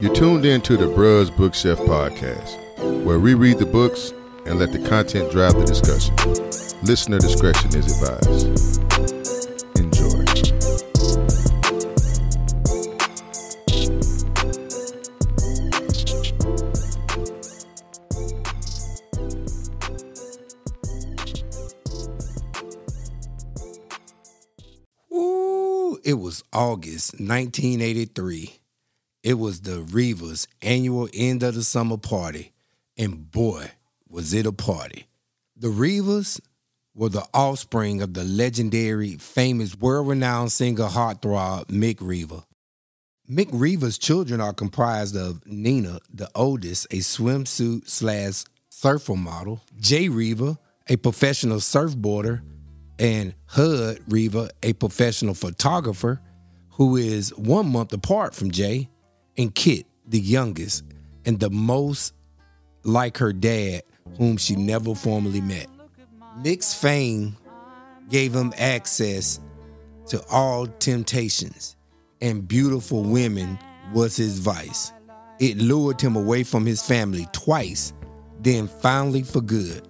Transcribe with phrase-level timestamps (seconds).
[0.00, 4.12] You're tuned in to the Bruz Bookshelf podcast, where we read the books
[4.44, 6.16] and let the content drive the discussion.
[6.82, 8.48] Listener discretion is advised.
[9.78, 10.24] Enjoy.
[25.12, 28.58] Ooh, it was August 1983.
[29.24, 32.52] It was the Rivas' annual end of the summer party,
[32.98, 33.70] and boy,
[34.06, 35.06] was it a party.
[35.56, 36.42] The Rivas
[36.94, 42.44] were the offspring of the legendary, famous, world renowned singer heartthrob Mick Riva.
[43.26, 50.10] Mick Riva's children are comprised of Nina, the oldest, a swimsuit slash surfer model, Jay
[50.10, 50.58] Riva,
[50.90, 52.42] a professional surfboarder,
[52.98, 56.20] and Hud Riva, a professional photographer
[56.72, 58.90] who is one month apart from Jay,
[59.36, 60.84] and Kit, the youngest,
[61.24, 62.14] and the most
[62.84, 63.82] like her dad,
[64.18, 65.66] whom she never formally met.
[66.42, 67.36] Mick's fame
[68.10, 69.40] gave him access
[70.08, 71.76] to all temptations,
[72.20, 73.58] and beautiful women
[73.92, 74.92] was his vice.
[75.40, 77.92] It lured him away from his family twice,
[78.40, 79.88] then finally for good.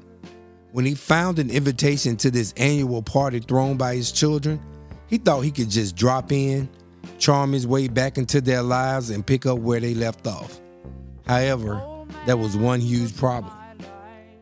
[0.72, 4.60] When he found an invitation to this annual party thrown by his children,
[5.06, 6.68] he thought he could just drop in,
[7.18, 10.60] charm his way back into their lives, and pick up where they left off.
[11.26, 11.82] However,
[12.26, 13.52] there was one huge problem.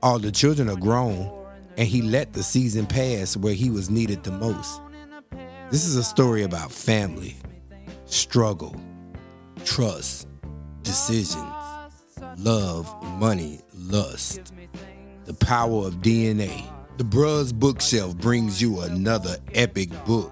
[0.02, 1.30] All the children are grown,
[1.76, 4.80] and he let the season pass where he was needed the most.
[5.70, 7.36] This is a story about family,
[8.04, 8.76] struggle,
[9.64, 10.28] trust,
[10.82, 11.52] decisions,
[12.36, 14.52] love, money, lust,
[15.24, 16.68] the power of DNA.
[16.98, 20.30] The Bruz Bookshelf brings you another epic book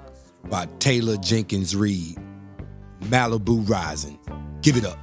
[0.49, 2.19] by Taylor Jenkins Reid,
[3.03, 4.19] Malibu Rising.
[4.63, 4.99] Give it up.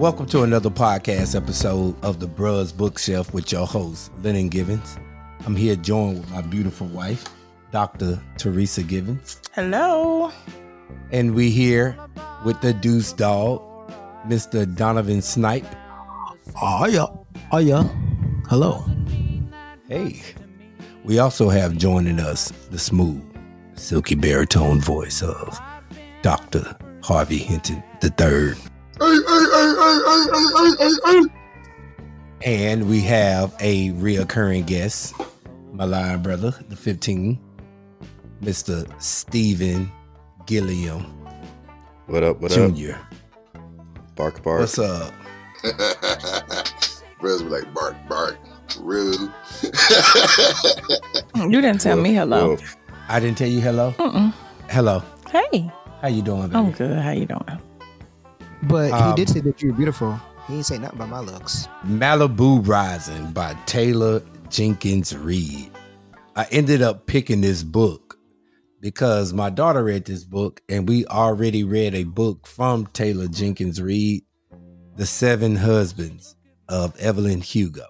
[0.00, 4.96] Welcome to another podcast episode of the Bruz Bookshelf with your host, Lennon Givens.
[5.44, 7.26] I'm here joined with my beautiful wife,
[7.70, 8.18] Dr.
[8.38, 9.42] Teresa Givens.
[9.52, 10.32] Hello.
[11.12, 11.98] And we here
[12.46, 13.60] with the Deuce Dog,
[14.26, 14.64] Mr.
[14.74, 15.66] Donovan Snipe.
[16.62, 17.04] Oh yeah.
[17.52, 17.82] Oh yeah.
[18.48, 18.82] Hello.
[19.86, 20.22] Hey.
[21.04, 23.22] We also have joining us the smooth,
[23.74, 25.60] silky baritone voice of
[26.22, 26.74] Dr.
[27.02, 28.69] Harvey Hinton III.
[32.42, 35.14] And we have a reoccurring guest,
[35.72, 37.38] my line brother, the 15,
[38.42, 39.02] Mr.
[39.02, 39.90] Stephen
[40.46, 41.02] Gilliam
[42.06, 42.40] What up?
[42.40, 42.74] What up?
[42.74, 42.92] Jr.
[44.16, 44.60] Bark, bark.
[44.60, 45.12] What's up?
[47.20, 48.38] Brothers be like, bark, bark,
[48.80, 49.32] rude.
[51.36, 52.50] You didn't tell me hello.
[52.50, 52.76] Woof.
[53.08, 53.92] I didn't tell you hello.
[53.98, 54.32] Mm-mm.
[54.68, 55.02] Hello.
[55.30, 55.70] Hey,
[56.02, 56.56] How you doing, baby?
[56.56, 56.98] I'm good.
[56.98, 57.60] How you doing?
[58.64, 60.20] But Um, he did say that you're beautiful.
[60.46, 61.68] He ain't say nothing about my looks.
[61.86, 65.70] Malibu Rising by Taylor Jenkins Reid.
[66.36, 68.18] I ended up picking this book
[68.80, 73.80] because my daughter read this book and we already read a book from Taylor Jenkins
[73.80, 74.24] Reid,
[74.96, 76.36] The Seven Husbands
[76.68, 77.86] of Evelyn Hugo,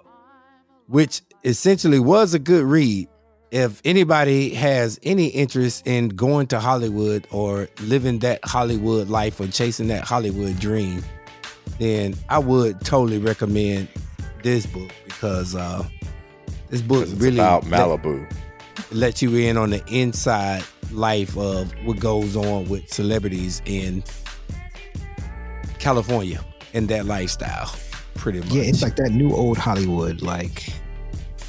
[0.89, 3.09] which essentially was a good read.
[3.51, 9.49] If anybody has any interest in going to Hollywood or living that Hollywood life or
[9.49, 11.03] chasing that Hollywood dream,
[11.81, 13.89] then I would totally recommend
[14.45, 15.85] this book because uh,
[16.69, 18.33] this book It's really about let- Malibu.
[18.93, 20.63] let you in on the inside
[20.93, 24.05] life of what goes on with celebrities in
[25.81, 27.75] California and that lifestyle,
[28.15, 28.51] pretty much.
[28.53, 30.23] Yeah, it's like that new old Hollywood.
[30.23, 30.69] Like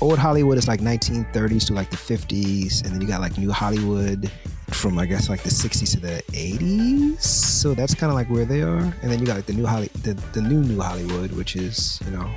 [0.01, 3.51] old Hollywood is like 1930s to like the 50s, and then you got like new
[3.51, 4.30] Hollywood
[4.69, 7.21] from I guess like the 60s to the 80s.
[7.21, 8.80] So that's kind of like where they are.
[8.80, 12.01] And then you got like the new Holly, the, the new new Hollywood, which is
[12.06, 12.30] you know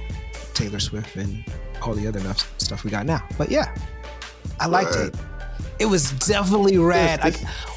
[0.53, 1.45] Taylor Swift and
[1.83, 3.27] all the other enough stuff we got now.
[3.39, 3.75] But yeah,
[4.61, 5.15] I liked it.
[5.79, 7.21] It was definitely rad.
[7.23, 7.33] I,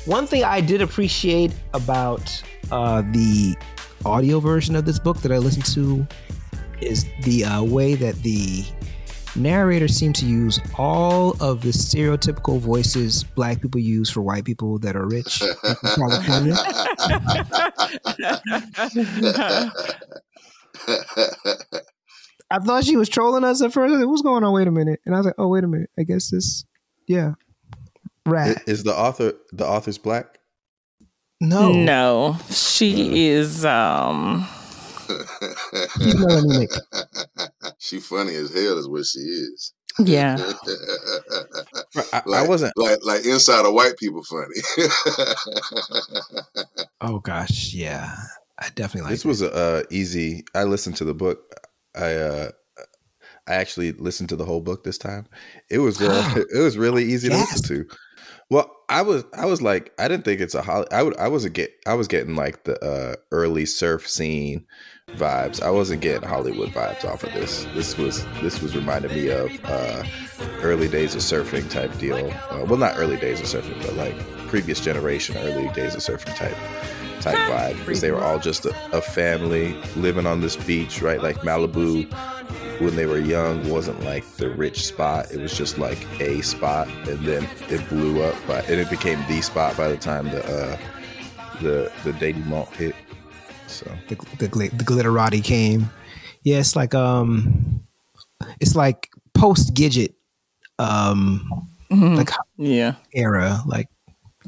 [0.05, 3.55] one thing I did appreciate about uh, the
[4.05, 6.05] audio version of this book that I listened to
[6.79, 8.63] is the uh, way that the
[9.37, 14.79] narrator seemed to use all of the stereotypical voices black people use for white people
[14.79, 15.41] that are rich
[15.95, 16.55] California.
[22.49, 23.89] I thought she was trolling us at first.
[23.89, 24.53] I was like, What's going on?
[24.53, 24.99] Wait a minute.
[25.05, 25.89] And I was like, Oh, wait a minute.
[25.99, 26.65] I guess this,
[27.07, 27.33] yeah,
[28.25, 28.63] rat.
[28.67, 30.39] Is the author the author's black?
[31.41, 33.65] no, No, she is.
[33.65, 34.47] Um,
[35.07, 36.79] She's melanated.
[37.79, 39.73] she funny as hell is what she is.
[39.99, 40.37] yeah.
[42.13, 42.73] I, I wasn't.
[42.77, 44.61] like like inside of white people funny.
[46.99, 48.15] Oh gosh, yeah.
[48.59, 50.43] I definitely like This was a uh, easy.
[50.55, 51.39] I listened to the book.
[51.95, 52.51] I uh,
[53.47, 55.27] I actually listened to the whole book this time.
[55.69, 57.85] It was uh, it was really easy to listen to.
[58.49, 61.27] Well, I was I was like I didn't think it's a hol- I would I
[61.27, 64.65] wasn't get I was getting like the uh, early surf scene
[65.15, 65.61] vibes.
[65.61, 67.65] I wasn't getting Hollywood vibes off of this.
[67.73, 70.03] This was this was reminding me of uh,
[70.61, 72.31] early days of surfing type deal.
[72.49, 74.17] Uh, well, not early days of surfing, but like
[74.47, 76.55] previous generation, early days of surfing type
[77.35, 81.21] type vibe because they were all just a, a family living on this beach, right?
[81.21, 82.11] Like Malibu
[82.79, 85.31] when they were young wasn't like the rich spot.
[85.31, 89.19] It was just like a spot, and then it blew up, by, and it became
[89.27, 90.77] the spot by the time the uh,
[91.61, 92.95] the the Daily Malt hit.
[93.67, 95.89] So the the, glit- the glitterati came.
[96.43, 97.81] Yeah, it's like um,
[98.59, 100.13] it's like post Gidget,
[100.79, 102.93] um, like Yeah.
[103.13, 103.87] era, like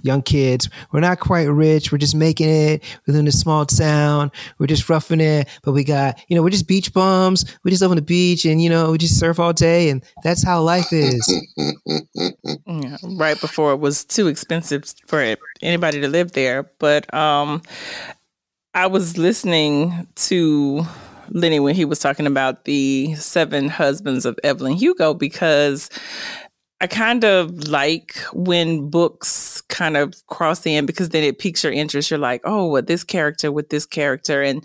[0.03, 0.69] young kids.
[0.91, 1.91] We're not quite rich.
[1.91, 4.31] We're just making it within a small town.
[4.57, 7.45] We're just roughing it, but we got you know we're just beach bums.
[7.63, 10.03] We just live on the beach, and you know we just surf all day, and
[10.23, 11.19] that's how life is.
[13.03, 16.71] Right before it was too expensive for anybody to live there.
[16.79, 17.61] But um,
[18.73, 20.85] I was listening to
[21.31, 25.89] Lenny when he was talking about the seven husbands of Evelyn Hugo because
[26.81, 31.73] I kind of like when books kind of cross in because then it piques your
[31.73, 32.09] interest.
[32.09, 34.41] You're like, oh, well, this character with this character.
[34.41, 34.63] And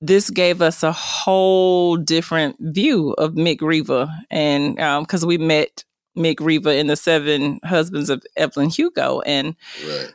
[0.00, 4.08] this gave us a whole different view of Mick Riva.
[4.30, 5.84] And um, because we met
[6.16, 9.20] Mick Riva in the Seven Husbands of Evelyn Hugo.
[9.20, 9.56] And
[9.86, 10.14] right.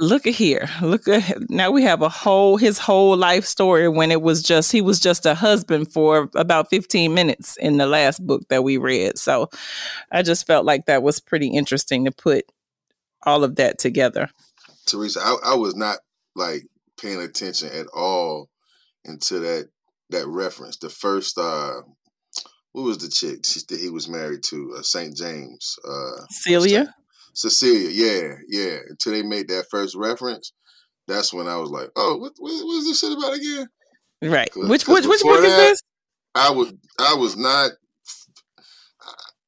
[0.00, 0.68] Look at here.
[0.82, 4.72] Look at now we have a whole his whole life story when it was just
[4.72, 8.78] he was just a husband for about 15 minutes in the last book that we
[8.78, 9.18] read.
[9.18, 9.50] So
[10.10, 12.44] I just felt like that was pretty interesting to put
[13.22, 14.30] all of that together.
[14.86, 15.98] Teresa, I, I was not
[16.34, 16.62] like
[17.00, 18.48] paying attention at all
[19.04, 19.68] until that
[20.08, 20.78] that reference.
[20.78, 21.82] The first uh
[22.72, 24.76] what was the chick she, that he was married to?
[24.78, 25.14] Uh, St.
[25.14, 25.78] James.
[25.86, 26.94] Uh Celia?
[27.32, 28.78] Cecilia, yeah, yeah.
[28.88, 30.52] Until they made that first reference,
[31.06, 33.68] that's when I was like, "Oh, what, what, what is this shit about again?"
[34.22, 34.50] Right.
[34.54, 35.82] Which which which book is this?
[36.34, 37.72] I was, I was not,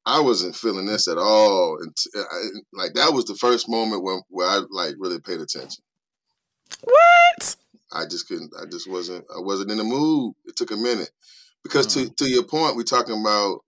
[0.05, 1.77] I wasn't feeling this at all.
[1.81, 2.23] And uh,
[2.73, 5.83] like that was the first moment when where I like really paid attention.
[6.83, 7.55] What?
[7.91, 8.51] I just couldn't.
[8.59, 9.25] I just wasn't.
[9.35, 10.33] I wasn't in the mood.
[10.45, 11.11] It took a minute
[11.63, 12.13] because to hmm.
[12.17, 13.59] to your point, we're talking about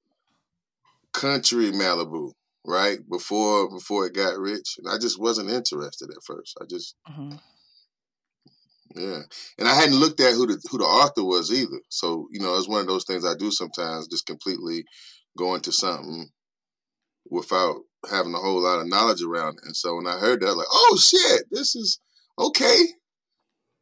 [1.13, 2.33] country Malibu,
[2.67, 3.00] right?
[3.09, 6.57] Before before it got rich, and I just wasn't interested at first.
[6.62, 7.39] I just Mhm.
[8.95, 9.21] yeah,
[9.57, 11.81] and I hadn't looked at who the who the author was either.
[11.89, 14.85] So you know, it's one of those things I do sometimes, just completely
[15.38, 16.29] go into something
[17.29, 17.77] without
[18.09, 19.65] having a whole lot of knowledge around it.
[19.65, 22.00] And so when I heard that, I was like, oh shit, this is
[22.39, 22.77] okay.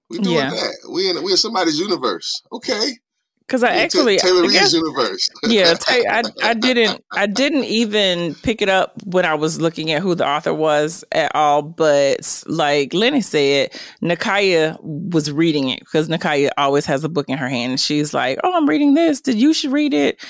[0.09, 0.49] We doing Yeah.
[0.49, 0.89] that.
[0.91, 2.41] We in we in somebody's universe.
[2.51, 2.99] Okay.
[3.45, 5.29] Because I Ta- actually Taylor I guess- universe.
[5.47, 10.01] yeah, I I didn't I didn't even pick it up when I was looking at
[10.01, 11.61] who the author was at all.
[11.61, 13.71] But like Lenny said,
[14.01, 18.13] Nakaya was reading it because Nakaya always has a book in her hand, and she's
[18.13, 19.19] like, "Oh, I'm reading this.
[19.21, 20.23] Did you should read it?"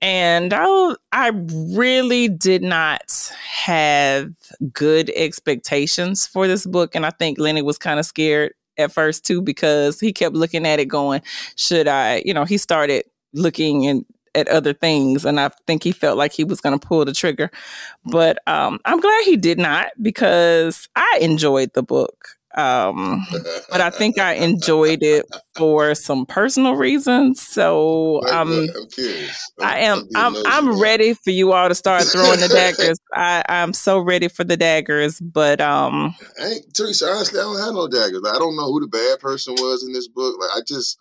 [0.00, 1.32] And I I
[1.74, 4.30] really did not have
[4.72, 9.24] good expectations for this book, and I think Lenny was kind of scared at first
[9.26, 11.22] too because he kept looking at it, going,
[11.56, 13.04] "Should I?" You know, he started
[13.34, 14.04] looking and
[14.34, 17.12] at other things and I think he felt like he was going to pull the
[17.12, 17.50] trigger.
[18.04, 22.37] But um I'm glad he did not because I enjoyed the book.
[22.56, 23.26] Um
[23.70, 25.26] but I think I enjoyed it
[25.56, 27.42] for some personal reasons.
[27.42, 28.50] So um?
[28.52, 28.68] I'm
[29.60, 32.98] I am I'm I'm ready for you all to start throwing the daggers.
[33.12, 37.60] I I'm so ready for the daggers, but um I ain't, Teresa, honestly, I don't
[37.60, 38.22] have no daggers.
[38.26, 40.36] I don't know who the bad person was in this book.
[40.40, 40.98] Like, I just,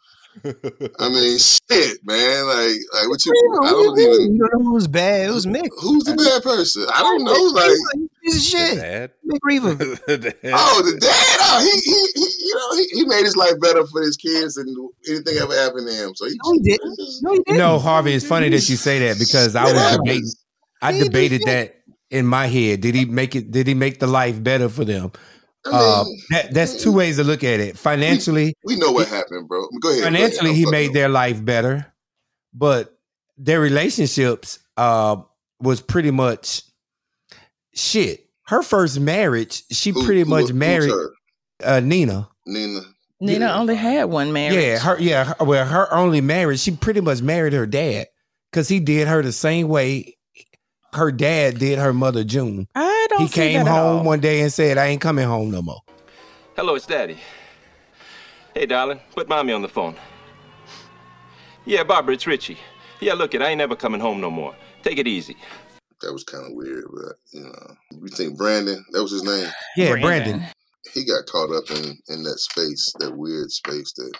[1.00, 2.46] I mean, shit, man.
[2.46, 3.34] Like, like what you?
[3.64, 4.36] I don't even.
[4.36, 5.30] You don't know who's bad.
[5.30, 5.70] It was Mick.
[5.82, 6.86] Who's the bad person?
[6.94, 7.34] I don't know.
[7.34, 8.78] Like, Piece of shit.
[8.78, 9.12] Dad.
[9.26, 9.68] Mick Riva.
[9.70, 11.38] oh, the dad.
[11.40, 14.56] Oh, he, he, he you know, he, he made his life better for his kids
[14.56, 14.68] than
[15.08, 16.16] anything ever happened to him.
[16.16, 17.00] So he, No, he didn't.
[17.22, 17.58] No, he didn't.
[17.58, 20.30] know, Harvey, it's funny that you say that because I was debating.
[20.82, 21.76] I debated that
[22.10, 22.82] in my head.
[22.82, 23.52] Did he make it?
[23.52, 25.12] Did he make the life better for them?
[25.74, 27.78] I Uh, mean, that, that's two ways to look at it.
[27.78, 29.62] Financially, we know what happened, bro.
[29.62, 29.82] Go ahead.
[29.82, 30.04] go ahead.
[30.04, 30.94] financially, he made up.
[30.94, 31.86] their life better.
[32.54, 32.98] but
[33.38, 35.18] their relationships uh,
[35.62, 36.64] was pretty much
[37.76, 38.26] shit.
[38.48, 41.12] Her first marriage, she Who- pretty who- much who's married her?
[41.64, 42.30] uh, Nina.
[42.46, 42.82] Nina.
[43.20, 43.60] Nina Yeah.
[43.60, 44.56] only had one marriage.
[44.64, 48.08] Yeah, her yeah, her, well, her only marriage, she pretty much married her dad
[48.52, 50.17] because he did her the same way
[50.98, 52.68] her dad did her mother June.
[52.76, 54.04] I don't He see came that at home all.
[54.04, 55.82] one day and said, "I ain't coming home no more."
[56.56, 57.18] Hello, it's Daddy.
[58.54, 59.96] Hey, darling, put mommy on the phone.
[61.66, 62.58] Yeah, Barbara, it's Richie.
[63.00, 64.56] Yeah, look it, I ain't never coming home no more.
[64.84, 65.38] Take it easy.
[66.02, 68.84] That was kind of weird, but you know, you think Brandon?
[68.92, 69.50] That was his name.
[69.76, 70.44] Yeah, Brandon.
[70.94, 74.14] He got caught up in in that space, that weird space that.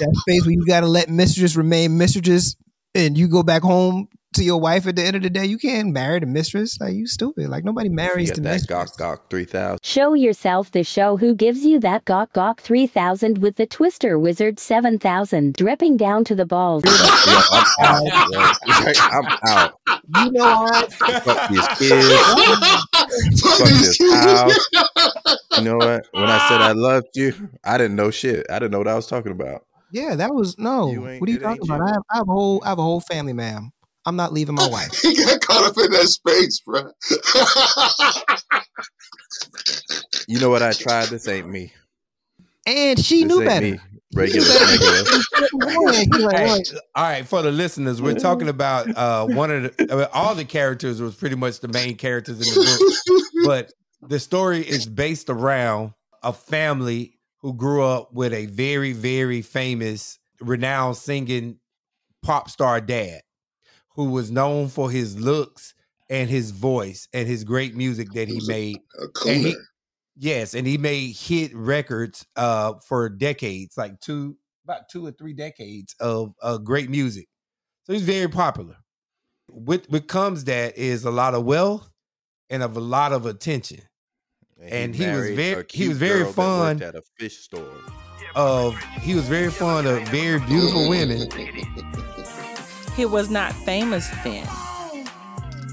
[0.00, 2.56] That space where you gotta let mistresses remain mistresses,
[2.94, 5.46] and you go back home to your wife at the end of the day.
[5.46, 6.78] You can't marry the mistress.
[6.80, 7.48] Like you stupid.
[7.48, 8.90] Like nobody marries got the that mistress.
[8.90, 9.78] Gawk Gawk 3000.
[9.82, 14.58] Show yourself the show who gives you that Gawk Gawk 3000 with the Twister Wizard
[14.58, 16.84] 7000 dripping down to the balls.
[16.84, 18.06] Yo, I'm out.
[18.26, 18.92] yo.
[18.98, 19.74] I'm out.
[20.16, 20.92] You know what?
[20.92, 23.40] Fuck these kids.
[23.40, 24.68] Fuck this house.
[25.56, 26.06] You know what?
[26.12, 27.32] When I said I loved you,
[27.64, 28.44] I didn't know shit.
[28.50, 29.64] I didn't know what I was talking about.
[29.96, 30.88] Yeah, that was no.
[30.88, 31.78] What are you talking about?
[31.78, 31.84] you.
[31.84, 33.70] I have, I have a whole, I have a whole family, ma'am.
[34.04, 35.00] I'm not leaving my wife.
[35.00, 36.90] he got caught up in that space, bro.
[40.28, 40.62] You know what?
[40.62, 41.06] I tried.
[41.08, 41.72] This ain't me.
[42.66, 43.66] And she This knew ain't better.
[43.72, 43.78] me.
[44.14, 44.46] Regular.
[46.32, 46.62] Hey,
[46.94, 50.34] all right, for the listeners, we're talking about uh, one of the I mean, all
[50.34, 53.72] the characters was pretty much the main characters in the book, but
[54.08, 60.18] the story is based around a family who grew up with a very, very famous,
[60.40, 61.60] renowned singing
[62.22, 63.22] pop star dad
[63.94, 65.74] who was known for his looks
[66.10, 68.78] and his voice and his great music that he a- made.
[69.00, 69.56] A And he-
[70.18, 75.34] Yes, and he made hit records uh for decades, like two about two or three
[75.34, 77.28] decades of uh, great music.
[77.84, 78.76] So he's very popular.
[79.48, 81.90] What what comes that is a lot of wealth
[82.50, 83.82] and of a lot of attention.
[84.62, 86.82] And he was very- he was very girl that fun.
[86.82, 87.62] at a fish store.
[88.34, 91.28] Of he was very fond of very beautiful women.
[92.96, 94.46] He was not famous then.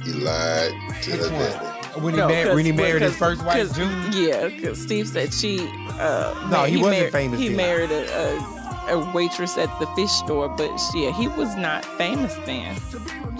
[0.04, 0.72] He lied
[1.04, 1.40] to her Which one?
[1.40, 1.70] daddy.
[2.02, 4.12] When he No, married when he 'cause- married his first wife, June.
[4.14, 5.60] Yeah, because Steve said she.
[6.00, 7.58] Uh, No, ma- he wasn't married, famous He then.
[7.58, 8.04] married a,
[8.38, 12.76] a, a waitress at the fish store, but yeah, he was not famous then.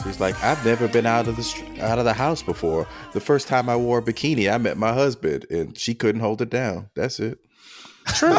[0.04, 2.88] She's like, I've never been out of the str- out of the house before.
[3.14, 6.42] The first time I wore a bikini, I met my husband, and she couldn't hold
[6.42, 6.90] it down.
[6.96, 7.40] That's it.
[8.16, 8.38] True.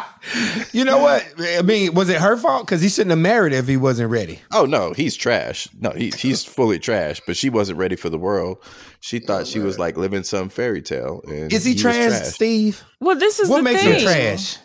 [0.72, 1.26] you know what?
[1.38, 2.64] I mean, was it her fault?
[2.66, 4.40] Because he shouldn't have married if he wasn't ready.
[4.52, 5.68] Oh no, he's trash.
[5.80, 7.20] No, he, he's fully trash.
[7.26, 8.58] But she wasn't ready for the world.
[9.00, 11.22] She thought she was like living some fairy tale.
[11.28, 12.82] And Is he, was trash, Steve?
[13.00, 13.94] well, this is What the makes thing.
[13.96, 14.56] him trash?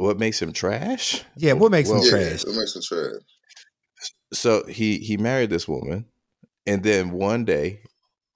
[0.00, 1.22] What makes him trash?
[1.36, 2.42] Yeah, what makes Well, him Yeah, trash?
[2.44, 3.20] it makes him trash.
[4.32, 6.06] So he he married this woman,
[6.66, 7.82] and then one day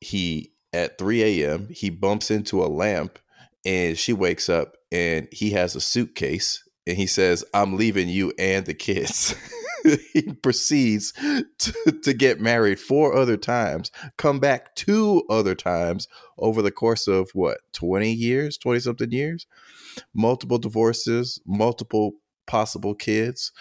[0.02, 1.68] he at 3 a.m.
[1.70, 3.18] he bumps into a lamp,
[3.64, 8.34] and she wakes up, and he has a suitcase, and he says, "I'm leaving you
[8.38, 9.34] and the kids."
[10.12, 11.12] he proceeds
[11.58, 11.72] to,
[12.02, 17.30] to get married four other times, come back two other times over the course of
[17.34, 19.46] what 20 years, 20 something years,
[20.14, 22.14] multiple divorces, multiple
[22.46, 23.52] possible kids.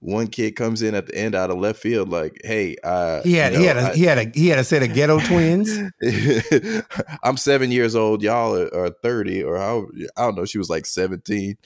[0.00, 3.32] One kid comes in at the end out of left field like hey uh He
[3.34, 5.18] had you he had a I- he had a he had a set of ghetto
[5.20, 5.70] twins.
[7.22, 10.68] i'm seven years old y'all are, are 30 or how i don't know she was
[10.68, 11.56] like 17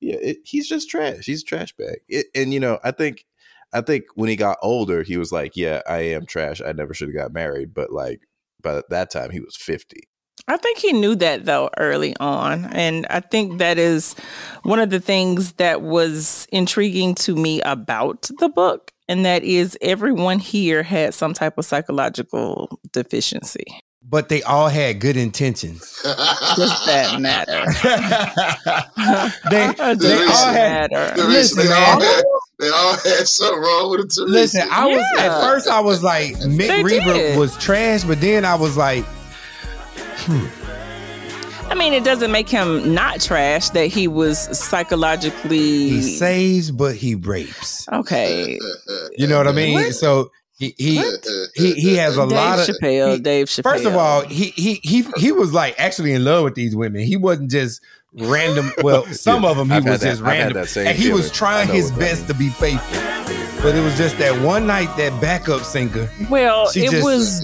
[0.00, 1.98] yeah it, he's just trash he's a trash bag.
[2.08, 3.24] It, and you know i think
[3.72, 6.94] i think when he got older he was like yeah i am trash i never
[6.94, 8.20] should have got married but like
[8.62, 10.00] by that time he was 50
[10.48, 12.64] I think he knew that though early on.
[12.72, 14.14] And I think that is
[14.64, 18.90] one of the things that was intriguing to me about the book.
[19.08, 23.66] And that is everyone here had some type of psychological deficiency.
[24.02, 26.00] but they all had good intentions.
[26.02, 27.62] Does that matter?
[29.50, 31.22] they Does they Listen, all had matter?
[31.22, 32.22] Listen, they, all man.
[32.62, 34.24] Had, they all had something wrong with it too.
[34.24, 37.38] Listen, I was at first I was like Mick They Riva did.
[37.38, 40.46] was trash, but then I was like, hmm.
[41.70, 46.94] I mean, it doesn't make him not trash that he was psychologically he saves but
[46.94, 47.88] he rapes.
[47.88, 48.58] okay.
[49.16, 49.74] You know what I mean?
[49.74, 49.94] What?
[49.94, 51.02] So he he
[51.54, 53.62] he, he has a Dave lot of Chappelle, he- Dave Chappelle.
[53.62, 57.02] First of all, he he he he was like actually in love with these women.
[57.02, 57.82] He wasn't just
[58.14, 58.72] random.
[58.82, 61.12] Well, some Yeah, of them he I've was just I've random, that same and he
[61.12, 63.02] was trying his best to be faithful.
[63.62, 66.10] But it was just that one night that backup singer.
[66.28, 67.40] Well, it just- was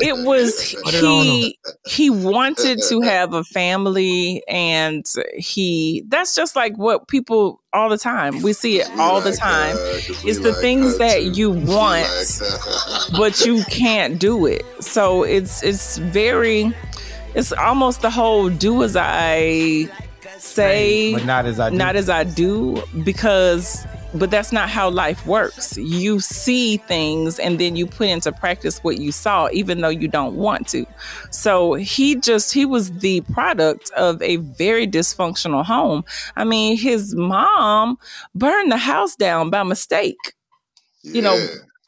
[0.00, 0.10] Yeah.
[0.10, 5.04] it was Put it he he wanted to have a family and
[5.36, 9.32] he that's just like what people all the time we see it We all the
[9.32, 11.30] time her, 'cause it's the like things that too.
[11.32, 11.66] you want
[12.06, 12.06] like
[12.38, 13.16] her.
[13.16, 16.72] but you can't do it so it's it's very
[17.34, 19.88] it's almost the whole do as i
[20.38, 21.76] say but not as I do.
[21.76, 25.76] not as I do because but that's not how life works.
[25.76, 30.08] You see things and then you put into practice what you saw even though you
[30.08, 30.86] don't want to.
[31.30, 36.04] So he just he was the product of a very dysfunctional home.
[36.34, 37.98] I mean, his mom
[38.34, 40.16] burned the house down by mistake
[41.02, 41.46] you know, uh,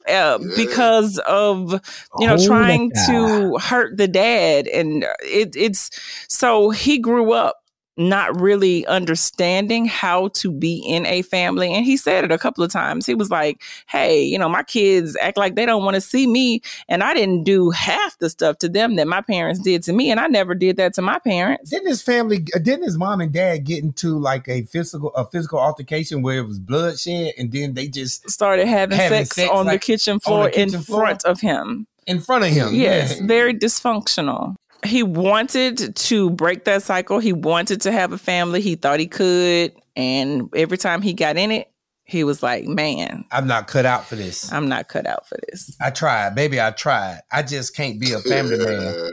[0.08, 0.38] Yeah.
[0.56, 1.72] because of
[2.18, 5.90] you know Hold trying it to hurt the dad and it, it's
[6.28, 7.56] so he grew up
[7.98, 12.62] not really understanding how to be in a family and he said it a couple
[12.62, 15.94] of times he was like hey you know my kids act like they don't want
[15.96, 19.58] to see me and i didn't do half the stuff to them that my parents
[19.60, 22.46] did to me and i never did that to my parents Didn't his family?
[22.54, 26.38] uh, Didn't his mom and dad get into like a physical a physical altercation where
[26.38, 29.80] it was bloodshed, and then they just started having, Having sex, sex, on the like,
[29.80, 31.00] kitchen floor kitchen in floor?
[31.00, 32.68] front of him in front of him?
[32.74, 33.26] Yes, Yeah.
[33.26, 34.54] very dysfunctional.
[34.85, 37.18] He wanted to break that cycle.
[37.18, 38.61] He wanted to have a family.
[38.61, 39.73] He thought he could.
[39.97, 41.70] And every time he got in it,
[42.04, 44.50] he was like, man, I'm not cut out for this.
[44.50, 45.76] I'm not cut out for this.
[45.78, 46.58] I tried, baby.
[46.61, 47.20] I tried.
[47.30, 49.12] I just can't be a family man.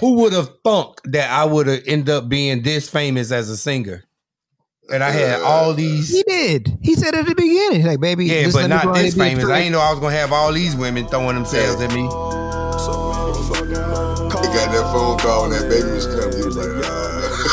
[0.00, 3.56] Who would have thunk that I would have end up being this famous as a
[3.56, 4.04] singer?
[4.90, 6.10] And I had all these.
[6.10, 6.78] He did.
[6.82, 9.12] He said at the beginning, like, baby, Yeah, just but let me go not this
[9.14, 9.44] and be a famous.
[9.44, 9.62] I prick.
[9.64, 12.43] ain't know I was gonna have all these women throwing themselves at me.
[14.54, 16.36] Got that phone call when that baby was coming.
[16.38, 17.00] He was like, uh.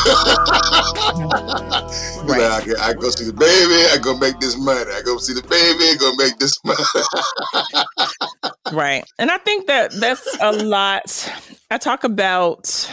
[2.22, 3.84] Like, I, can- I go see the baby.
[3.92, 4.90] I go make this money.
[4.92, 5.98] I go see the baby.
[5.98, 6.82] Go make this money.
[8.72, 9.04] Right.
[9.18, 11.30] And I think that that's a lot.
[11.70, 12.88] I talk about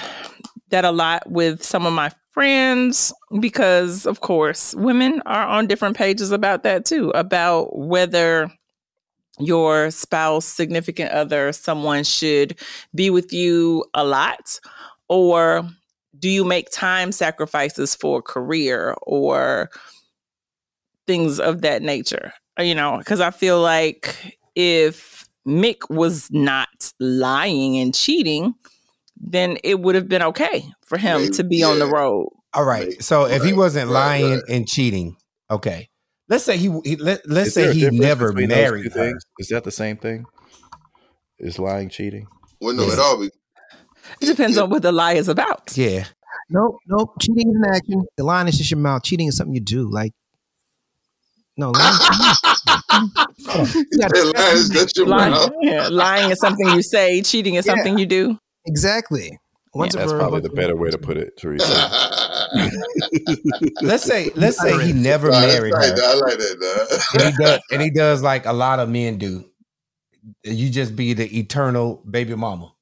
[0.69, 5.95] that a lot with some of my friends because, of course, women are on different
[5.95, 8.51] pages about that too, about whether
[9.39, 12.59] your spouse, significant other, someone should
[12.93, 14.59] be with you a lot
[15.07, 15.67] or
[16.17, 19.69] do you make time sacrifices for career or
[21.07, 22.33] things of that nature?
[22.59, 28.53] Uh, you know, because I feel like if Mick was not lying and cheating,
[29.19, 32.29] then it would have been okay for him Maybe, to be on the road.
[32.53, 32.87] All right.
[32.87, 34.43] Right, So if he wasn't right, lying right.
[34.49, 35.15] and cheating,
[35.49, 35.89] okay.
[36.29, 38.89] Let's say he, he let, let's Is say he never between those married her.
[38.91, 39.25] things?
[39.39, 40.25] Is that the same thing?
[41.39, 42.27] Is lying cheating?
[42.61, 42.93] well, no, Yes.
[42.93, 43.29] it all be.
[44.21, 45.75] It depends on what the lie is about.
[45.77, 46.05] Yeah.
[46.49, 47.13] Nope, nope.
[47.19, 48.03] Cheating is an action.
[48.17, 49.03] The line is just your mouth.
[49.03, 49.89] Cheating is something you do.
[49.89, 50.11] Like,
[51.57, 51.97] no, lying.
[52.87, 55.51] That line is that's your Lying, mouth.
[55.61, 57.73] yeah, lying is something you say, cheating is Yeah.
[57.75, 58.37] something you do.
[58.65, 59.37] exactly.
[59.73, 61.65] Once That's a verb, probably the better way to put it, Teresa.
[63.81, 65.95] Let's say let's say he never Nah, married right, her.
[65.95, 66.05] dog.
[66.05, 67.05] I like that.
[67.13, 69.45] and he does and he does like a lot of men do.
[70.43, 72.73] You just be the eternal baby mama.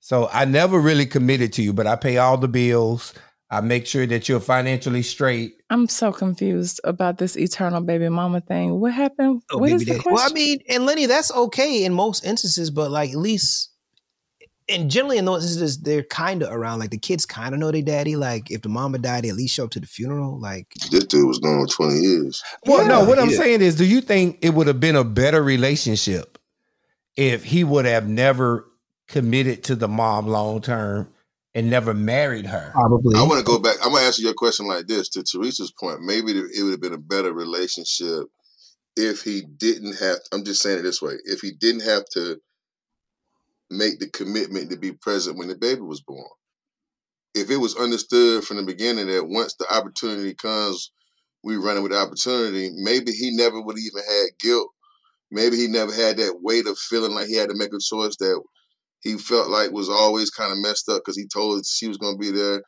[0.00, 3.14] So I never really committed to you, but I pay all the bills.
[3.50, 5.54] I make sure that you're financially straight.
[5.70, 8.78] I'm so confused about this eternal baby mama thing.
[8.80, 9.42] What happened?
[9.50, 10.12] Oh, what baby is the question?
[10.12, 13.70] Well, I mean, and Lenny, that's okay in most instances, but like at least,
[14.68, 16.78] and generally in those instances, they're kind of around.
[16.78, 18.16] Like the kids kind of know their daddy.
[18.16, 20.38] Like if the mama died, they at least show up to the funeral.
[20.38, 22.42] Like This dude was gone on 20 years.
[22.66, 23.36] Well, no, what I'm yeah.
[23.36, 26.38] saying is, do you think it would have been a better relationship
[27.16, 28.66] if he would have never
[29.08, 31.08] committed to the mom long term
[31.54, 32.70] and never married her?
[32.72, 33.18] probably.
[33.18, 33.76] I want to go back.
[33.82, 36.02] I'm going to answer your question like this to Teresa's point.
[36.02, 38.26] Maybe it would have been a better relationship
[38.96, 42.40] if he didn't have, I'm just saying it this way, if he didn't have to
[43.70, 46.28] make the commitment to be present when the baby was born.
[47.34, 50.90] If it was understood from the beginning that once the opportunity comes,
[51.44, 54.68] we running with the opportunity, maybe he never would even had guilt.
[55.30, 58.16] Maybe he never had that weight of feeling like he had to make a choice
[58.16, 58.42] that
[59.02, 62.14] he felt like was always kind of messed up because he told she was going
[62.14, 62.62] to be there.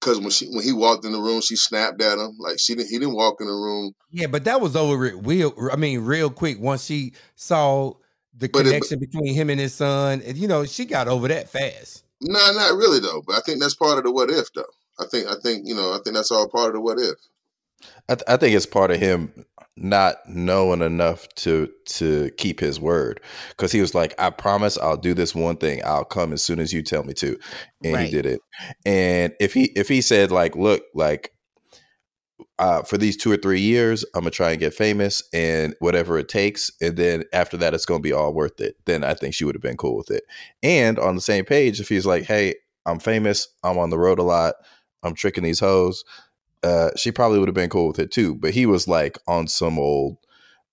[0.00, 2.76] Because when she when he walked in the room, she snapped at him like she
[2.76, 2.88] didn't.
[2.88, 3.92] He didn't walk in the room.
[4.10, 5.52] Yeah, but that was over real.
[5.72, 7.94] I mean, real quick once she saw
[8.38, 11.28] the But it- connection between him and his son, and you know, she got over
[11.28, 12.04] that fast.
[12.20, 13.22] No, not really though.
[13.26, 14.64] But I think that's part of the what if though.
[14.98, 17.14] I think I think you know I think that's all part of the what if.
[18.08, 19.44] I, th- I think it's part of him
[19.76, 23.20] not knowing enough to to keep his word
[23.50, 26.58] because he was like i promise i'll do this one thing i'll come as soon
[26.58, 27.38] as you tell me to
[27.84, 28.06] and Right.
[28.06, 28.40] he did it
[28.84, 31.32] and if he if he said like look like
[32.58, 36.18] uh, for these two or three years i'm gonna try and get famous and whatever
[36.18, 38.76] it takes and then after that it's gonna be all worth it.
[38.84, 40.24] Then i think she would have been cool with it.
[40.62, 42.54] And on the same page if he's like hey
[42.86, 44.54] i'm famous i'm on the road a lot
[45.02, 46.04] i'm tricking these hoes
[46.62, 48.34] uh, she probably would have been cool with it too.
[48.34, 50.18] But he was like on some old,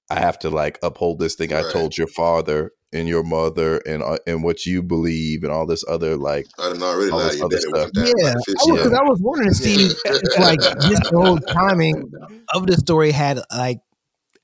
[0.10, 4.02] I have to like uphold this thing I told your father and your mother and
[4.04, 6.48] uh, and what you believe and all this other like.
[6.60, 7.30] I didn't already All lie.
[7.30, 7.92] this other stuff.
[7.92, 8.74] down Yeah, like I 50 was, Yeah.
[8.76, 12.12] because I was wondering to see if, like this whole timing
[12.54, 13.80] of the story had like,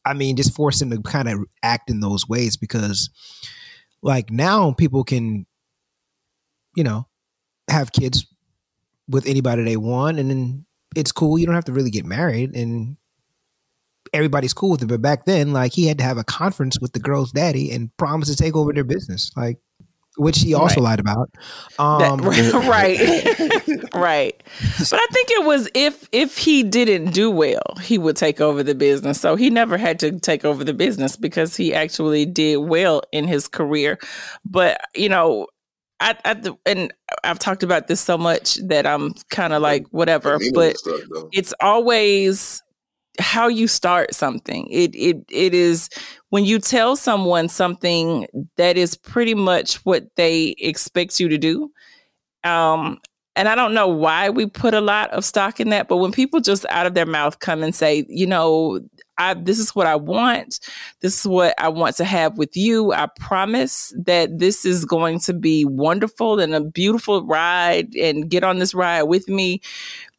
[0.05, 3.09] I mean, just forced him to kind of act in those ways because,
[4.01, 5.45] like now people can,
[6.75, 7.07] you know,
[7.69, 8.25] have kids
[9.07, 11.37] with anybody they want, and then it's cool.
[11.37, 12.97] You don't have to really get married, and
[14.13, 14.87] everybody's cool with it.
[14.87, 17.95] But back then, like he had to have a conference with the girl's daddy and
[17.97, 19.57] promise to take over their business, like
[20.17, 21.29] which he also lied about.
[21.77, 22.19] That- Um,
[22.69, 22.99] right
[23.93, 24.43] right
[24.89, 28.61] but i think it was if if he didn't do well he would take over
[28.61, 32.57] the business so he never had to take over the business because he actually did
[32.57, 33.97] well in his career
[34.45, 35.47] but you know
[36.01, 36.91] I, I and
[37.23, 41.01] I've talked about this so much that I'm kind of like whatever, but was stuck,
[41.13, 41.29] though.
[41.31, 42.61] it's always
[43.19, 44.67] how you start something.
[44.71, 45.89] It it it is
[46.29, 51.71] when you tell someone something that is pretty much what they expect you to do.
[52.43, 52.99] Um
[53.35, 56.11] and I don't know why we put a lot of stock in that, but when
[56.11, 58.81] people just out of their mouth come and say, you know,
[59.17, 60.59] I this is what I want.
[61.01, 62.91] This is what I want to have with you.
[62.93, 68.43] I promise that this is going to be wonderful and a beautiful ride and get
[68.43, 69.61] on this ride with me.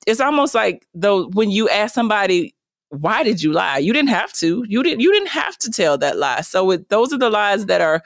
[0.07, 2.55] It's almost like though when you ask somebody
[2.93, 3.79] why did you lie?
[3.79, 4.65] You didn't have to.
[4.69, 5.01] You didn't.
[5.01, 6.43] You didn't have to tell that lie.
[6.43, 8.03] So it, those are the lies that are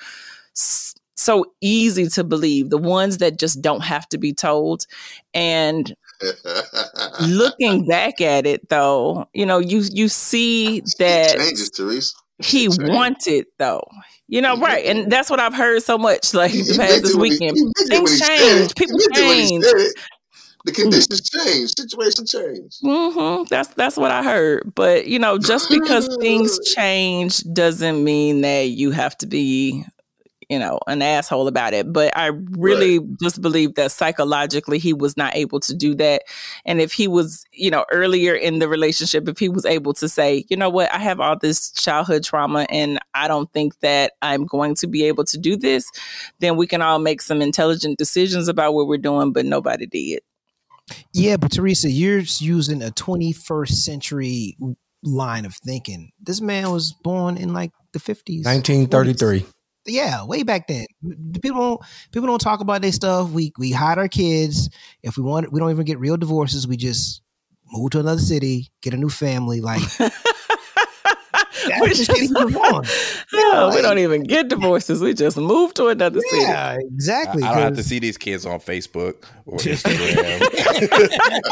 [0.54, 2.70] so easy to believe.
[2.70, 4.86] The ones that just don't have to be told.
[5.34, 5.94] And
[7.20, 12.14] looking back at it, though, you know, you you see that changes, Therese.
[12.38, 12.78] he Changes.
[12.78, 13.82] wanted though.
[14.28, 14.84] You know, right?
[14.86, 16.34] And that's what I've heard so much.
[16.34, 17.62] Like the past this it he- weekend, he
[17.94, 18.74] it when things change.
[18.74, 19.64] People He it he change.
[20.66, 21.70] The conditions change.
[21.78, 22.78] Situation change.
[22.82, 23.44] Mm-hmm.
[23.48, 24.74] That's that's what I heard.
[24.74, 29.84] But you know, just because things change doesn't mean that you have to be,
[30.48, 31.92] you know, an asshole about it.
[31.92, 36.24] But I really just believe that psychologically he was not able to do that.
[36.64, 40.08] And if he was, you know, earlier in the relationship, if he was able to
[40.08, 44.14] say, you know what, I have all this childhood trauma and I don't think that
[44.20, 45.88] I'm going to be able to do this,
[46.40, 50.22] then we can all make some intelligent decisions about what we're doing, but nobody did.
[51.12, 54.56] Yeah, but Teresa, you're using a 21st century
[55.02, 56.12] line of thinking.
[56.20, 58.44] This man was born in like the 50s.
[58.44, 59.44] 1933.
[59.86, 60.86] Yeah, way back then.
[61.42, 63.30] People don't people don't talk about their stuff.
[63.30, 64.68] We we hide our kids.
[65.02, 66.66] If we want, we don't even get real divorces.
[66.66, 67.22] We just
[67.70, 69.60] move to another city, get a new family.
[69.60, 69.82] Like
[71.80, 72.84] We that's the shit he was on.
[73.34, 75.00] Oh, we like- don't even get divorces.
[75.00, 76.42] We just move to another city.
[76.42, 77.42] Yeah, exactly.
[77.42, 80.40] I don't have to see these kids on Facebook or Instagram.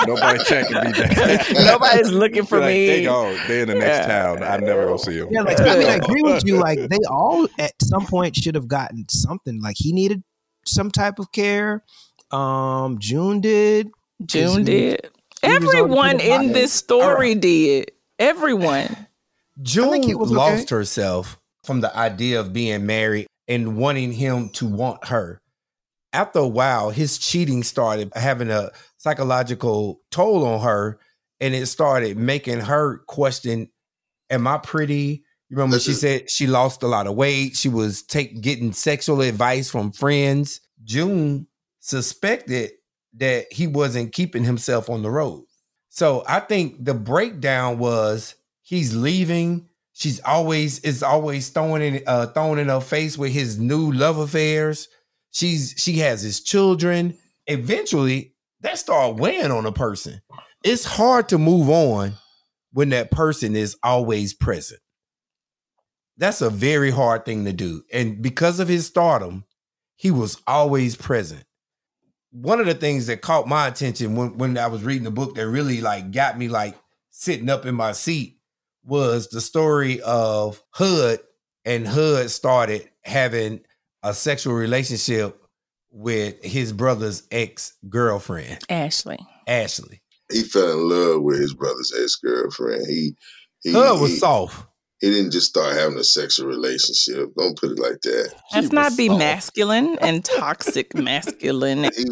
[0.07, 1.65] Nobody checking me down.
[1.65, 2.87] Nobody's looking for like, me.
[2.87, 3.37] They go.
[3.49, 4.07] They in the next Yeah.
[4.07, 4.43] town.
[4.43, 5.29] I'm never gonna see them.
[5.31, 6.57] Yeah, like I mean, I agree with you.
[6.59, 9.61] Like they all at some point should have gotten something.
[9.61, 10.23] Like he needed
[10.65, 11.85] some type of care.
[12.31, 13.91] Um, June did.
[14.25, 15.11] June did.
[15.43, 17.91] he Everyone the in this story did.
[18.19, 19.07] Everyone.
[19.63, 20.37] June was okay.
[20.37, 25.41] lost herself from the idea of being married and wanting him to want her.
[26.13, 30.99] After a while, his cheating started having a psychological toll on her,
[31.41, 33.69] and it started making her question,
[34.31, 37.57] "Am I pretty?" You remember she said she lost a lot of weight.
[37.57, 40.61] She was take getting sexual advice from friends.
[40.85, 41.47] June
[41.81, 42.73] suspected
[43.15, 45.45] that he wasn't keeping himself on the road.
[45.91, 49.69] So I think the breakdown was he's leaving.
[49.93, 54.19] She's always is always throwing in uh throwing in her face with his new love
[54.19, 54.89] affairs.
[55.31, 57.17] She's she has his children.
[57.47, 60.21] Eventually, that start weighing on a person.
[60.65, 62.15] It's hard to move on
[62.73, 64.81] when that person is always present.
[66.17, 67.83] That's a very hard thing to do.
[67.93, 69.45] And because of his stardom,
[69.97, 71.45] he was always present.
[72.31, 75.35] One of the things that caught my attention when, when I was reading the book
[75.35, 76.77] that really like got me like
[77.11, 78.34] sitting up in my seat
[78.85, 81.19] was the story of Hud
[81.65, 83.61] and Hud started having
[84.03, 85.41] a sexual relationship
[85.91, 89.19] with his brother's ex-girlfriend, Ashley.
[89.47, 90.03] Ashley.
[90.33, 92.87] He fell in love with his brother's ex girlfriend.
[92.87, 93.15] He,
[93.63, 94.67] he Hud was he- soft.
[95.01, 97.31] he didn't just start having a sexual relationship.
[97.39, 98.35] Don't put it like that.
[98.53, 99.19] Let's not be soft.
[99.19, 101.85] masculine and toxic masculine.
[101.97, 102.07] He,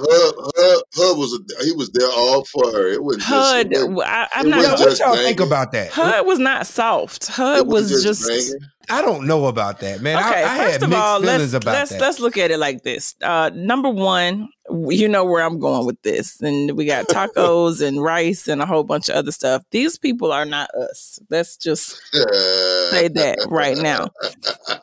[0.00, 2.88] Hud, Hud, Hud was a, he was there all for her.
[2.92, 3.90] It wasn't Hud, just.
[3.90, 4.64] It I, I'm it not.
[4.64, 5.26] What just y'all banging.
[5.26, 5.90] think about that?
[5.90, 7.28] Hud was not soft.
[7.28, 8.54] Hud was wasn't just.
[8.90, 10.16] I don't know about that, man.
[10.16, 12.00] okay, I, I first had of mixed all, feelings let's about let's that.
[12.00, 13.14] let's look at it like this.
[13.22, 14.48] Uh, number one,
[14.88, 18.66] you know where I'm going with this, and we got tacos and rice and a
[18.66, 19.62] whole bunch of other stuff.
[19.72, 21.18] These people are not us.
[21.28, 24.08] Let's just say that right now.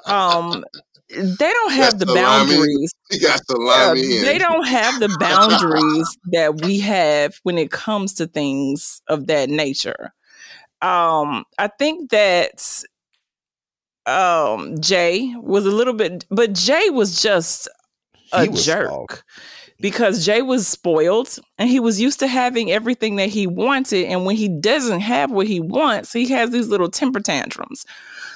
[0.06, 0.64] Um,
[1.10, 2.56] they don't have the salami.
[2.56, 2.94] boundaries.
[3.58, 9.28] Uh, they don't have the boundaries that we have when it comes to things of
[9.28, 10.12] that nature.
[10.82, 12.84] Um, I think that
[14.08, 17.68] um Jay was a little bit, but Jay was just
[18.34, 19.24] a was jerk soft.
[19.80, 24.06] because Jay was spoiled and he was used to having everything that he wanted.
[24.06, 27.86] And when he doesn't have what he wants, he has these little temper tantrums.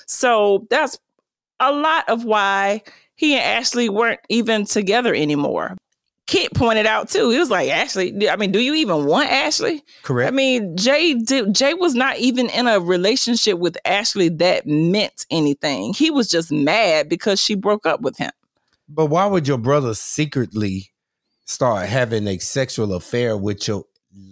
[0.05, 0.97] So that's
[1.59, 2.83] a lot of why
[3.15, 5.75] he and Ashley weren't even together anymore.
[6.25, 7.31] Kit pointed out too.
[7.31, 9.83] He was like, Ashley, I mean, do you even want Ashley?
[10.03, 10.31] Correct.
[10.31, 15.25] I mean, Jay did, Jay was not even in a relationship with Ashley that meant
[15.31, 15.93] anything.
[15.93, 18.31] He was just mad because she broke up with him.
[18.87, 20.91] But why would your brother secretly
[21.45, 23.85] start having a sexual affair with your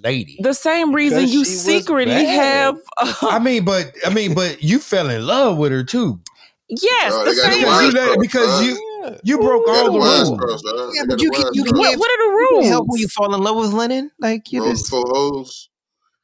[0.04, 0.38] lady?
[0.40, 2.80] The same reason Because you secretly have
[3.22, 6.22] I mean, but I mean, but you fell in love with her too.
[6.70, 8.22] Yes, the they the same wine You reason.
[8.22, 8.62] because huh?
[8.66, 9.18] you Yeah.
[9.24, 10.40] you broke They all the the rules.
[10.40, 10.66] crossed.
[10.96, 11.78] Yeah, but you can- you crossed.
[11.78, 12.64] What, what are the rules?
[12.64, 14.12] can't help when you fall in love with Lennon.
[14.20, 15.70] Like you just for hoes.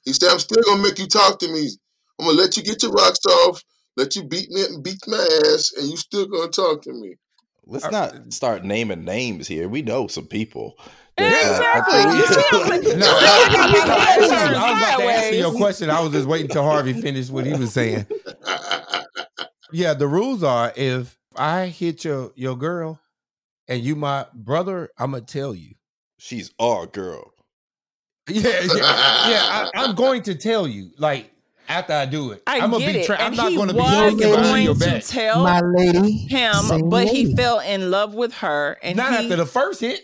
[0.05, 1.69] He said, I'm still gonna make you talk to me.
[2.19, 3.63] I'm gonna let you get your rocks off,
[3.95, 5.17] let you beat me and beat my
[5.53, 7.15] ass, and you still gonna talk to me.
[7.65, 9.69] Let's not start naming names here.
[9.69, 10.75] We know some people.
[11.17, 11.99] that, uh, Exactly.
[11.99, 15.53] I You see, I'm like- No, I, I I- I- was about to answer your
[15.53, 15.89] question.
[15.89, 18.05] I was just waiting till Harvey finished what he was saying.
[19.73, 22.99] Yeah, the rules are if I hit your your girl
[23.67, 25.75] and you my brother, I'm gonna tell you.
[26.17, 27.31] She's our girl.
[28.29, 29.41] Yeah, yeah, yeah.
[29.51, 30.91] I, I'm going to tell you.
[30.97, 31.29] Like
[31.67, 32.99] after I do it, I am gonna get be.
[33.01, 33.05] it.
[33.05, 35.03] Tra- I'm not going to be was sneaking behind your going to back.
[35.05, 36.11] tell my lady.
[36.11, 39.81] him, same but he fell in love with her, and not he after the first
[39.81, 40.01] hit.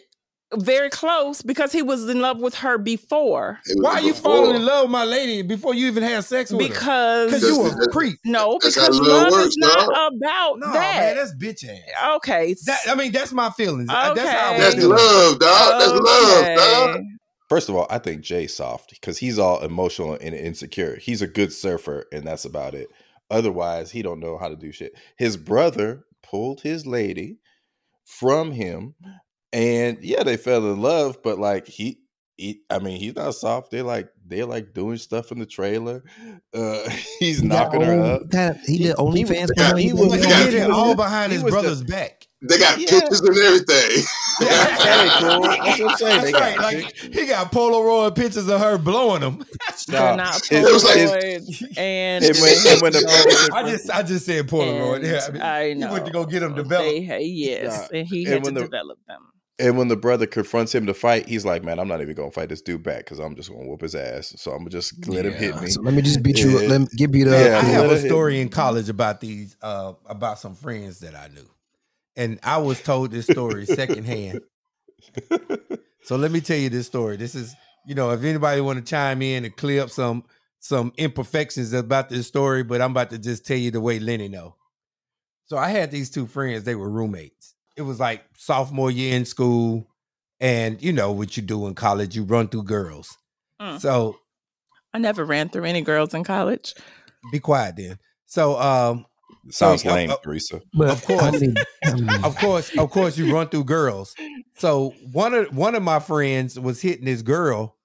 [0.57, 3.59] Very close because he was in love with her before.
[3.75, 4.35] Why are you before.
[4.37, 6.69] falling in love with my lady before you even had sex with her?
[6.73, 8.19] Because Because you That's- a creep.
[8.25, 10.13] no, because love love works, is not dog.
[10.15, 10.99] about No, that.
[10.99, 12.15] man, that's bitch ass.
[12.17, 13.87] okay, That, I mean, that's my feelings.
[13.87, 14.59] That's how I Okay.
[14.59, 14.89] That's feel.
[14.89, 15.79] love, dog.
[15.79, 16.55] That's love,
[16.95, 17.01] dog.
[17.47, 20.97] First of all, I think Jay soft because he's all emotional and insecure.
[20.97, 22.89] He's a good surfer, and that's about it.
[23.31, 24.93] Otherwise, he don't know how to do shit.
[25.17, 27.37] His brother pulled his lady
[28.05, 28.95] from him,
[29.53, 31.21] and yeah, they fell in love.
[31.23, 31.99] But like he,
[32.37, 33.71] he I mean, he's not soft.
[33.71, 36.03] They're like they're like doing stuff in the trailer.
[36.53, 36.87] Uh,
[37.19, 38.29] he's He knocking her own- up.
[38.29, 39.41] That, he, He- did he OnlyFans.
[39.41, 39.77] was- for her.
[39.77, 40.43] he He was- But did he Yeah.
[40.45, 40.73] did it OnlyFans.
[40.73, 42.25] all behind He his was the- brother's back.
[42.41, 42.89] They got Yeah.
[43.01, 44.03] pictures and everything.
[44.39, 45.41] That's cool.
[45.41, 46.21] That's what I'm saying.
[46.23, 46.83] They got right.
[46.83, 49.43] Like he got Polaroid pictures of her blowing him.
[49.89, 54.25] They're not his- was like- and, And when, and when the I just I just
[54.25, 54.97] said Polaroid.
[54.97, 56.87] and Yeah, I mean, I he went to go get them developed.
[57.07, 59.19] They, yes, Nah, and he and had to the- develop them.
[59.59, 62.31] And when the brother confronts him to fight, he's like, "Man, I'm not even gonna
[62.31, 64.33] fight this dude back because I'm just gonna whoop his ass.
[64.37, 66.59] So I'm gonna just let him hit me." So let me just beat you.
[66.59, 66.67] Yeah.
[66.67, 67.33] Let me get beat up.
[67.33, 71.27] Yeah, I have a story in college about these uh about some friends that I
[71.33, 71.49] knew.
[72.15, 74.41] And I was told this story secondhand.
[76.03, 77.17] So let me tell you this story.
[77.17, 80.23] This is, you know, if anybody want to chime in and clear up some
[80.59, 84.27] some imperfections about this story, but I'm about to just tell you the way Lenny
[84.27, 84.55] know.
[85.45, 87.55] So I had these two friends, they were roommates.
[87.79, 89.87] It was like sophomore year in school,
[90.41, 93.17] and you know what you do in college, you run through girls.
[93.61, 93.79] Mm.
[93.79, 94.19] So
[94.93, 96.75] I never ran through any girls in college.
[97.31, 97.97] be quiet then.
[98.25, 99.05] So um
[99.51, 100.61] Sounds So, uh, lame, uh, Teresa.
[100.73, 101.23] But Of course.
[101.23, 104.13] I mean, I mean, of course, of course, you run through girls.
[104.57, 107.77] So one of one of my friends was hitting this girl,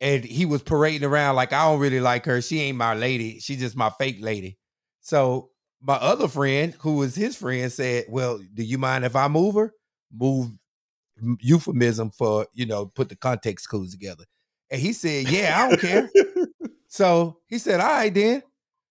[0.00, 2.40] and he was parading around like I don't really like her.
[2.40, 3.38] She ain't my lady.
[3.40, 4.58] She just my fake lady.
[5.02, 5.50] So
[5.82, 9.56] my other friend, who was his friend, said, "Well, do you mind if I move
[9.56, 9.74] her?
[10.14, 10.50] Move
[11.40, 14.24] euphemism for you know put the context clues together."
[14.70, 16.10] And he said, "Yeah, I don't care."
[16.92, 18.42] So he said, All right, then.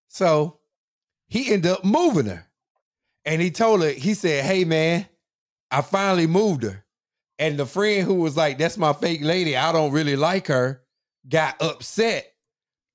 [0.08, 0.58] So
[1.28, 2.48] he ended up moving her.
[3.26, 5.06] And he told her, he said, Hey man,
[5.70, 6.84] I finally moved her.
[7.38, 10.82] And the friend who was like, That's my fake lady, I don't really like her,
[11.30, 12.26] got upset,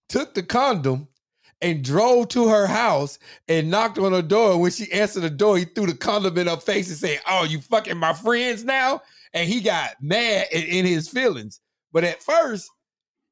[0.08, 1.06] took the condom,
[1.66, 4.60] and drove to her house and knocked on her door.
[4.60, 7.42] When she answered the door, he threw the condom in her face and said, Oh,
[7.42, 9.02] you fucking my friends now?
[9.34, 11.60] And he got mad in, in his feelings.
[11.92, 12.70] But at first,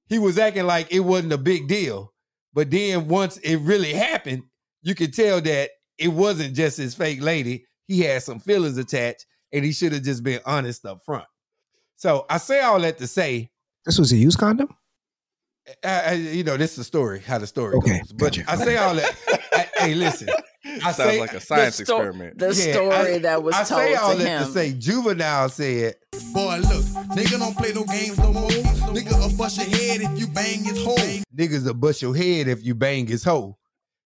[0.09, 2.13] he was acting like it wasn't a big deal.
[2.53, 4.43] But then once it really happened,
[4.83, 7.67] you could tell that it wasn't just his fake lady.
[7.87, 11.27] He had some feelings attached, and he should have just been honest up front.
[11.95, 13.51] So I say all that to say,
[13.85, 14.75] This was a used condom.
[15.85, 18.13] I, I- you know, this is the story, how the story Okay, goes.
[18.13, 18.45] But gotcha.
[18.49, 19.17] I say all that.
[19.53, 20.29] I- hey, listen,
[20.65, 22.39] I Sounds say like a science sto- experiment.
[22.39, 24.47] The Yeah, story I- that was I told say all to that him.
[24.47, 25.95] to say, juvenile said,
[26.33, 26.85] Boy, look,
[27.17, 28.49] nigga don't play no games no more.
[28.51, 30.97] Nigga will bust your head if you bang his hole.
[31.37, 33.57] niggas will bust your head if you bang his hoe.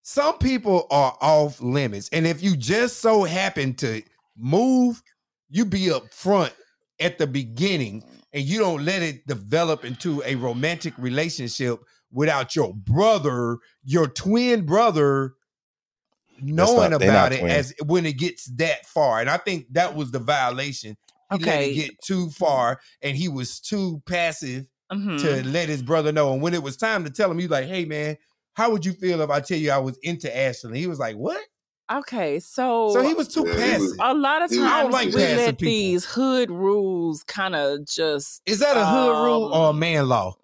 [0.03, 4.03] Some people are off limits, and if you just so happen to
[4.37, 5.03] move,
[5.51, 6.53] you be up front
[7.01, 11.81] at the beginning, and you don't let it develop into a romantic relationship
[12.13, 15.35] without your brother, your twin brother,
[16.41, 17.53] knowing not- about it twins.
[17.55, 19.21] as when it gets that far.
[19.21, 20.97] And I think that was the violation.
[21.31, 21.71] He let Okay.
[21.71, 25.21] it get too far, and he was too passive Mhm.
[25.21, 26.33] to let his brother know.
[26.33, 28.17] And when it was time to tell him, he's like, "Hey, man,
[28.55, 31.17] how would you feel if I tell you I was into Ashley?" He was like,
[31.17, 31.43] "What?"
[31.91, 33.97] Okay, so So he was too Yeah, passive.
[34.01, 35.65] a lot of I times don't like we passive let people.
[35.71, 38.43] these hood rules kind of just.
[38.45, 40.35] Is that a hood rule or a um, man law?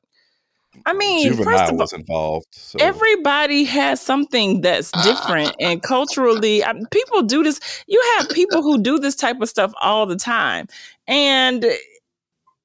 [0.86, 2.46] I mean, first Juvenile of all, was involved.
[2.50, 2.78] So.
[2.80, 8.82] everybody has something that's different and culturally I, people do this you have people who
[8.82, 10.66] do this type of stuff all the time
[11.06, 11.64] and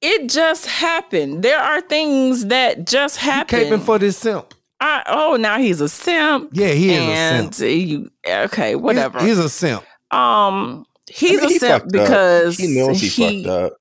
[0.02, 4.52] it just happened there are things that just He happen caping for this simp.
[4.80, 7.70] I, oh now he's a simp Yeah, he is and a simp.
[7.88, 9.84] you okay whatever He's, he's a simp.
[10.10, 11.92] um he's I mean, a he simp fucked up.
[11.92, 13.72] because he knows he, fucked up.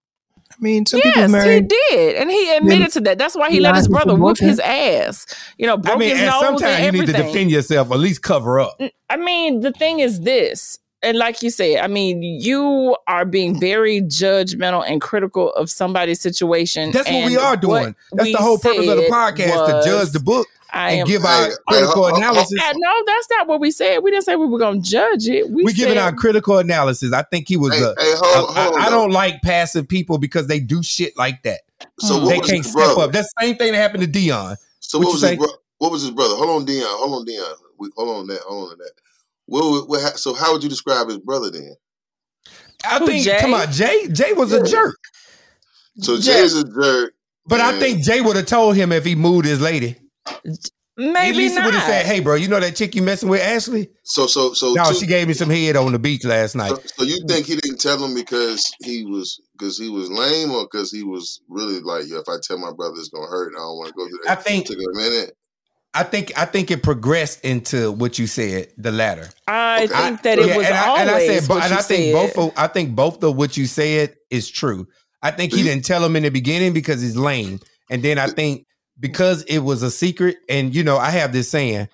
[0.52, 3.18] I mean, some people Yes, he did, and he admitted to that.
[3.18, 5.26] That's why he he let his brother whoop both his ass.
[5.58, 7.92] You know, broke I mean, his and nose and sometimes you need to defend yourself,
[7.94, 8.78] at least cover up.
[9.10, 13.58] I mean, the thing is this, and like you said, I mean, you are being
[13.58, 16.92] very judgmental and critical of somebody's situation.
[16.92, 17.96] That's what we are doing.
[18.12, 21.08] That's the whole purpose of the said podcast to judge the book I and am.
[21.08, 22.60] give Hey, our hey, critical ho- ho- ho- analysis.
[22.64, 24.00] Uh, no, that's not what we said.
[24.00, 25.50] We didn't say we were going to judge it.
[25.50, 27.12] We We're giving said, our critical analysis.
[27.14, 27.96] I think he was Hey, a.
[27.98, 28.82] hey, hold, I- hold on.
[28.82, 31.62] I don't like passive people because they do shit like that.
[32.00, 32.26] So.
[32.26, 33.02] They can't step brother?
[33.02, 33.12] up.
[33.12, 34.56] That's the same thing that happened to Dion.
[34.80, 35.30] So What what you was say?
[35.32, 36.36] his bro- what was his brother?
[36.36, 36.86] Hold on, Dion.
[36.88, 37.56] Hold on, Dion.
[37.78, 38.40] We, hold on that.
[38.42, 38.92] Hold on that.
[39.48, 41.76] What, would- what, so how would you describe his brother then?
[42.86, 43.24] I Who, think.
[43.24, 43.38] Jay?
[43.42, 44.08] Come on, Jay.
[44.12, 44.96] Jay was a jerk,
[46.00, 47.14] So Jay- Jay's a jerk.
[47.46, 49.98] but I think Jay would have told him if he moved his lady.
[50.98, 51.66] Maybe At least he not.
[51.66, 53.90] would have said, "Hey, bro, you know that chick you messing with, Ashley?
[54.04, 56.70] So so so No, two- she gave me some head on the beach last night."
[56.72, 60.52] so, so you think he didn't tell him because he was because he was lame
[60.52, 63.54] or because he was really like, yeah, if I tell my brother it's gonna hurt,
[63.56, 64.44] I don't want to go through that." I that.
[64.44, 64.66] think.
[64.68, 65.34] Took a minute.
[65.94, 66.32] I think.
[66.38, 69.28] I think it progressed into what you said, the latter.
[69.48, 69.94] I Okay.
[69.94, 71.80] think that it Yeah, was and I, always and I said, but what and you
[71.80, 72.14] I think said.
[72.14, 74.88] both of I think both of what you said is true.
[75.24, 78.28] I think he didn't tell him in the beginning because he's lame, and then I
[78.28, 78.66] think
[79.00, 81.88] because it was a secret, and you know, I have this saying: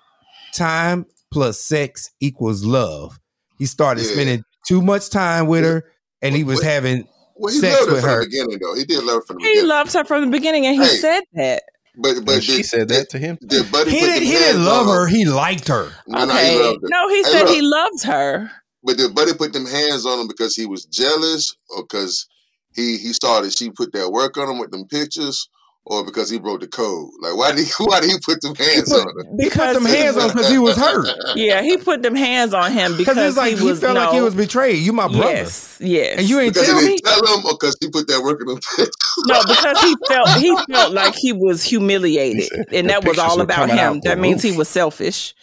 [0.54, 3.18] time plus sex equals love.
[3.58, 4.12] He started Yeah.
[4.12, 5.84] spending too much time with her,
[6.22, 7.08] and he was What- having.
[7.38, 8.20] Well, he Sex loved her with from her.
[8.20, 8.74] the beginning though.
[8.74, 9.68] He did love her from the He beginning.
[9.68, 10.96] loved her from the beginning, and he Hey.
[10.96, 11.62] said that.
[11.98, 13.38] but but And she did- said did- that to him.
[13.46, 14.22] Did Buddy He didn't.
[14.24, 15.06] He didn't love on her.
[15.06, 15.90] He liked her.
[16.06, 16.50] No, no, okay.
[16.52, 16.88] he loved her.
[16.90, 17.54] No, he Hey, said look.
[17.54, 18.50] he loved her.
[18.84, 22.26] But did Buddy put them hands on him because he was jealous, or because
[22.74, 25.48] he he saw that she put that work on him with them pictures,
[25.88, 27.10] or because he broke the code?
[27.20, 29.24] Like why did he why did he put them hands put- on her?
[29.40, 31.06] He put them hands on because he was hurt.
[31.36, 33.96] Yeah, he put them hands on him Because because it's like he he, was felt
[33.96, 34.78] like he was betrayed.
[34.78, 36.18] You my brother, Yes, yes.
[36.18, 36.98] and you ain't Because he tell me.
[36.98, 38.90] tell him, because he put that work in them pictures.
[39.26, 43.56] no because he felt he felt like he was humiliated, and that was all about
[43.68, 44.00] coming out him.
[44.04, 45.34] That means he was selfish.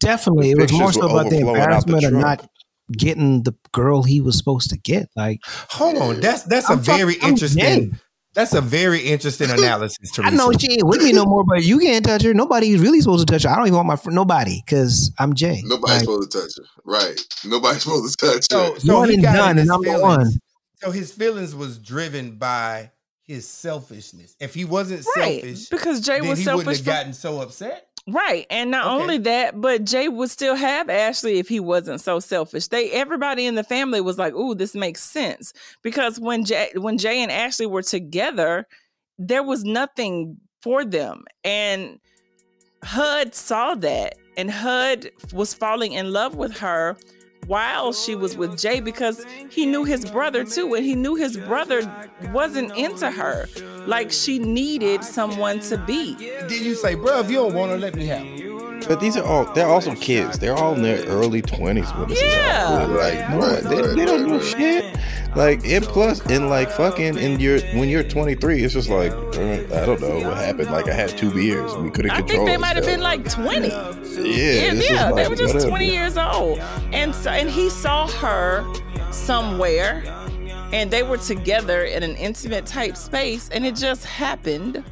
[0.00, 2.48] Definitely, it was more so about the overflowing the embarrassment of not
[2.92, 5.08] getting the girl he was supposed to get.
[5.16, 7.98] Like, Hold on, that's that's a I'm fuck- very I'm interesting.
[8.36, 8.40] Gay.
[8.40, 9.96] That's a very interesting analysis.
[10.18, 12.34] I know she ain't with me no more, but you can't touch her.
[12.34, 13.48] Nobody's really supposed to touch her.
[13.48, 15.62] I don't even want my friend, nobody, because I'm Jay.
[15.64, 16.64] Nobody's Like, supposed to touch her.
[16.84, 17.20] Right.
[17.44, 18.80] Nobody's supposed to touch So, her.
[18.80, 20.26] so One he and done, his and I'm the one.
[20.82, 22.90] So his feelings was driven by
[23.22, 24.36] his selfishness.
[24.38, 26.76] If he wasn't Right, selfish, because Jay then was he wouldn't selfish.
[26.78, 27.88] have gotten so upset.
[28.08, 28.46] Right.
[28.50, 29.02] And not Okay.
[29.02, 32.68] only that, but Jay would still have Ashley if he wasn't so selfish.
[32.68, 36.98] They everybody in the family was like, "Ooh, this makes sense." Because when Jay when
[36.98, 38.66] Jay and Ashley were together,
[39.18, 41.24] there was nothing for them.
[41.42, 41.98] And
[42.84, 46.96] Hud saw that and Hud was falling in love with her
[47.46, 51.36] while she was with Jay because he knew his brother too and he knew his
[51.36, 51.80] brother
[52.32, 53.48] wasn't into her
[53.86, 57.78] like she needed someone to be Did you say, bro, if you don't want to,
[57.78, 58.45] let me have her.
[58.88, 60.38] But these are all they're also kids.
[60.38, 62.82] They're all in their early twenties when this Yeah.
[62.82, 64.96] is all Right, like no, right, they, right, they don't know shit.
[65.34, 69.84] Like and plus and like fucking in your when you're 23, it's just like I
[69.84, 70.70] don't know what happened.
[70.70, 72.46] Like I had two beers and we couldn't I control.
[72.46, 73.68] think they might have been like 20.
[73.68, 75.68] yeah, Yeah, yeah, they were just whatever.
[75.70, 76.58] 20 years old.
[76.92, 78.64] And so and he saw her
[79.10, 80.02] somewhere
[80.72, 84.82] and they were together in an intimate type space and it just happened.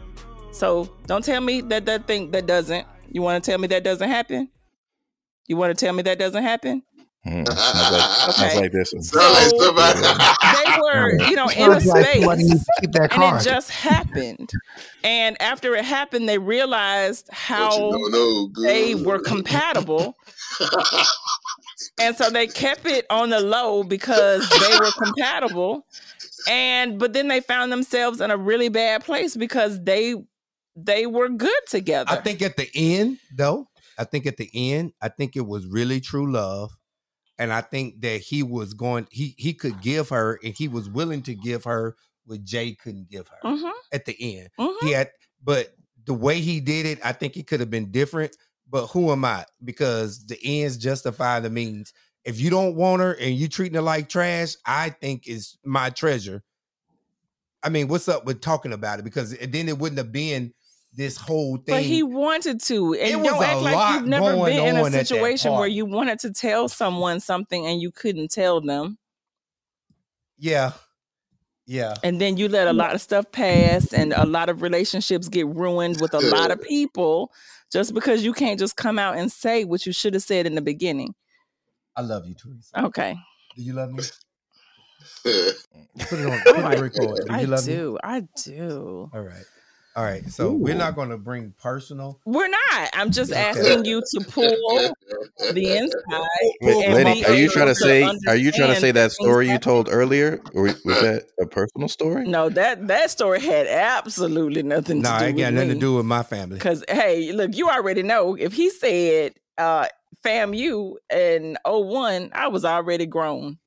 [0.53, 2.87] So don't tell me that that thing that doesn't.
[3.15, 4.49] You want to tell me that doesn't happen?
[5.47, 6.83] You want to tell me that doesn't happen?
[7.25, 8.61] Hmm, sounds like, Okay.
[8.63, 9.03] like this one.
[9.05, 13.13] So- They were, you know, in a Sounds like somebody needs space to keep that
[13.17, 14.51] and it just happened.
[15.05, 18.67] And after it happened, they realized how you know, good.
[18.69, 20.17] they were compatible.
[22.01, 25.87] and so they kept it on the low because they were compatible.
[26.49, 30.17] And but then they found themselves in a really bad place because they
[30.77, 32.11] they were good together.
[32.11, 33.69] I think at the end, though,
[33.99, 36.77] I think at the end, I think it was really true love.
[37.39, 40.89] And I think that he was going, he he could give her, and he was
[40.89, 41.97] willing to give her
[42.27, 44.51] what Jay couldn't give her Mhm, at the end.
[44.59, 44.77] mhm.
[44.81, 45.11] He had,
[45.43, 48.37] but the way he did it, I think it could have been different.
[48.69, 49.45] But who am I?
[49.63, 51.93] Because the ends justify the means.
[52.25, 55.91] If you don't want her and you treating her like trash, I think is my
[55.91, 56.43] treasure.
[57.63, 59.05] I mean, what's up with talking about it?
[59.05, 60.53] Because then it wouldn't have been
[60.97, 61.65] this whole thing.
[61.67, 64.77] But he wanted to, and It was don't a act like lot you've never been
[64.77, 68.99] in a situation where you wanted to tell someone something and you couldn't tell them,
[70.39, 70.73] yeah,
[71.67, 71.95] yeah.
[72.03, 75.47] and then you let a lot of stuff pass, and a lot of relationships get
[75.49, 77.33] ruined with a lot of people
[77.73, 80.55] just because you can't just come out and say what you should have said in
[80.55, 81.15] the beginning.
[81.97, 82.85] I love you, Teresa.
[82.87, 83.17] Okay,
[83.57, 84.03] Do you love me?
[85.25, 86.41] Put it on.
[86.47, 87.27] Oh, Put it I on record.
[87.27, 87.75] Do I you love me?
[87.75, 89.11] do, I do.
[89.13, 89.45] All right.
[89.97, 90.29] All right.
[90.29, 92.21] So we're not going to bring personal.
[92.25, 92.91] We're not.
[92.95, 94.95] I'm just asking you to pull
[95.53, 96.29] the inside.
[96.63, 98.03] Wait, and Lenny, are you trying to to say?
[98.27, 101.89] Are you trying to say that story you told earlier, or was that a personal
[101.89, 102.27] story?
[102.27, 105.75] No, that that story had absolutely nothing No, to do it got with nothing me.
[105.75, 106.57] to do with my family.
[106.57, 109.87] Because hey, look, you already know if he said uh
[110.25, 113.59] FAMU in 01, I was already grown.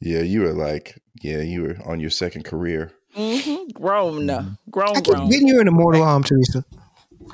[0.00, 2.92] Yeah, you were like, yeah, you were on your second career.
[3.14, 4.26] Hmm Grown.
[4.26, 4.70] Mm-hmm.
[4.70, 5.28] Grown, I keep grown.
[5.28, 6.64] getting you in the mortal arm, Teresa.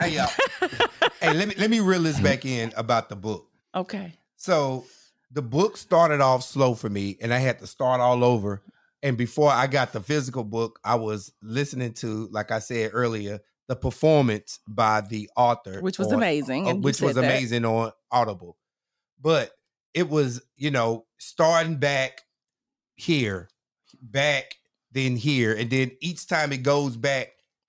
[0.00, 0.28] Hey, y'all.
[1.20, 3.46] hey, let me let me reel this back in about the book.
[3.74, 4.12] Okay.
[4.36, 4.84] So
[5.32, 8.62] the book started off slow for me, and I had to start all over.
[9.02, 13.38] And before I got the physical book, I was listening to, like I said earlier,
[13.68, 16.66] the performance by the author, Which was on- amazing.
[16.66, 17.30] uh, which was said that.
[17.30, 18.56] amazing on Audible.
[19.20, 19.52] But
[19.94, 22.22] it was, you know, starting back
[22.96, 23.48] here,
[24.02, 24.54] back,
[24.98, 27.28] then here, and then each time it goes back,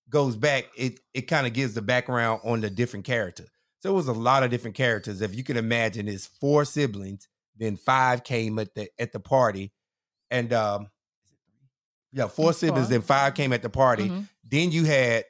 [0.09, 3.45] goes back, it it kind of gives the background on the different character.
[3.81, 5.21] So it was a lot of different characters.
[5.21, 7.27] If you can imagine, it's four siblings,
[7.57, 9.71] then five came at the at the party,
[10.31, 10.87] and um,
[12.11, 12.91] yeah, four It's siblings, four.
[12.91, 14.09] then five came at the party.
[14.09, 14.27] Mhm.
[14.43, 15.25] Then you had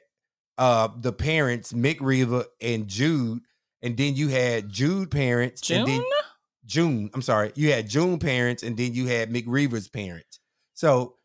[0.58, 3.42] uh the parents, Mick Riva and Jude,
[3.82, 6.06] and then you had Jude parents, and then June?
[6.66, 7.10] June.
[7.14, 10.40] I'm sorry, you had June parents, and then you had Mick Riva's parents.
[10.74, 11.16] So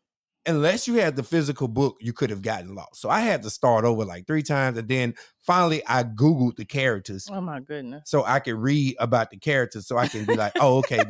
[0.46, 3.00] unless you had the physical book, you could have gotten lost.
[3.00, 6.64] So I had to start over like three times, and then finally I googled the
[6.64, 8.02] characters Oh my goodness.
[8.06, 11.00] so I could read about the characters, so I can be like, oh, okay,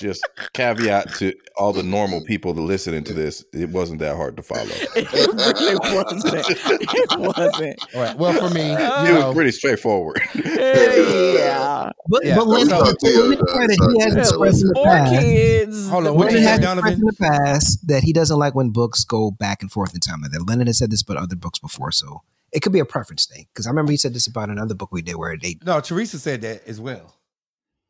[0.00, 4.36] Just caveat to all the normal people that listening to this, it wasn't that hard
[4.36, 4.64] to follow.
[4.96, 6.24] It really wasn't.
[6.50, 7.94] It wasn't.
[7.94, 8.16] all right.
[8.18, 10.20] Well, for me, uh, It you was know, pretty straightforward.
[10.34, 11.90] yeah.
[12.08, 15.12] But, Yeah, but Lenny, so- to Lenny's credit, he has It expressed in the past.
[15.20, 15.88] kids.
[15.88, 18.70] Hold on, what Lenny you has expressed in the past that he doesn't like when
[18.70, 20.22] books go back and forth in time.
[20.22, 22.22] That Lenny has said this about other books before, so
[22.52, 23.46] it could be a preference thing.
[23.52, 26.18] Because I remember he said this about another book we did where they no, Teresa
[26.18, 27.14] said that as well.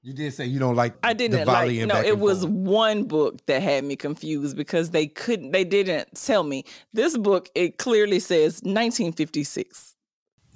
[0.07, 0.95] You did say you don't like.
[1.03, 1.79] I the didn't volley like.
[1.79, 2.53] and No, it was forth.
[2.53, 5.53] one book that had me confused because they couldn't.
[5.53, 7.49] They didn't tell me this book.
[7.55, 9.97] It clearly says 1956.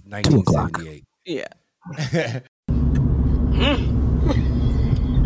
[0.04, 1.04] 1978.
[1.24, 1.46] Yeah.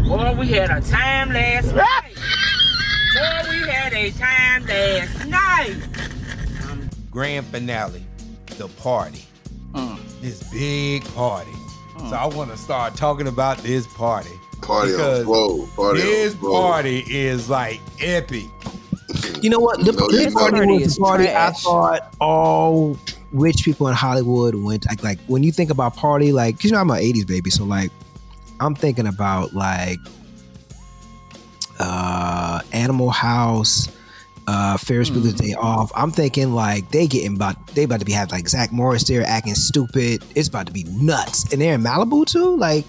[0.09, 2.15] Boy, we had a time last night.
[3.15, 5.77] Boy, we had a time last night.
[7.11, 8.05] Grand finale,
[8.59, 9.25] the party.
[9.73, 9.99] Mm.
[10.21, 11.51] This big party.
[12.09, 14.39] So I want to start talking about this party.
[14.61, 15.67] Party Because on flow.
[15.75, 16.53] Party this flow.
[16.61, 18.47] party is like epic.
[19.41, 19.85] You know what?
[19.85, 20.75] The, No, this party know.
[20.75, 22.97] was the party I thought all
[23.33, 24.87] rich people in Hollywood went.
[24.89, 27.51] Like, like when you think about party, like, cause you know I'm an '80s baby,
[27.51, 27.91] so like,
[28.61, 29.99] I'm thinking about like
[31.79, 33.89] uh Animal House,
[34.47, 35.91] uh Ferris Bueller's Day Off.
[35.95, 39.25] I'm thinking like they getting about they about to be having like Zach Morris there
[39.25, 40.25] acting stupid.
[40.35, 41.53] It's about to be nuts.
[41.53, 42.57] And they're in Malibu too.
[42.57, 42.85] Like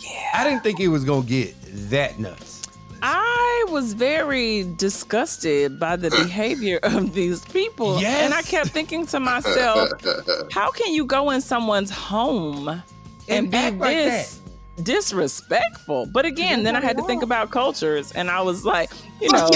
[0.00, 1.54] yeah, I didn't think it was gonna get
[1.90, 2.62] that nuts.
[3.02, 8.00] I was very disgusted by the behavior of these people.
[8.00, 8.22] Yes.
[8.24, 9.90] And I kept thinking to myself,
[10.50, 12.82] how can you go in someone's home and,
[13.28, 14.40] And be act like this
[14.82, 16.06] disrespectful?
[16.06, 19.48] But again, then I had to think about cultures and I was like, you know,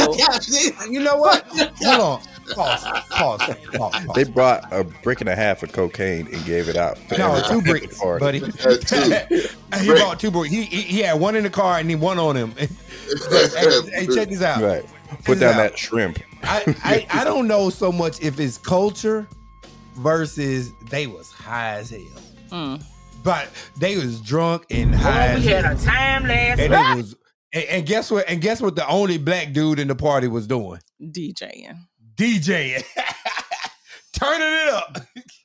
[0.89, 1.45] You know what?
[1.83, 2.21] Hold on.
[2.55, 2.85] Pause.
[3.11, 3.41] Pause.
[3.41, 3.55] Pause.
[3.75, 4.07] pause.
[4.15, 6.99] They brought a brick and a half of cocaine and gave it out.
[7.17, 8.41] No, two bricks, party.
[8.41, 8.41] buddy.
[8.41, 9.29] Had
[9.81, 10.01] he Brick.
[10.01, 10.53] bought two bricks.
[10.53, 12.51] He, he he had one in the car and he one on him.
[12.57, 12.67] hey,
[13.93, 14.63] hey, check this out.
[14.63, 14.83] Right.
[15.11, 15.59] Check Put this down out.
[15.59, 16.19] that shrimp.
[16.43, 19.29] I, I I don't know so much if it's culture
[19.95, 22.01] versus they was high as hell,
[22.51, 22.83] mm.
[23.23, 23.49] But
[23.79, 25.35] they was drunk and high.
[25.35, 26.93] Boy, we had a time last and night.
[26.93, 27.17] it was
[27.53, 28.29] and, and guess what?
[28.29, 28.77] And guess what?
[28.77, 31.77] The only black dude in the party was doing DJing.
[32.15, 32.85] DJing,
[34.13, 34.99] turning it up.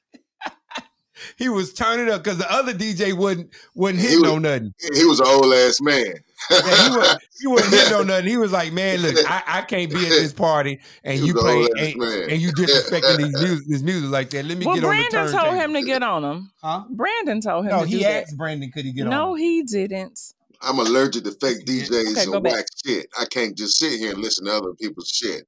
[1.37, 4.73] he was turning up because the other DJ wouldn't wasn't He hitting was- on nothing.
[4.93, 6.05] He was an old ass man.
[6.51, 8.27] Yeah, he, was, he wasn't hitting on nothing.
[8.27, 11.43] He was like, "Man, look, I, I can't be at this party, and you was
[11.43, 14.45] play an old ass and, and you disrespecting these music, this music like that.
[14.45, 16.51] Let me Well, get on the Brandon turntable." told him to get on him.
[16.61, 16.83] Huh?
[16.89, 18.23] Brandon told him No, to he do that.
[18.23, 19.11] asked Brandon, could he get No, on?
[19.11, 20.19] No, he didn't.
[20.61, 23.07] I'm allergic to fake DJs Okay, and whack shit.
[23.19, 25.47] I can't just sit here and listen to other people's shit.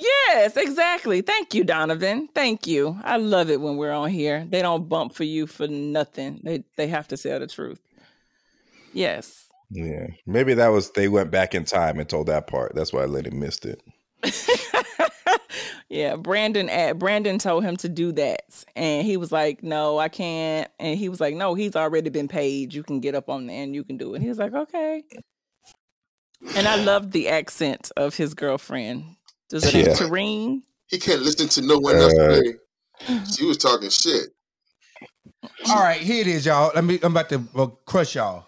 [0.00, 1.22] Yes, exactly.
[1.22, 2.28] Thank you, Donovan.
[2.34, 2.98] Thank you.
[3.02, 4.46] I love it when we're on here.
[4.48, 6.40] They don't bump for you for nothing.
[6.44, 7.80] They they have to tell the truth.
[8.92, 9.48] Yes.
[9.70, 10.06] Yeah.
[10.26, 12.74] Maybe that was they went back in time and told that part.
[12.74, 13.82] That's why Lenny missed it.
[15.88, 18.64] yeah, Brandon at Brandon told him to do that.
[18.76, 20.70] And he was like, No, I can't.
[20.78, 22.72] And he was like, No, he's already been paid.
[22.74, 24.22] You can get up on there and you can do it.
[24.22, 25.02] He was like, Okay.
[26.54, 29.16] And I loved the accent of his girlfriend.
[29.48, 29.92] Does it name Yeah.
[29.94, 30.62] Tareen?
[30.88, 32.54] He can't listen to no one else Uh, play.
[33.36, 34.30] She was talking shit.
[35.70, 36.72] All right, here it is, y'all.
[36.74, 36.98] Let me.
[37.02, 38.47] I'm about to uh, crush y'all.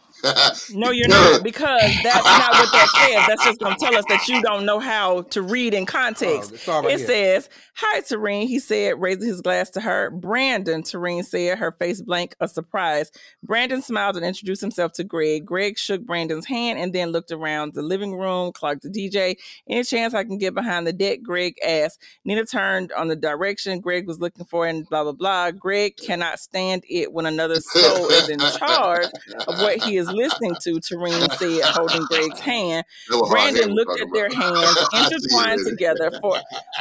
[0.72, 3.26] No, you're not, because that's not what that says.
[3.26, 6.52] That's just gonna tell us that you don't know how to read in context.
[6.68, 7.06] Oh, it that.
[7.06, 10.10] says, Hi Tareen, he said, raising his glass to her.
[10.10, 13.10] Brandon, Tareen said, her face blank, a surprise.
[13.42, 15.46] Brandon smiled and introduced himself to Greg.
[15.46, 19.36] Greg shook Brandon's hand and then looked around the living room, clocked the DJ.
[19.68, 21.22] Any chance I can get behind the deck?
[21.22, 22.02] Greg asked.
[22.24, 25.50] Nina turned on the direction Greg was looking for and blah blah blah.
[25.50, 29.06] Greg cannot stand it when another soul is in charge
[29.46, 32.84] of what he is listening to, Tareen said, holding Greg's hand.
[33.10, 34.56] That was hard Brandon looked at their hands
[34.92, 36.38] I see it, intertwined together for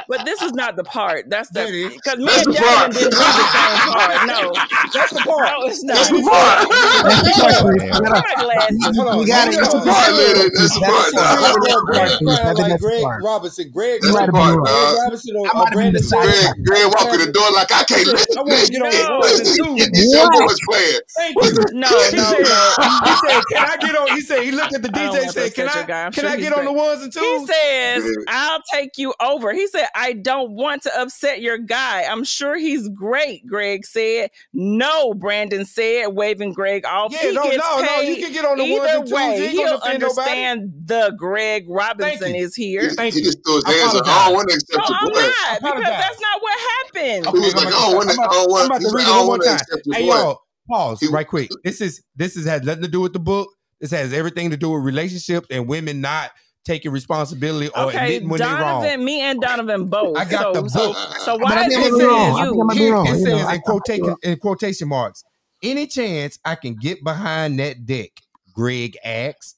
[0.08, 1.30] but this is not the part.
[1.30, 1.60] That's the
[1.96, 2.94] because me That's and the Jasmine part.
[2.94, 4.28] didn't read the same part.
[4.28, 4.54] No.
[4.94, 5.48] That's the part.
[5.50, 5.96] No, it's not.
[5.96, 6.68] That's the part.
[7.04, 7.84] That's the part, Chris.
[7.84, 8.98] You Put gotta- my glasses.
[8.98, 9.20] Hold on.
[9.20, 9.60] You got it.
[9.60, 9.86] Hold That's on.
[9.86, 10.10] the part.
[10.14, 10.50] Lenny.
[10.50, 11.10] That's the part.
[11.14, 11.86] That's the dog.
[11.86, 11.86] part.
[11.90, 13.24] Greg I think crying like that's Greg smart.
[13.24, 13.68] Robinson.
[13.72, 14.98] Greg, That's might the have part, been Greg dog.
[15.04, 16.26] Robinson or, I or might have been Brandon the Stewart.
[16.26, 18.70] Greg, Greg walk in the door like I can't listen I to want this.
[18.70, 19.06] to get on shit.
[19.06, 19.88] the ones and twos.
[19.94, 20.42] It's your What?
[20.50, 21.02] voice playing.
[21.20, 21.52] Thank you.
[21.78, 23.19] No, He no, said, no.
[23.22, 25.54] He said, "Can I get on?" He said, "He looked at the DJ, want said,
[25.54, 25.76] "Can I?
[25.76, 26.06] your guy.
[26.06, 29.14] I'm Can sure I he's get on the ones and He says, I'll take you
[29.22, 29.54] over.
[29.54, 32.04] He said, I don't want to upset your guy.
[32.04, 34.32] I'm sure he's great, Greg said.
[34.54, 37.12] No, Brandon said, waving Greg off.
[37.14, 38.00] Yeah, he no, gets no, no.
[38.02, 39.14] You can get on the ones Either and twos.
[39.14, 40.06] way, he'll gonna nobody.
[40.06, 42.90] understand the Greg Robinson is here.
[42.90, 43.26] He, Thank he you.
[43.26, 44.08] just threw his hands up.
[44.08, 44.26] I apologize.
[44.26, 47.26] don't want to accept No, your I'm not because that's not what happened.
[47.26, 48.22] He was like, I'm I don't about want to- to.
[48.22, 48.66] I don't I'm want.
[48.68, 49.54] about to read it one more time.
[49.56, 50.14] accept your Hey, voice.
[50.16, 51.50] y'all, pause He- right quick.
[51.64, 53.50] This is this is has nothing to do with the book.
[53.82, 56.32] This has everything to do with relationships and women not
[56.66, 58.84] taking responsibility or Okay, admitting when they're wrong.
[58.84, 60.18] Donovan, me and Donovan both.
[60.18, 60.98] I got so, the book.
[61.20, 62.38] so But why I is think it wrong.
[62.38, 62.62] You?
[62.70, 63.08] I'm Here, wrong.
[63.08, 65.24] it You know, says I- in quotation in quotation marks.
[65.64, 68.12] Any chance I can get behind that deck?
[68.54, 69.56] Greg asked.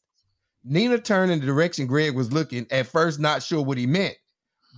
[0.64, 4.16] Nina turned in the direction Greg was looking, at first not sure what he meant.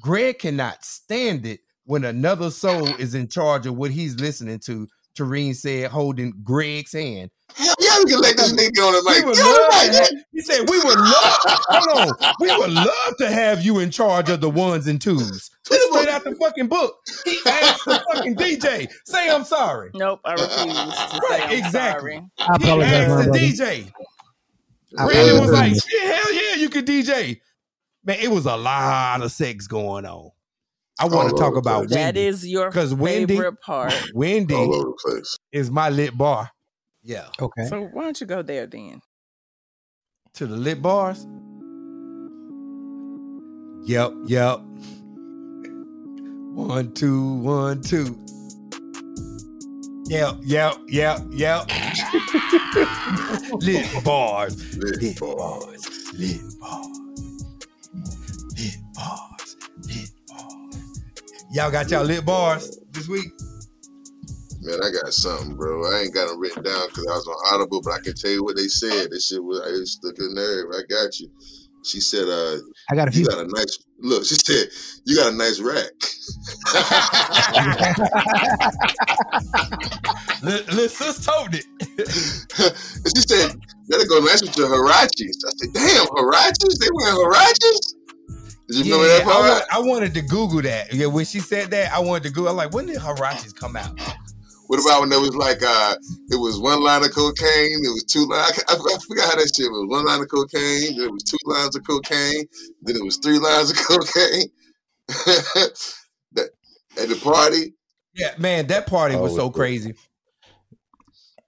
[0.02, 4.88] Greg cannot stand it when another soul is in charge of what he's listening to,
[5.16, 7.30] Tareen said, holding Greg's hand.
[7.56, 9.26] Hell yeah, we can let this nigga get on the We mic.
[9.26, 10.00] would Get on love the to mic.
[10.00, 13.92] have, he said, we would love, hold on, we would love to have you in
[13.92, 15.52] charge of the ones and twos.
[15.70, 16.96] This is straight out the fucking book.
[17.26, 19.92] He asked the fucking DJ, say I'm sorry.
[19.94, 22.12] Nope, I refuse to say Right, I'm exactly.
[22.16, 22.30] sorry.
[22.40, 23.40] I He asked the brother.
[23.40, 23.92] DJ.
[24.98, 25.88] I Brandon was like, apologize.
[25.94, 27.40] yeah, hell yeah, you could DJ.
[28.04, 30.32] Man, it was a lot of sex going on.
[31.00, 31.90] I want to talk about place.
[31.92, 32.22] That Wendy.
[32.28, 33.94] is your 'Cause Wendy- favorite part.
[34.14, 35.38] Wendy All over the place.
[35.52, 36.50] is my lit bar.
[37.02, 37.28] Yeah.
[37.42, 37.66] Okay.
[37.68, 39.02] So why don't you go there then?
[40.36, 41.26] To the lit bars.
[43.86, 44.60] Yep, yep.
[46.56, 48.18] One, two, one, two.
[50.06, 51.70] Yep, yep, yep, yep.
[53.62, 54.78] lit bars.
[54.78, 55.26] Lit Lit bars.
[55.26, 56.14] bars.
[56.14, 56.88] Lit bars.
[57.90, 59.33] bars, lit bars.
[61.54, 63.28] Y'all got y'all lit bars this week?
[64.62, 65.86] Man, I got something, bro.
[65.86, 68.32] I ain't got them written down because I was on Audible, but I can tell
[68.32, 69.12] you what they said.
[69.12, 70.66] This shit was it stuck in nerve.
[70.74, 71.30] I got you.
[71.84, 72.58] She said, uh,
[72.90, 73.22] I got a few.
[73.22, 74.26] You got a nice look.
[74.26, 74.68] She said,
[75.06, 75.94] You got a nice rack.
[80.74, 81.66] Little sis told it.
[83.16, 85.38] she said, Better go nice with your Huaraches.
[85.46, 86.80] I said, Damn, Huaraches?
[86.80, 87.94] They wearing Huaraches?
[88.68, 89.36] Did you yeah, remember that part?
[89.72, 90.94] I, wa- I wanted to Google that.
[90.94, 92.50] Yeah, when she said that, I wanted to Google.
[92.52, 93.92] I'm like, when did Huaraches come out?
[94.68, 95.96] What about when there was like uh
[96.32, 99.52] it was one line of cocaine, it was two lines I, I forgot how that
[99.56, 99.88] shit was.
[99.90, 102.46] One line of cocaine, then it was two lines of cocaine,
[102.82, 104.50] then it was three lines of cocaine.
[106.32, 106.50] that,
[106.98, 107.74] at the party,
[108.16, 109.94] Yeah, man, that party was Oh, so crazy.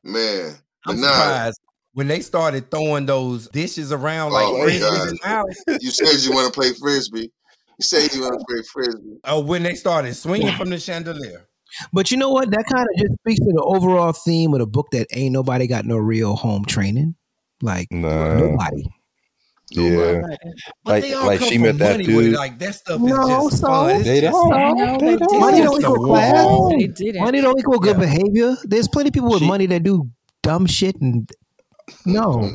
[0.03, 0.55] man.
[0.85, 1.59] I'm nah, surprised
[1.95, 5.55] when they started throwing those dishes around like Oh, frisbees in the house.
[5.81, 7.31] you said you want to play frisbee.
[7.79, 9.17] You said you want to play frisbee.
[9.23, 11.47] Oh, when they started swinging from the chandelier.
[11.91, 12.51] But you know what?
[12.51, 15.67] That kind of just speaks to the overall theme of the book that ain't nobody
[15.67, 17.15] got no real home training.
[17.61, 18.35] Like Nah.
[18.35, 18.83] nobody.
[19.71, 20.21] Yeah.
[20.83, 22.33] But Like- they all like come she met that money dude.
[22.35, 24.03] Like that stuff No, is just so- fun.
[24.03, 24.49] They don't.
[24.49, 25.39] No, they didn't.
[25.39, 26.47] Money don't equal class.
[26.77, 27.23] They didn't.
[27.23, 28.05] Money don't equal good Yeah.
[28.05, 28.57] behavior.
[28.63, 30.09] There's plenty of people with She- money that do
[30.43, 31.29] dumb shit and
[32.05, 32.51] no.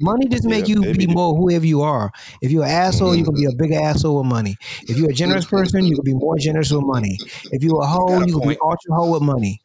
[0.00, 1.06] Money just make Yeah, you maybe.
[1.06, 2.10] be more whoever you are.
[2.42, 4.56] If you're an asshole, you can be a big asshole with money.
[4.82, 7.18] If you're a generous person, you can be more generous with money.
[7.52, 8.58] If you're a hoe, Got a you can be point.
[8.62, 9.60] ultra hoe with money.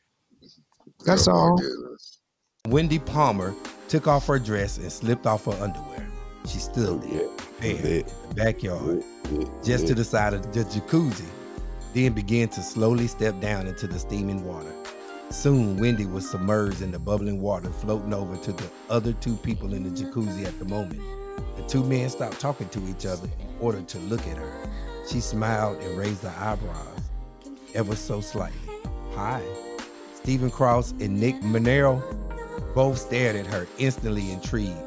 [1.05, 1.57] That's Oh, all.
[1.57, 2.20] goodness.
[2.67, 3.55] Wendy Palmer
[3.88, 6.07] took off her dress and slipped off her underwear.
[6.47, 7.28] She stood there,
[7.59, 7.82] bare, in
[8.30, 9.03] the backyard,
[9.63, 11.26] just to the side of the jacuzzi,
[11.93, 14.72] then began to slowly step down into the steaming water.
[15.32, 19.76] Soon, Wendy was submerged in the bubbling water, floating over to the other two people
[19.76, 21.00] in the jacuzzi at the moment.
[21.56, 24.70] The two men stopped talking to each other in order to look at her.
[25.08, 27.00] She smiled and raised her eyebrows,
[27.76, 28.58] ever so slightly.
[29.14, 29.44] Hi.
[30.16, 32.02] Stephen Cross and Nick Monero
[32.74, 34.78] both stared at her, instantly intrigued.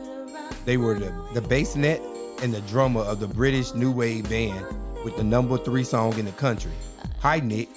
[0.64, 2.01] They were the, the bassnet
[2.43, 4.66] and the drummer of the British New Wave band
[5.05, 6.72] with the number three song in the country.
[7.20, 7.68] Hi, Nick.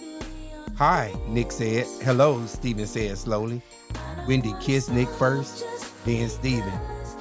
[0.77, 1.87] Hi, Nick said.
[2.03, 3.61] Hello, Stephen said slowly.
[4.27, 5.65] Wendy kissed Nick first,
[6.03, 6.73] then Stephen,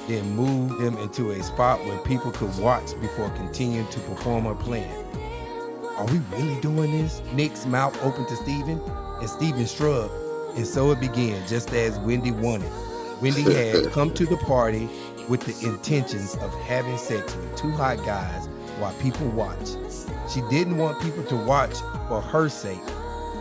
[0.08, 4.56] then moved them into a spot where people could watch before continuing to perform her
[4.56, 4.90] plan.
[5.96, 7.22] Are we really doing this?
[7.32, 8.80] Nick's mouth opened to Stephen,
[9.20, 10.12] and Stephen shrugged.
[10.56, 12.72] And so it began, just as Wendy wanted.
[13.22, 14.88] Wendy had come to the party
[15.28, 18.48] with the intentions of having sex with two hot guys
[18.80, 19.78] while people watched.
[20.28, 21.76] She didn't want people to watch
[22.08, 22.80] for her sake.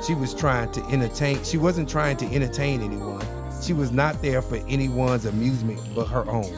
[0.06, 3.26] She was trying to entertain, she wasn't trying to entertain anyone.
[3.62, 6.54] She was not there for anyone's amusement but her own.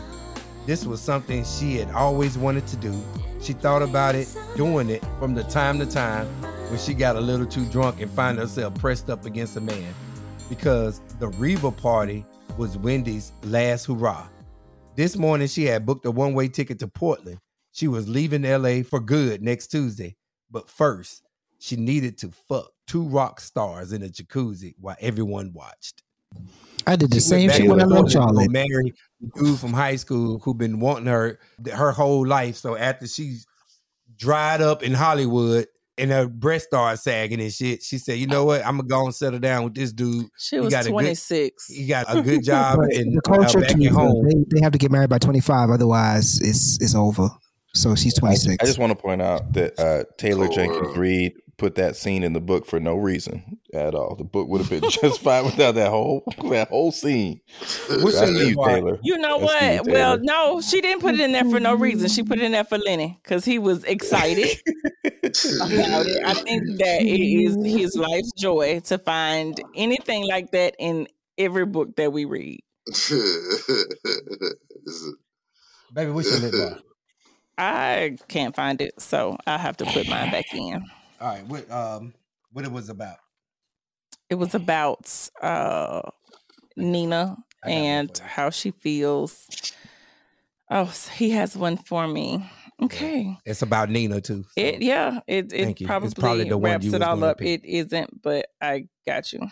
[0.66, 3.00] This was something she had always wanted to do.
[3.39, 6.26] She thought about it, doing it from the time to time
[6.70, 9.93] when she got a little too drunk and found herself pressed up against a man.
[10.50, 12.26] Because the Riva party
[12.58, 14.28] was Wendy's last hurrah.
[14.96, 17.38] This morning, she had booked a one way ticket to Portland.
[17.74, 20.16] She was leaving LA for good next Tuesday.
[20.50, 21.22] But first,
[21.66, 26.03] she needed to fuck two rock stars in a jacuzzi while everyone watched.
[26.86, 28.51] I did the She went same shit to when I Portland left to go Charlotte.
[28.51, 28.93] Marry
[29.36, 31.39] dude from high school who been wanting her
[31.74, 32.55] her whole life.
[32.57, 33.38] So after she
[34.18, 35.66] dried up in Hollywood
[35.97, 38.63] and her breast started sagging and shit, she said, "You know what?
[38.66, 40.28] I'm gonna go and settle down with this dude.
[40.38, 41.68] She He was got a good- 26.
[41.68, 44.36] He got a good job But in the uh, culture back too, at home." they,
[44.55, 47.30] they have to get married by 25, otherwise it's it's over.
[47.76, 48.57] So she's 26.
[48.61, 51.01] I just want to point out that uh, Taylor Oh, Jenkins wow.
[51.01, 54.15] Reid put that scene in the book for no reason at all.
[54.15, 57.41] The book would have been just fine without that whole that whole scene.
[57.89, 58.55] What's That's you.
[58.65, 58.99] Taylor.
[59.03, 59.93] You know That's you, what?
[59.93, 62.07] well, no, she didn't put it in there for no reason.
[62.09, 66.26] She put it in there for Lenny because he was excited about it.
[66.26, 71.07] I think that it is his life's joy to find anything like that in
[71.38, 72.61] every book that we read.
[75.93, 76.82] Baby, what's your lip bar?
[77.58, 80.86] I can't find it, so I have to put mine back in.
[81.22, 82.14] All right, what um
[82.51, 83.18] what it was about?
[84.30, 85.10] It was about
[85.41, 86.01] uh
[86.76, 89.47] Nina I got one and how she feels.
[90.70, 92.49] Oh, s- he has one for me.
[92.82, 93.38] Okay.
[93.45, 94.43] It's about Nina too.
[94.43, 97.41] so- It yeah, it it Thank probably, probably the one wraps it all up.
[97.41, 99.47] It isn't, but I got you.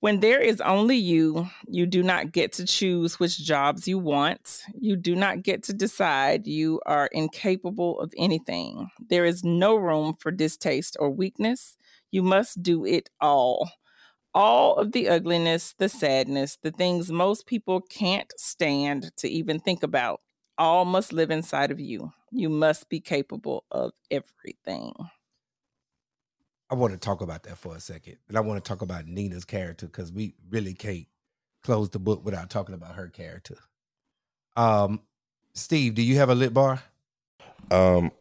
[0.00, 4.62] When there is only you, you do not get to choose which jobs you want.
[4.74, 6.46] You do not get to decide.
[6.46, 8.90] You are incapable of anything.
[9.10, 11.76] There is no room for distaste or weakness.
[12.10, 13.70] You must do it all.
[14.34, 19.82] All of the ugliness, the sadness, the things most people can't stand to even think
[19.82, 20.20] about.
[20.58, 22.12] all must live inside of you.
[22.32, 24.94] You must be capable of everything.
[26.70, 29.06] I want to talk about that for a second, and I want to talk about
[29.06, 31.06] Nina's character because we really can't
[31.62, 33.56] close the book without talking about her character.
[34.56, 35.00] Um,
[35.52, 36.82] Steve, do you have a lit bar?
[37.70, 38.12] Um,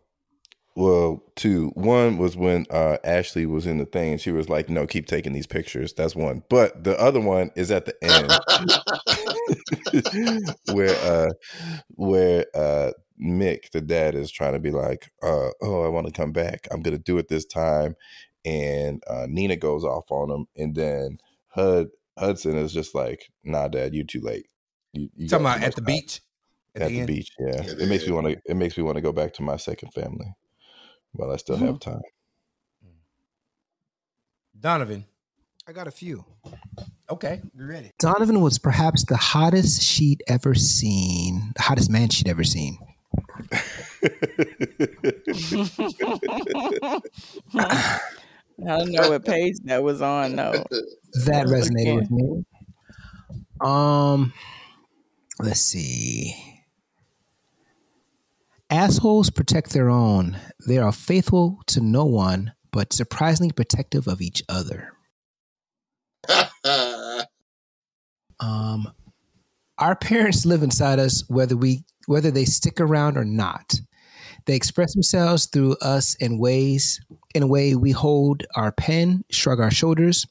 [0.76, 1.72] well, two.
[1.76, 5.08] One was when uh, Ashley was in the thing, and she was like, "No, keep
[5.08, 6.44] taking these pictures." That's one.
[6.50, 8.32] But the other one is at the end,
[10.74, 11.32] where uh,
[11.96, 12.92] where uh,
[13.22, 16.68] Mick, the dad, is trying to be like, uh, "Oh, I want to come back.
[16.72, 17.96] I'm gonna do it this time,"
[18.46, 21.20] and uh, Nina goes off on him, and then
[21.50, 21.88] Hud
[22.18, 24.48] Hudson is just like, "Nah, Dad, you too late."
[24.94, 26.22] You, you Talking about at the time." beach.
[26.76, 27.08] At, the end?
[27.08, 27.62] beach, yeah.
[27.62, 28.38] At It makes me want to.
[28.46, 30.34] It makes me want to go back to my second family
[31.14, 31.66] while I still Mm-hmm.
[31.66, 32.02] have time.
[34.60, 35.06] Donovan.
[35.68, 36.26] I got a few.
[37.10, 37.92] Okay, you ready?
[38.00, 42.78] Donovan was perhaps the hottest she'd ever seen, the hottest man she'd ever seen.
[48.68, 50.66] I don't know what page that was on though.
[51.26, 51.54] That Okay.
[51.54, 52.46] resonated with me.
[53.62, 54.34] Um,
[55.40, 56.36] let's see.
[58.70, 60.38] Assholes protect their own.
[60.68, 64.94] They are faithful to no one, but surprisingly protective of each other.
[68.42, 68.94] Um,
[69.78, 73.80] our parents live inside us, whether we whether they stick around or not.
[74.46, 77.02] They express themselves through us in ways
[77.36, 80.26] in a way we hold our pen, shrug our shoulders,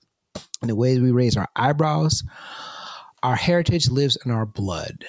[0.62, 2.24] in the way we raise our eyebrows.
[3.22, 5.04] Our heritage lives in our blood.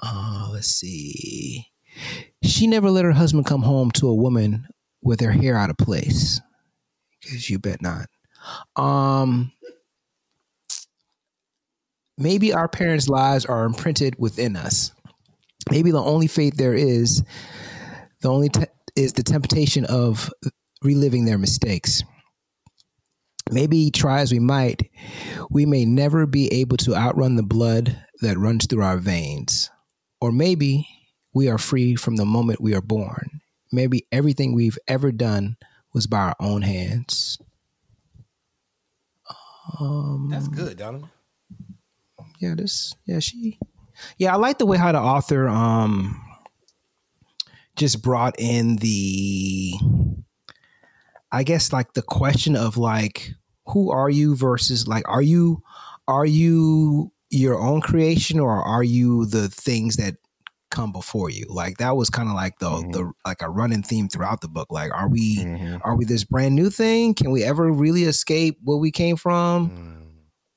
[0.00, 1.66] Uh, let's see.
[2.42, 4.66] She never let her husband come home to a woman
[5.02, 6.40] with her hair out of place.
[7.22, 8.06] Because you bet not.
[8.76, 9.52] Um,
[12.18, 14.92] maybe our parents' lives are imprinted within us.
[15.70, 17.22] Maybe the only fate there is,
[18.20, 18.66] the only te-
[18.96, 20.30] is the temptation of
[20.84, 22.02] reliving their mistakes.
[23.50, 24.90] Maybe try as we might,
[25.50, 29.70] we may never be able to outrun the blood that runs through our veins.
[30.20, 30.86] Or maybe
[31.34, 33.40] we are free from the moment we are born.
[33.72, 35.56] Maybe everything we've ever done
[35.92, 37.38] was by our own hands.
[39.80, 41.10] Um, That's good, Donovan.
[42.40, 43.58] yeah, this yeah, she
[44.18, 46.20] yeah, I like the way how the author um
[47.76, 49.72] just brought in the
[51.34, 53.32] I guess like the question of like
[53.66, 55.62] who are you versus like are you
[56.06, 60.16] are you your own creation or are you the things that
[60.70, 61.46] come before you?
[61.48, 64.68] Like that was kind of like the the like a running theme throughout the book.
[64.70, 65.80] Like are we Mhm.
[65.84, 67.14] are we this brand new thing?
[67.14, 69.70] Can we ever really escape where we came from?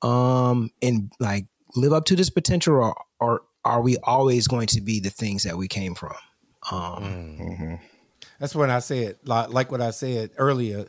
[0.04, 4.80] um and like live up to this potential or or are we always going to
[4.82, 6.14] be the things that we came from
[6.72, 7.04] um
[7.40, 7.80] Mhm.
[8.40, 10.86] That's when I said, like, like what I said earlier.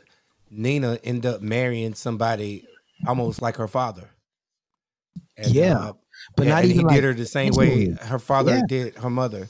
[0.51, 2.67] Nina ended up marrying somebody
[3.05, 4.09] almost like her father.
[5.37, 5.93] And, Yeah, uh,
[6.35, 8.07] but yeah, not and even he like did her the same way intimately.
[8.07, 8.61] her father Yeah.
[8.67, 9.47] did her mother.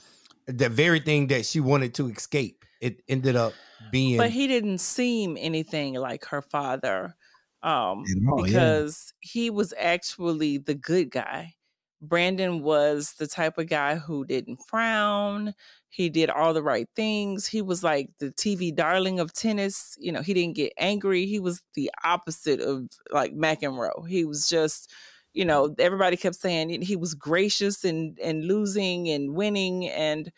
[0.47, 3.53] The very thing that she wanted to escape, it ended up
[3.91, 4.17] being.
[4.17, 7.15] But he didn't seem anything like her father
[7.63, 8.45] um, At all, yeah.
[8.45, 11.55] because he was actually the good guy.
[12.01, 15.53] Brandon was the type of guy who didn't frown.
[15.89, 17.47] He did all the right things.
[17.47, 19.95] He was like the TV darling of tennis.
[19.99, 21.25] You know, he didn't get angry.
[21.25, 24.07] He was the opposite of like McEnroe.
[24.07, 24.91] He was just,
[25.33, 30.31] you know, everybody kept saying he was gracious and and losing and winning and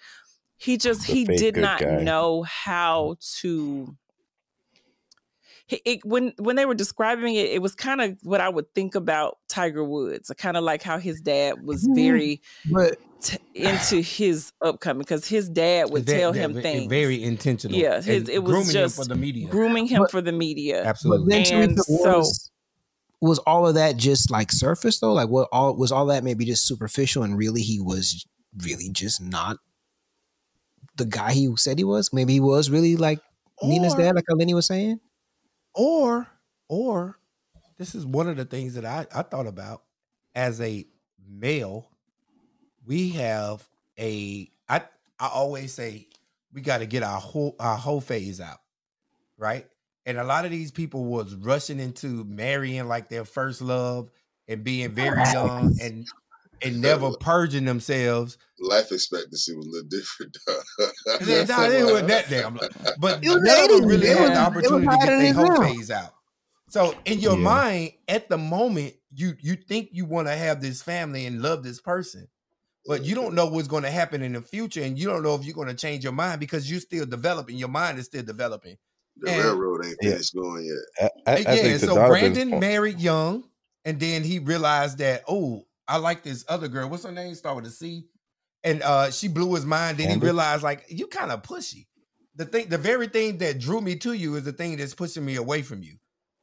[0.57, 1.97] he just he did not guy.
[1.97, 3.95] know how to
[5.71, 8.95] it, when when they were describing it, it was kind of what I would think
[8.95, 10.31] about Tiger Woods.
[10.37, 11.95] Kind of like how his dad was Mhm.
[11.95, 12.41] very
[12.71, 16.89] but t- into his upcoming because his dad would that- tell that him ve- things.
[16.89, 17.77] Very intentional.
[17.77, 19.47] Yeah, his- it was grooming just him for the media.
[19.47, 20.83] grooming him But- for the media.
[20.83, 21.35] Absolutely.
[21.51, 22.51] And so- was,
[23.21, 26.43] was all of that just like surface though like what all was all that maybe
[26.43, 28.25] just superficial and really he was
[28.65, 29.57] really just not
[30.95, 33.19] the guy he said he was maybe he was really like
[33.61, 34.99] nina's Or- dad like how lenny was saying
[35.73, 36.27] or
[36.67, 37.17] or
[37.77, 39.83] this is one of the things that I, I thought about.
[40.33, 40.85] As a
[41.29, 41.89] male
[42.85, 43.67] we have
[43.99, 44.81] a i
[45.19, 46.07] i always say
[46.53, 48.59] we got to get our whole our whole phase out
[49.41, 49.67] right?
[50.05, 54.09] And a lot of these people was rushing into marrying like their first love
[54.47, 56.07] and being very young and
[56.63, 60.37] and never purging themselves Life expectancy was a little different.
[61.19, 62.69] And then, nah, it wasn't that damn long.
[62.99, 65.35] But It was none of really It had was- the opportunity to get their it
[65.35, 65.61] whole now.
[65.61, 66.13] phase out.
[66.69, 67.43] So in your Yeah.
[67.43, 71.63] mind, at the moment, you you think you want to have this family and love
[71.63, 72.27] this person,
[72.85, 75.33] but you don't know what's going to happen in the future, and you don't know
[75.35, 77.57] if you're going to change your mind because you're still developing.
[77.57, 78.77] Your mind is still developing.
[79.17, 80.11] The And- railroad ain't Yeah.
[80.11, 81.09] finished going yet.
[81.27, 83.43] I, I, I yeah, think so Brandon married young,
[83.85, 86.89] and then he realized that oh, I like this other girl.
[86.89, 87.35] What's her name?
[87.35, 88.05] Start with a C,
[88.63, 89.97] and uh, she blew his mind.
[89.97, 91.87] Then he realized like you kind of pushy.
[92.35, 95.25] The thing, the very thing that drew me to you is the thing that's pushing
[95.25, 95.97] me away from you.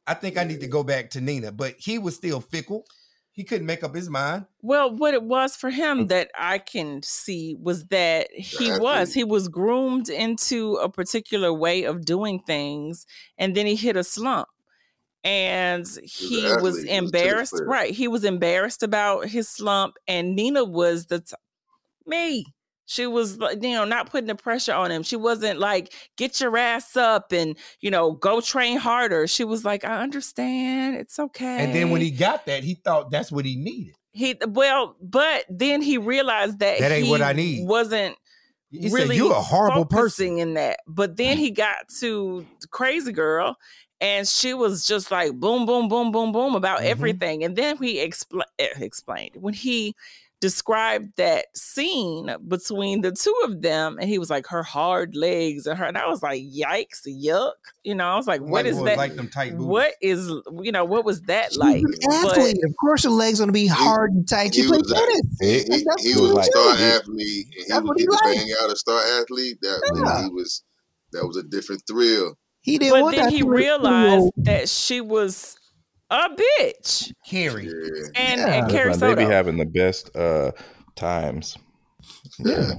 [0.05, 2.85] I think I need to go back to Nina, but he was still fickle.
[3.31, 4.45] He couldn't make up his mind.
[4.61, 9.23] Well, what it was for him that I can see was that he was he
[9.23, 14.47] was groomed into a particular way of doing things, and then he hit a slump,
[15.23, 16.61] and he athlete.
[16.61, 17.61] was He was embarrassed.
[17.65, 21.35] Right, he was embarrassed about his slump, and Nina was the t-
[22.05, 22.45] me.
[22.85, 25.03] She was, you know, not putting the pressure on him.
[25.03, 29.27] She wasn't like, get your ass up and, you know, go train harder.
[29.27, 30.95] She was like, I understand.
[30.95, 31.63] It's okay.
[31.63, 33.93] And then when he got that, he thought that's what he needed.
[34.11, 37.67] He well, but then he realized that That ain't he what I need.
[37.67, 38.15] Wasn't
[38.71, 40.79] He really said, "You're a horrible person." in that.
[40.87, 41.41] But then mm.
[41.41, 43.55] he got to Crazy Girl,
[44.01, 46.85] and she was just like boom, boom, boom, boom, boom about Mhm.
[46.85, 47.43] everything.
[47.43, 49.95] And then he expl- eh, explained when he
[50.41, 55.67] described that scene between the two of them, and he was like her hard legs
[55.67, 57.51] and her, and I was like, yikes, yuck.
[57.83, 58.97] You know, I was like, what White is that?
[58.97, 59.67] Like them tight booties.
[59.67, 60.27] what is
[60.61, 61.83] you know what was that She's like?
[61.83, 62.57] an athlete.
[62.63, 64.55] of course, her legs gonna be hard and tight.
[64.55, 65.21] She he played was a- tennis.
[65.41, 65.79] He, he,
[66.13, 68.47] he was he a star athlete, and he That's would what he get to bang
[68.63, 69.57] out a star athlete.
[69.61, 70.23] That Yeah.
[70.23, 70.63] he was,
[71.11, 72.37] that was a different thrill.
[72.61, 74.33] He didn't but want then that he to realized two-year-old.
[74.37, 75.55] that she was
[76.09, 77.65] a bitch Carrie.
[77.65, 78.01] Yeah.
[78.15, 78.47] and, Yeah.
[78.63, 80.51] and Carrie Listen, they be having the best uh,
[80.95, 81.57] times.
[82.39, 82.71] Yeah.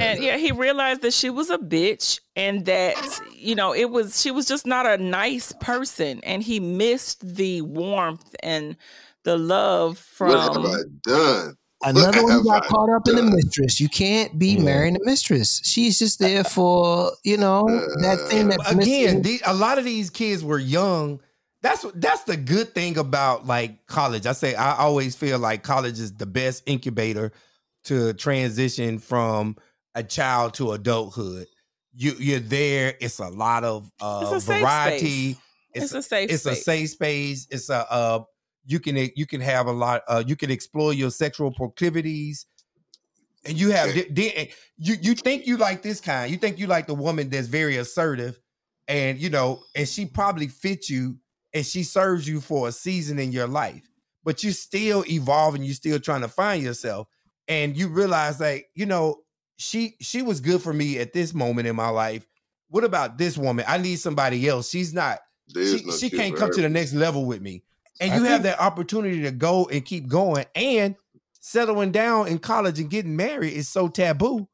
[0.00, 2.96] and yeah, he realized that she was a bitch and that
[3.34, 7.62] you know it was she was just not a nice person, and he missed the
[7.62, 8.76] warmth and
[9.24, 10.30] the love from.
[10.30, 10.64] what have.
[10.64, 11.54] I done?
[11.84, 13.80] Another one who got caught up in the mistress.
[13.80, 14.62] You can't be Yeah.
[14.62, 15.60] marrying the mistress.
[15.64, 17.64] She's just there for you know
[18.02, 21.20] that thing that's again, the, a lot of these kids were young.
[21.62, 24.26] That's what- that's the good thing about like college.
[24.26, 27.32] I say I always feel like college is the best incubator
[27.84, 29.56] to transition from
[29.94, 31.46] a child to adulthood.
[31.94, 32.94] You you're there.
[33.00, 35.32] It's a lot of uh, It's a safe variety.
[35.32, 35.42] space.
[35.74, 36.64] It's a safe It's a space.
[36.64, 37.46] safe space.
[37.50, 38.24] It's a uh,
[38.64, 40.02] you can you can have a lot.
[40.08, 42.46] Uh, you can explore your sexual proclivities.
[43.44, 46.30] And you have di- di- you you think you like this kind.
[46.30, 48.38] You think you like the woman that's very assertive,
[48.86, 51.18] and you know, and she probably fits you,
[51.52, 53.88] and she serves you for a season in your life.
[54.22, 55.64] But you're still evolving.
[55.64, 57.08] You're still trying to find yourself,
[57.48, 59.22] and you realize like you know,
[59.56, 62.24] she she was good for me at this moment in my life.
[62.68, 63.64] What about this woman?
[63.66, 64.70] I need somebody else.
[64.70, 65.18] She's not.
[65.52, 67.64] She, no she can't come to the next level with me.
[68.00, 70.96] And I you have that opportunity to go and keep going and
[71.40, 74.48] settling down in college and getting married is so taboo.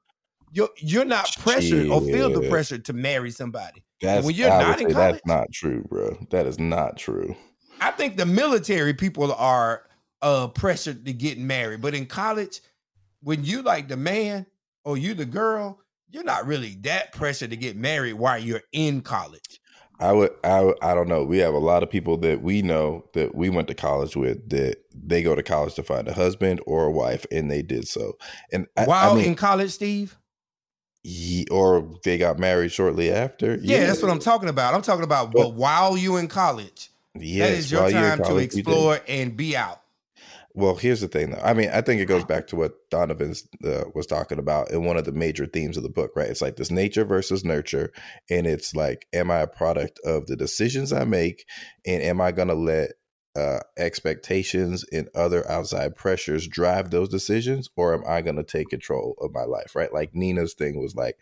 [0.50, 3.84] You're you're not pressured or feel the pressure to marry somebody.
[4.00, 5.14] That's when you're not in college?
[5.14, 6.18] that's not true, bro.
[6.30, 7.36] That is not true.
[7.80, 9.84] I think the military people are
[10.22, 12.60] uh pressured to get married, but in college,
[13.22, 14.46] when you like the man
[14.84, 15.80] or you the girl,
[16.10, 19.60] you're not really that pressured to get married while you're in college.
[20.00, 21.24] I would, I, I don't know.
[21.24, 24.48] We have a lot of people that we know that we went to college with
[24.50, 27.88] that they go to college to find a husband or a wife, and they did
[27.88, 28.16] so.
[28.52, 30.16] And I, while I mean, in college, Steve.
[31.50, 33.56] or they got married shortly after.
[33.60, 34.74] Yeah, that's what I'm talking about.
[34.74, 36.90] I'm talking about but while you in college.
[37.14, 39.80] Yes, that is your while you're in time to college, you explore and be out.
[40.58, 41.40] Well, here's the thing, though.
[41.40, 43.32] I mean, I think it goes back to what Donovan
[43.64, 46.28] uh, was talking about in one of the major themes of the book, right?
[46.28, 47.92] It's like this nature versus nurture.
[48.28, 51.44] And it's like, am I a product of the decisions I make?
[51.86, 52.90] And am I going to let
[53.36, 57.70] uh, expectations and other outside pressures drive those decisions?
[57.76, 59.94] Or am I going to take control of my life, right?
[59.94, 61.18] Like Nina's thing was like,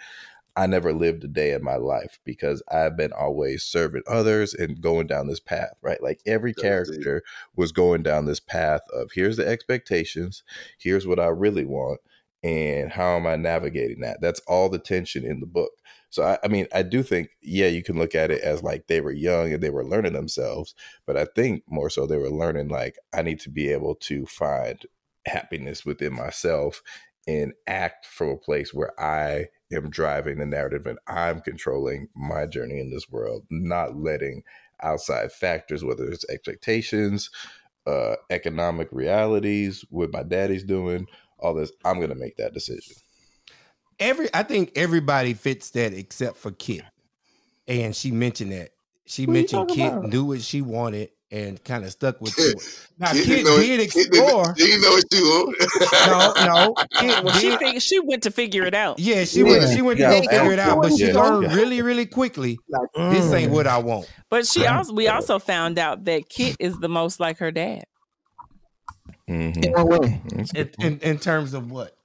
[0.56, 4.80] I never lived a day in my life because I've been always serving others and
[4.80, 6.02] going down this path, right?
[6.02, 7.22] Like every character
[7.54, 10.42] was going down this path of here's the expectations,
[10.78, 12.00] here's what I really want,
[12.42, 14.20] and how am I navigating that?
[14.22, 15.72] That's all the tension in the book.
[16.08, 18.86] So I, I mean, I do think, yeah, you can look at it as like
[18.86, 20.74] they were young and they were learning themselves,
[21.06, 24.24] but I think more so they were learning like I need to be able to
[24.24, 24.80] find
[25.26, 26.82] happiness within myself
[27.26, 32.46] and act from a place where I am driving the narrative and I'm controlling my
[32.46, 34.42] journey in this world, not letting
[34.82, 37.30] outside factors, whether it's expectations,
[37.86, 41.06] uh, economic realities, what my daddy's doing,
[41.38, 41.72] all this.
[41.84, 42.94] I'm gonna make that decision.
[43.98, 46.82] Every I think everybody fits that except for Kit.
[47.68, 48.70] And she mentioned that.
[49.06, 50.10] She What mentioned talking Kit about?
[50.10, 52.56] knew what she wanted and kind of stuck with it.
[52.98, 54.54] Now, Kit Kit didn't know- did Kit didn't- explore.
[54.56, 56.46] She didn't know what she wanted.
[56.46, 56.74] No, no.
[57.00, 58.98] Kit Well, she did- fig- she went to figure it out.
[58.98, 59.68] yeah, she went.
[59.74, 61.14] She went to Yeah, figure it out, but she yeah.
[61.14, 62.58] learned really, really quickly.
[62.94, 64.10] This ain't what I want.
[64.30, 67.84] But she also we also found out that Kit is the most like her dad.
[69.28, 69.64] Mhm.
[69.64, 70.20] In what way?
[70.54, 71.96] In, in, in terms of what?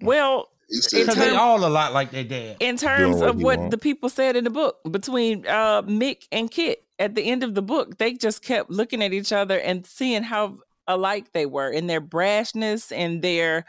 [0.00, 2.58] Well, He said, In Because they all a lot like their dad.
[2.60, 3.70] in terms of you what want.
[3.72, 7.54] the people said in the book between uh, Mick and Kit at the end of
[7.54, 11.70] the book, they just kept looking at each other and seeing how alike they were
[11.70, 13.66] in their brashness and their,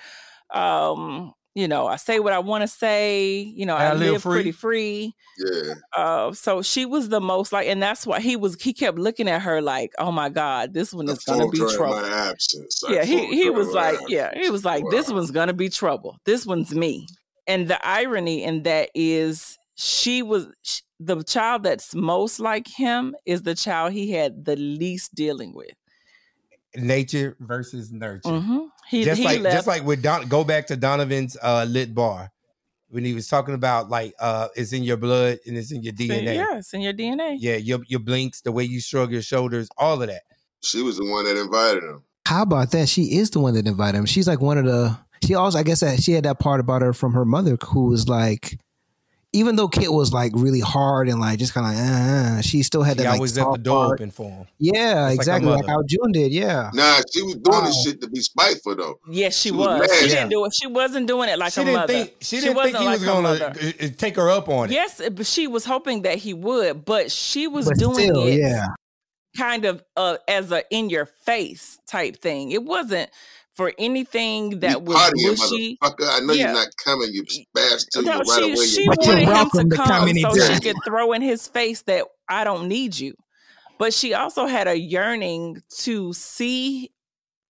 [0.54, 3.40] um, you know, I say what I want to say.
[3.42, 4.34] You know, I, I live live, free.
[4.34, 5.14] pretty free.
[5.38, 5.74] yeah.
[5.96, 8.60] Uh, so she was the most like, and that's why he was.
[8.62, 11.58] He kept looking at her like, "Oh my God, this one I is gonna be
[11.58, 12.82] trouble." my absence.
[12.88, 15.70] I yeah, he he was my like, yeah, he was like, this one's gonna be
[15.70, 16.18] trouble.
[16.26, 17.08] This one's me.
[17.48, 23.16] And the irony in that is, she was sh- the child that's most like him
[23.26, 25.72] is the child he had the least dealing with.
[26.76, 28.30] Nature versus nurture.
[28.30, 28.68] Mhm.
[28.90, 29.56] He just he like left.
[29.56, 32.30] just like with Don go back to Donovan's uh lit bar
[32.90, 35.94] when he was talking about like uh it's in your blood and it's in your
[35.94, 36.36] DNA.
[36.36, 37.38] yeah, it's in your DNA.
[37.40, 40.24] Yeah, your your blinks, the way you shrug your shoulders, all of that.
[40.62, 42.04] She was the one that invited him.
[42.28, 42.90] How about that?
[42.90, 44.06] She is the one that invited him.
[44.06, 44.98] She's like one of the.
[45.26, 47.86] She also, I guess, that she had that part about her from her mother, who
[47.86, 48.60] was like,
[49.32, 52.42] even though Kit was like really hard and like just kind of, like, uh, uh,
[52.42, 54.00] she still had She that like always left the door part.
[54.00, 54.48] open for him.
[54.58, 55.72] Yeah, her exactly, like, mother.
[55.72, 56.32] how June did.
[56.32, 59.00] Yeah, Nah, she was doing this shit to be spiteful though.
[59.10, 60.00] Yes, she, She was was.
[60.02, 60.52] She didn't do it.
[60.60, 61.94] She wasn't doing it like she her didn't mother.
[61.94, 63.46] think she didn't think wasn't he like was gonna mother.
[63.62, 64.74] uh, uh, take her up on it.
[64.74, 68.40] Yes, but she was hoping that he would, but she was but doing still, it
[68.40, 68.66] yeah.
[69.38, 72.52] kind of uh, as a in your face type thing.
[72.52, 73.10] It wasn't
[73.60, 75.78] for anything You that was partying, wishy.
[75.84, 76.07] motherfucker.
[76.10, 76.45] I know Yeah.
[76.45, 77.10] you're not coming.
[77.12, 78.66] You spaz to No, you right she, away.
[78.66, 81.12] she you But you're wanted him welcome to to come come so she could throw
[81.12, 83.16] in his face that I don't need you.
[83.78, 86.91] But she also had a yearning to see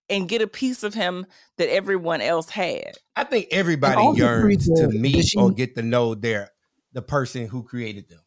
[0.10, 1.28] and get a piece of him
[1.60, 2.94] that everyone else had.
[3.16, 6.50] I think everybody yearns to meet did she- or get to know their
[6.94, 8.22] the person who created them.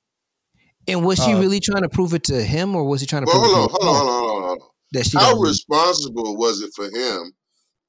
[0.87, 3.23] And was she Uh, really trying to prove it to him, or was he trying
[3.23, 4.69] to Well, prove hold it on, to hold on, hold on, hold on, hold on.
[4.93, 7.33] that she How responsible was it for him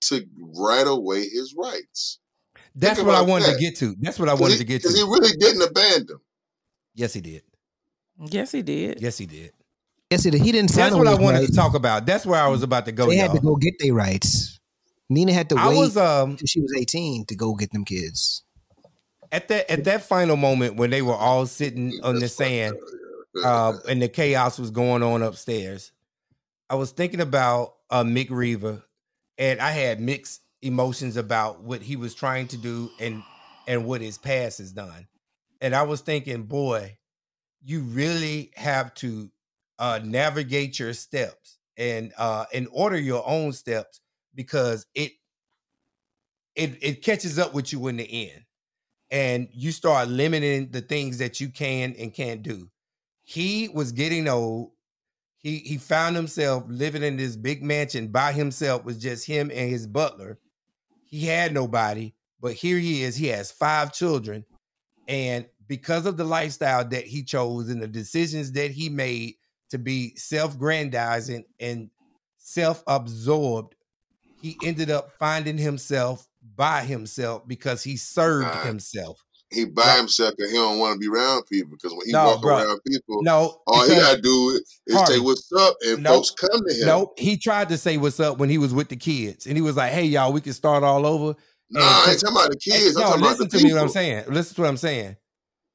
[0.10, 0.26] to
[0.58, 2.20] right away his rights?
[2.76, 3.54] That's Think what I wanted that.
[3.56, 3.95] to get to.
[3.99, 4.88] That's what I wanted to get to.
[4.88, 6.18] Because he really didn't abandon.
[6.95, 7.43] Yes, he did.
[8.20, 9.01] Yes, he did.
[9.01, 9.51] Yes, he did.
[10.10, 10.70] Yes, it, he didn't.
[10.70, 12.06] sign That's what I his wanted to talk about.
[12.06, 13.36] That's where I was about to go, They had y'all.
[13.38, 14.60] to go get their rights.
[15.10, 17.84] Nina had to I wait was um till she was eighteen to go get them
[17.86, 18.43] kids.
[19.32, 22.76] at that at that final moment when they were all sitting on the sand
[23.43, 25.91] uh, and the chaos was going on upstairs.
[26.70, 28.84] I was thinking about uh, Mick Riva,
[29.38, 33.23] and I had mixed emotions about what he was trying to do and
[33.67, 35.07] and what his past has done.
[35.61, 36.97] And I was thinking, boy,
[37.63, 39.31] you really have to
[39.79, 44.01] uh, navigate your steps and uh, and order your own steps
[44.36, 45.13] because it
[46.55, 48.43] it it catches up with you in the end,
[49.11, 52.69] and you start limiting the things that you can and can't do
[53.23, 54.71] he was getting old.
[55.43, 59.69] He he found himself living in this big mansion by himself with just him and
[59.69, 60.39] his butler.
[61.05, 63.15] He had nobody, but here he is.
[63.15, 64.45] He has five children,
[65.07, 69.35] and because of the lifestyle that he chose and the decisions that he made
[69.69, 71.89] to be self-grandizing and
[72.37, 73.75] self-absorbed,
[74.41, 79.19] he ended up finding himself by himself because he served himself.
[79.54, 79.97] He by Right.
[79.99, 81.72] himself because he don't want to be around people.
[81.72, 82.58] Because when he No, walk bro.
[82.58, 84.49] around people, No, all he gotta do
[84.88, 85.14] is, Harvey.
[85.14, 86.16] say what's up, and Nope.
[86.16, 86.86] folks come to him.
[86.88, 87.20] Nope.
[87.20, 89.76] He tried to say what's up when he was with the kids, and he was
[89.76, 91.36] like, "Hey, y'all, we can start all over."
[91.70, 92.95] Nah, I ain't talking about the kids.
[92.95, 93.74] I'm no, about listen to me.
[93.74, 94.26] What I'm saying.
[94.30, 95.18] Listen to what I'm saying.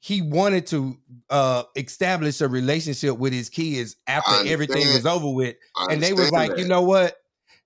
[0.01, 0.97] He wanted to
[1.31, 5.57] uh establish a relationship with his kids after everything was over with,
[5.91, 7.17] and they was like, you know what,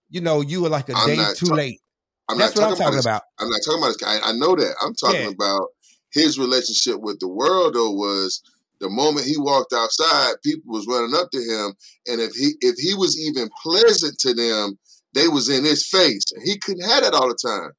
[0.09, 1.81] you know, you were like a I'm day too talk- late.
[2.29, 3.23] I'm That's not what I'm talking his- about.
[3.41, 4.03] I'm not talking about his.
[4.07, 4.75] I, I know that.
[4.81, 5.29] I'm talking Yeah.
[5.29, 5.69] about
[6.13, 7.75] his relationship with the world.
[7.75, 8.43] Though was
[8.81, 11.75] the moment he walked outside, people was running up to him,
[12.07, 14.79] and if he if he was even pleasant to them,
[15.15, 17.71] they was in his face, and he couldn't have that all the time.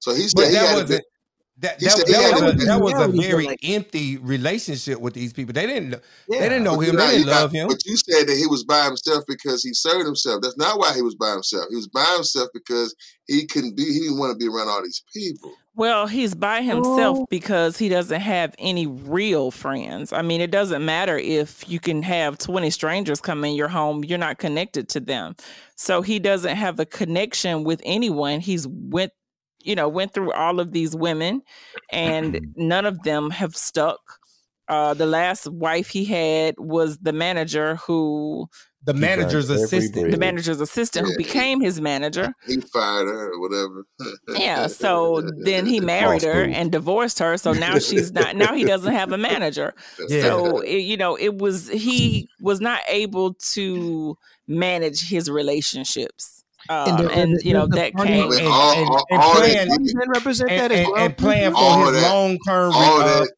[0.00, 1.04] So he said But he that had to wasn't.
[1.60, 5.52] That, that, that was a, that was a very empty relationship with these people.
[5.52, 5.98] They didn't know.
[6.28, 6.38] Yeah.
[6.38, 6.92] They didn't know him.
[6.92, 7.66] you They didn't you got- love him.
[7.66, 10.40] But you said that he was by himself because he served himself.
[10.40, 11.64] That's not why he was by himself.
[11.70, 12.94] He was by himself because
[13.26, 13.82] he couldn't be.
[13.92, 15.52] He didn't want to be around all these people.
[15.78, 17.26] Well, he's by himself Oh.
[17.30, 20.12] because he doesn't have any real friends.
[20.12, 24.02] I mean, it doesn't matter if you can have 20 strangers come in your home,
[24.04, 25.36] you're not connected to them.
[25.76, 28.40] So he doesn't have a connection with anyone.
[28.40, 29.12] He's went,
[29.60, 31.42] you know, went through all of these women
[31.92, 34.00] and none of them have stuck.
[34.66, 38.48] Uh, the last wife he had was the manager who
[38.84, 40.10] the He manager's assistant.
[40.12, 42.32] the manager's assistant who became his manager.
[42.46, 43.84] He fired her or whatever.
[44.38, 47.36] Yeah, so then he married her and divorced her.
[47.36, 48.36] So now she's not.
[48.36, 49.74] Now he doesn't have a manager.
[50.08, 50.22] Yeah.
[50.22, 54.16] So it, you know, it was he was not able to
[54.46, 58.26] manage his relationships, um, And and, the- the- you know that party- came.
[58.26, 60.72] I mean, And- all, and- all, and all that plan- did- Men represent and, that
[60.72, 61.04] as and, well.
[61.04, 62.72] and plan for All his that- long term.
[62.74, 63.32] all Uh, that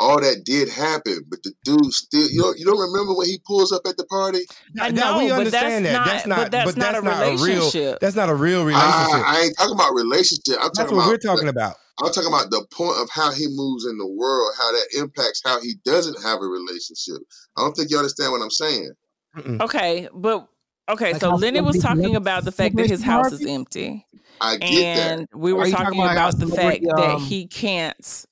[0.00, 3.38] all that did happen, but the dude still you don't you don't remember when he
[3.46, 4.40] pulls up at the party?
[4.80, 6.28] I no, we know, but understand that's that.
[6.28, 6.66] not- that's not.
[6.66, 7.36] but that's not a real.
[7.44, 8.00] relationship.
[8.00, 8.94] That's not a real relationship.
[9.14, 10.56] I, I ain't talking about relationship.
[10.56, 11.76] I'm that's talking what about we're talking about.
[12.02, 15.42] I'm talking about the point of how he moves in the world, how that impacts
[15.44, 17.20] how he doesn't have a relationship.
[17.58, 18.90] I don't think you understand what I'm saying.
[19.36, 19.60] Mm-mm.
[19.60, 20.48] Okay, but
[20.88, 24.06] okay, Like so Lenny was talking love- about the fact that his house is empty.
[24.40, 25.36] I get and that.
[25.38, 28.24] we were talking talking about about the fact celebrity, that um, he can't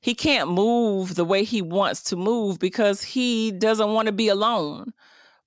[0.00, 4.28] he can't move the way he wants to move because he doesn't want to be
[4.28, 4.92] alone.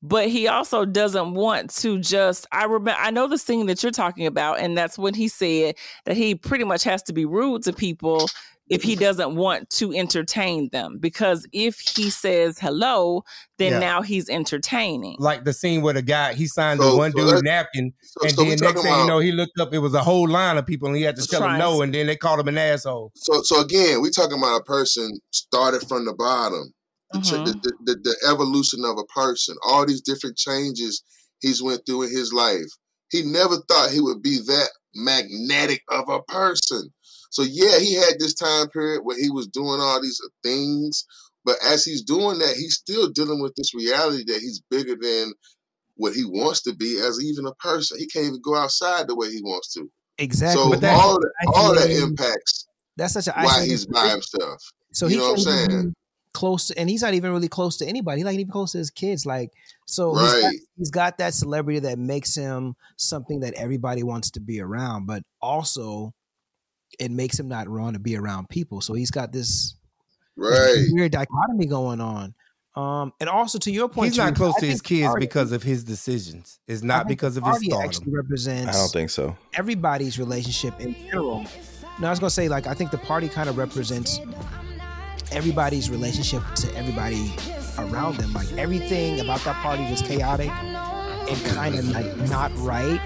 [0.06, 3.92] But he also doesn't want to just i remember i know the scene that you're
[3.92, 7.64] talking about and that's when he said that he pretty much has to be rude
[7.64, 8.28] to people
[8.70, 13.24] if he doesn't want to entertain them because if he says hello
[13.58, 13.80] then Yeah.
[13.80, 17.18] now he's entertaining Like the scene where the guy he signed So- the one so
[17.18, 19.74] dude let's- napkin, So, and so then next thing you know, he looked up.
[19.74, 21.94] It was a whole line of people, and he had to tell him no, and
[21.94, 23.12] then they called him an asshole.
[23.16, 26.74] so so again, we talking about a person started from the bottom.
[27.12, 27.46] The, ch- Mhm.
[27.46, 31.04] the, the, the, the evolution of a person, all these different changes
[31.42, 32.66] he's went through in his life.
[33.12, 36.93] He never thought he would be that magnetic of a person.
[37.34, 41.04] So yeah, he had this time period where he was doing all these things,
[41.44, 45.34] but as he's doing that, he's still dealing with this reality that he's bigger than
[45.96, 47.98] what he wants to be as even a person.
[47.98, 49.90] He can't even go outside the way he wants to.
[50.20, 50.62] Exactly.
[50.62, 52.68] So But that- all that all that impacts
[52.98, 54.62] That's such a why he's by himself.
[54.92, 55.96] So You know what I'm saying?
[56.34, 58.20] close to, and he's not even really close to anybody.
[58.20, 59.26] He's not even close to his kids.
[59.26, 59.50] Like,
[59.88, 64.40] so he's, got, he's got that celebrity that makes him something that everybody wants to
[64.40, 66.14] be around, but also
[67.00, 68.82] it makes him not want to be around people.
[68.82, 69.76] So he's got this,
[70.38, 70.86] this Right.
[70.92, 72.34] weird dichotomy going on.
[72.76, 75.26] Um, and also to your point, He's not Teresa, close I to his kids Party-
[75.28, 76.60] because of his decisions.
[76.68, 77.88] It's not because of his Party stardom.
[77.90, 79.38] actually represents I don't think so.
[79.54, 81.46] everybody's relationship in general.
[82.00, 84.20] No, I was gonna say like I think the party kind of represents
[85.32, 87.32] everybody's relationship to everybody
[87.78, 88.34] around them.
[88.34, 93.00] Like everything about that party was chaotic and kind of like not right.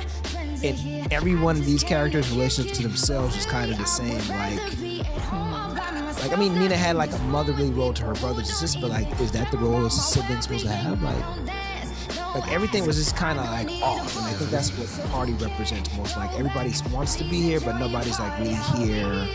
[0.64, 4.18] And every one of these characters' relationships to themselves was kind of the same.
[4.30, 8.82] Like, like I mean, Nina had like a motherly role to her brothers and sisters,
[8.82, 11.02] but like, is that the role a sibling supposed to have?
[11.02, 15.34] Like, like everything was just kind of like off, and I think that's what party
[15.34, 16.18] represents most.
[16.18, 19.28] Like everybody wants to be here, but nobody's like really here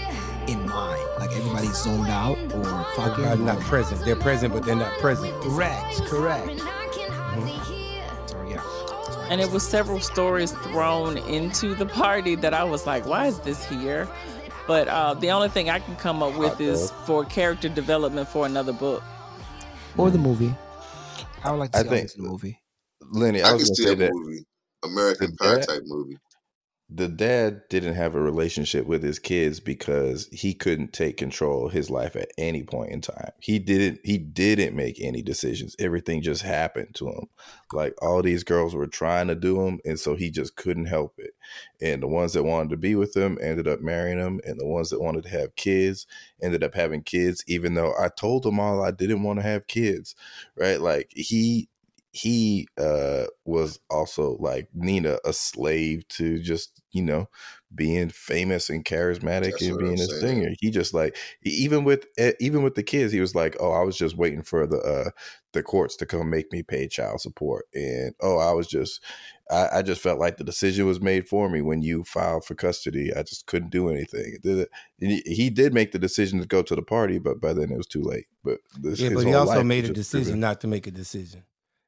[0.48, 1.00] in mind.
[1.18, 2.64] Like everybody's zoned out or
[2.96, 3.44] fucking.
[3.44, 4.04] Not present.
[4.04, 5.32] They're present, but they're not present.
[5.40, 6.60] correct, correct.
[9.32, 13.06] So yeah, And it was several stories thrown into the party that I was like,
[13.06, 14.08] why is this here?
[14.66, 18.46] But uh, the only thing I can come up with is for character development for
[18.46, 19.02] another book.
[19.96, 20.54] or the movie.
[21.44, 22.58] I would like to I see all think- this the movie.
[23.10, 24.44] Lenny, I I can see gonna a that movie,
[24.84, 26.16] American Pie type movie.
[26.94, 31.72] The dad didn't have a relationship with his kids because he couldn't take control of
[31.72, 33.30] his life at any point in time.
[33.40, 35.74] He didn't he didn't make any decisions.
[35.78, 37.28] Everything just happened to him.
[37.72, 41.14] Like all these girls were trying to do him and so he just couldn't help
[41.18, 41.34] it.
[41.80, 44.66] And the ones that wanted to be with him ended up marrying him and the
[44.66, 46.06] ones that wanted to have kids
[46.42, 49.66] ended up having kids even though I told them all I didn't want to have
[49.66, 50.14] kids.
[50.56, 50.80] Right?
[50.80, 51.68] Like he
[52.14, 57.26] he uh was also like Nina a slave to just you know
[57.74, 60.20] being famous and charismatic That's and being I'm a saying.
[60.20, 60.50] singer.
[60.60, 62.06] He just like even with
[62.38, 65.10] even with the kids he was like oh I was just waiting for the uh
[65.54, 67.64] the courts to come make me pay child support.
[67.72, 69.02] And oh I was just
[69.50, 71.62] I, I just felt like the decision was made for me.
[71.62, 74.36] When you filed for custody I just couldn't do anything.
[74.98, 77.86] He did make the decision to go to the party but by then it was
[77.86, 78.26] too late.
[78.44, 81.44] But this, Yeah, but he also made a decision driven- not to make a decision.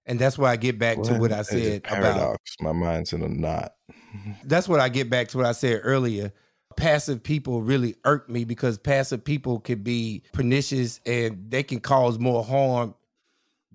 [0.07, 2.57] And that's why I get back to what I said about paradox.
[2.61, 3.75] My mind's in a knot.
[4.45, 6.33] that's what I get back to what I said earlier.
[6.77, 12.19] Passive people really irk me because passive people can be pernicious and they can cause
[12.19, 12.95] more harm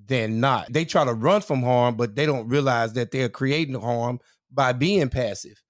[0.07, 0.71] than not.
[0.71, 4.19] They try to run from harm, but they don't realize that they're creating harm
[4.51, 5.61] by being passive.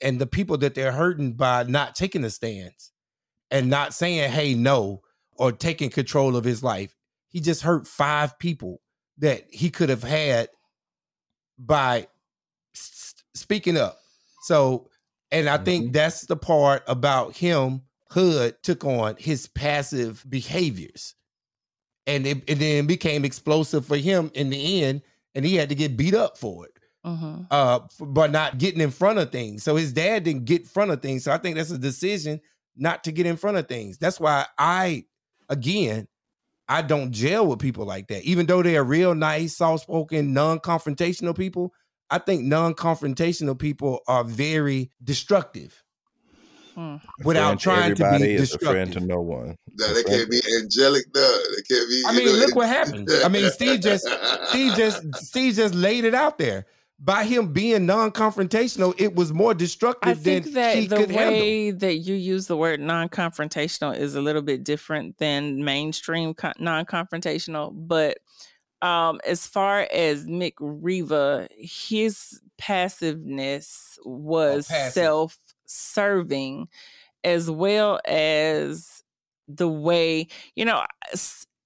[0.00, 2.92] And the people that they're hurting by not taking a stance
[3.50, 5.02] and not saying, hey, no,
[5.36, 6.94] or taking control of his life.
[7.28, 8.80] He just hurt five people
[9.18, 10.48] that he could have had
[11.58, 12.06] by
[12.74, 13.98] s- speaking up.
[14.42, 14.88] So,
[15.30, 17.82] and I think that's the part about him.
[18.10, 21.14] Hud took on his passive behaviors.
[22.06, 25.02] and it, and then became explosive for him in the end,
[25.34, 26.72] and he had to get beat up for it.
[27.04, 27.42] Mm-hmm.
[27.50, 29.62] Uh, but not getting in front of things.
[29.64, 31.24] So his dad didn't get in front of things.
[31.24, 32.40] So I think that's a decision
[32.76, 33.98] not to get in front of things.
[33.98, 35.04] That's why I,
[35.48, 36.06] again,
[36.68, 38.22] I don't jail with people like that.
[38.24, 41.72] Even though they're real nice, soft spoken, non confrontational people,
[42.10, 45.82] I think non confrontational people are very destructive
[46.74, 46.96] Hmm.
[47.24, 49.02] without trying to be everybody is a friend destructive.
[49.08, 49.56] to no one.
[49.78, 51.04] No, they can't be angelic.
[51.14, 51.22] No,
[51.56, 52.02] they can't be.
[52.06, 53.08] I mean, know, look it- what happened.
[53.24, 54.06] I mean, Steve just
[54.48, 56.66] Steve just Steve just laid it out there.
[56.98, 61.40] By him being non-confrontational, it was more destructive I think than that the could handle.
[61.40, 67.72] way that you use the word non-confrontational is a little bit different than mainstream non-confrontational.
[67.74, 68.16] But
[68.80, 74.92] um, as far as Mick Riva, his passiveness was passive.
[74.94, 76.68] self-serving,
[77.24, 79.02] as well as
[79.48, 80.82] the way you know.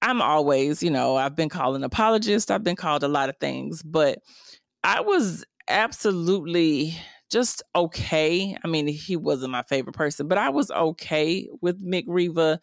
[0.02, 2.50] I'm always, you know, I've been called an apologist.
[2.50, 4.18] I've been called a lot of things, but
[4.84, 6.96] I was absolutely
[7.30, 8.56] just okay.
[8.64, 12.60] I mean, he wasn't my favorite person, but I was okay with Mick Riva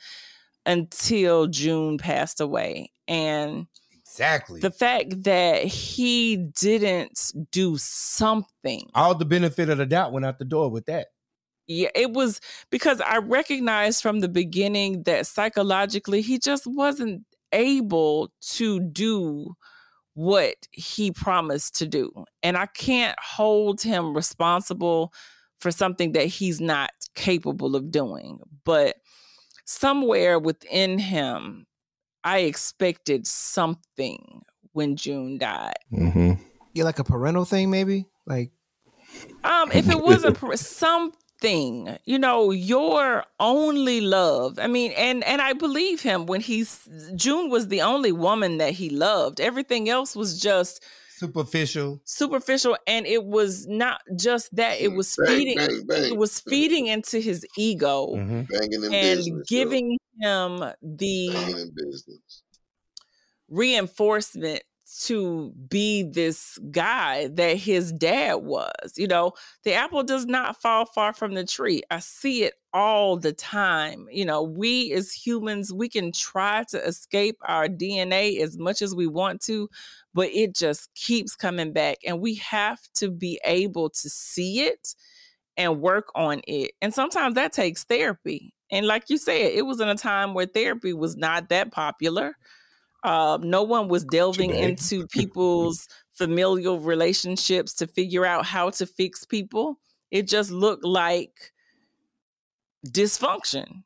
[0.65, 2.91] until June passed away.
[3.07, 3.67] And
[4.01, 4.59] Exactly.
[4.61, 10.39] the fact that he didn't do something All the benefit of the doubt went out
[10.39, 11.07] the door with that.
[11.67, 12.39] yeah, it was
[12.71, 19.55] because I recognized from the beginning that psychologically he just wasn't able to do
[20.17, 22.11] what he promised to do.
[22.41, 25.13] And I can't hold him responsible
[25.59, 28.39] for something that he's not capable of doing.
[28.65, 28.95] But
[29.65, 31.67] somewhere within him,
[32.23, 34.41] I expected something
[34.71, 35.75] when June died.
[35.91, 36.33] hmm
[36.73, 38.07] Yeah, like a parental thing, maybe.
[38.25, 38.49] Like
[39.43, 40.57] Um, if it wasn't for
[41.41, 44.59] something, you know, your only love.
[44.59, 48.73] I mean, and and I believe him when he's June was the only woman that
[48.73, 49.39] he loved.
[49.39, 50.83] Everything else was just
[51.17, 51.99] Superficial.
[52.05, 54.79] superficial, and it was not just that.
[54.79, 55.57] It was Bang, feeding.
[55.57, 56.03] bang, bang.
[56.05, 58.47] It was feeding into his ego Mhm.
[58.51, 59.41] and business, yo.
[59.47, 62.43] giving him the banging in business.
[63.49, 64.61] reinforcement
[65.05, 68.93] to be this guy that his dad was.
[68.95, 69.33] You know,
[69.63, 71.83] the apple does not fall far from the tree.
[71.91, 74.07] I see it all the time.
[74.11, 78.95] You know, we as humans, we can try to escape our DNA as much as
[78.95, 79.69] we want to,
[80.13, 81.97] but it just keeps coming back.
[82.05, 84.95] And we have to be able to see it
[85.57, 86.71] and work on it.
[86.81, 88.53] And sometimes that takes therapy.
[88.71, 92.35] And like you said, it was in a time where therapy was not that popular.
[93.07, 94.63] Uh, no one was delving Today.
[94.63, 99.79] into people's familial relationships to figure out how to fix people.
[100.11, 101.53] It just looked like
[102.85, 103.83] dysfunction.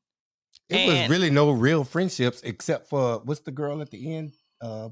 [0.69, 4.33] It was really no real friendships except for what's the girl at the end?
[4.61, 4.89] Uh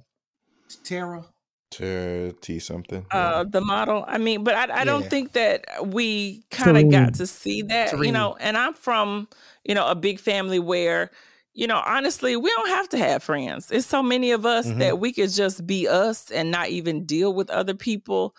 [0.83, 1.25] Tara.
[1.73, 3.05] To T something.
[3.11, 5.09] uh the model i mean but i, I don't Yeah.
[5.09, 9.27] think that we kind of got to see that you know and i'm from
[9.63, 11.11] you know a big family where
[11.59, 14.79] you know honestly we don't have to have friends it's so many of us Mhm.
[14.79, 18.33] that we could just be us and not even deal with other people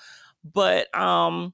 [0.54, 1.52] but um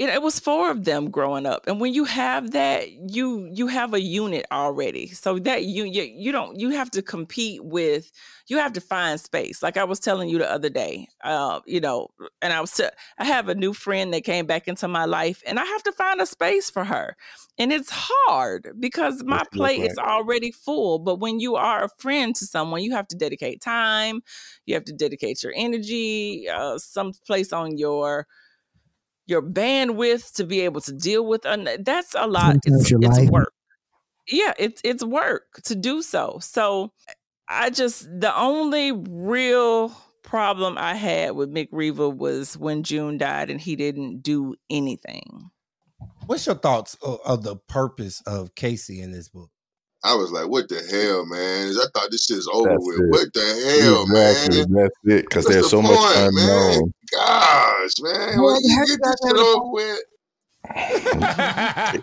[0.00, 3.66] it, it was four of them growing up and when you have that you you
[3.66, 5.08] have a unit already.
[5.08, 8.10] So that you you, you don't you have to compete with
[8.48, 9.62] you have to find space.
[9.62, 12.08] Like i was telling you the other day uh you know
[12.40, 12.84] and i was t-
[13.18, 15.92] i have a new friend that came back into my life and i have to
[15.92, 17.14] find a space for her.
[17.58, 21.56] And it's hard because my What's it look plate is already full but when you
[21.56, 24.22] are a friend to someone you have to dedicate time
[24.64, 28.26] you have to dedicate your energy uh some place on your
[29.30, 33.18] your bandwidth to be able to deal with an- that's a lot it's, your it's
[33.18, 33.30] life.
[33.30, 33.52] work
[34.28, 36.92] yeah it's it's work to do so so
[37.48, 43.48] i just the only real problem i had with mick Riva was when june died
[43.48, 45.50] and he didn't do anything
[46.26, 49.50] What's your thoughts of, of the purpose of Casey in this book?
[50.02, 51.72] I was like, what the hell, man?
[51.76, 53.00] I thought this shit's over That's with.
[53.00, 53.10] it.
[53.10, 54.58] What the hell, exactly.
[54.58, 54.72] man?
[54.82, 55.22] That's it.
[55.28, 56.70] Because there's the so much point, man?
[56.70, 56.92] unknown.
[57.12, 58.36] Gosh, man.
[58.38, 59.98] Well, Well, you get that's this shit over with.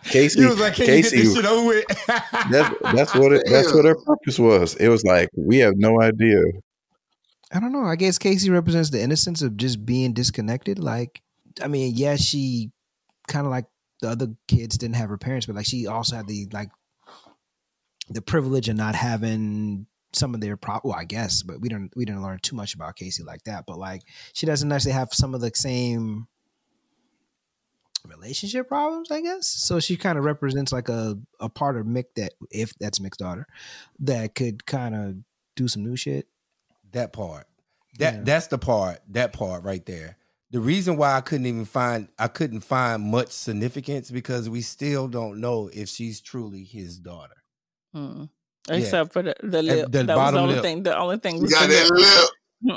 [0.03, 1.85] Casey, he was like, "Can Casey, you get this shit over with?"
[2.51, 4.75] that's that's what it, that's what her purpose was.
[4.75, 6.41] It was like we have no idea.
[7.53, 7.83] I don't know.
[7.85, 10.79] I guess Casey represents the innocence of just being disconnected.
[10.79, 11.21] Like,
[11.61, 12.71] I mean, yeah, she
[13.27, 13.65] kind of like
[14.01, 16.69] the other kids didn't have her parents, but like she also had the like
[18.09, 20.79] the privilege of not having some of their pro.
[20.83, 23.65] Well, I guess, but we don't we didn't learn too much about Casey like that.
[23.67, 24.03] But like,
[24.33, 26.27] she doesn't actually have some of the same
[28.05, 29.47] relationship problems, I guess.
[29.47, 33.17] So she kind of represents like a a part of Mick that if that's Mick's
[33.17, 33.45] daughter,
[33.99, 35.15] that could kind of
[35.55, 36.27] do some new shit.
[36.91, 37.47] That part.
[37.99, 38.21] That Yeah.
[38.23, 38.99] that's the part.
[39.09, 40.17] That part right there.
[40.51, 45.07] The reason why I couldn't even find I couldn't find much significance because we still
[45.09, 47.33] don't know if she's truly his daughter.
[47.95, 48.29] Mm.
[48.69, 48.75] Yeah.
[48.75, 49.91] Except for the, the lip.
[49.91, 50.63] the that was the bottom only lip.
[50.63, 50.83] thing.
[50.83, 52.01] The only thing You was got the that lip.
[52.01, 52.29] lip.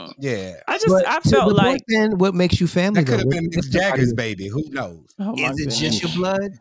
[0.07, 0.13] Hmm.
[0.19, 0.53] Yeah.
[0.69, 3.01] I just But I felt like point then what makes you family?
[3.03, 4.47] That could have been What- Mick Jagger's baby.
[4.49, 5.07] Who knows?
[5.19, 6.53] oh Is it just your blood,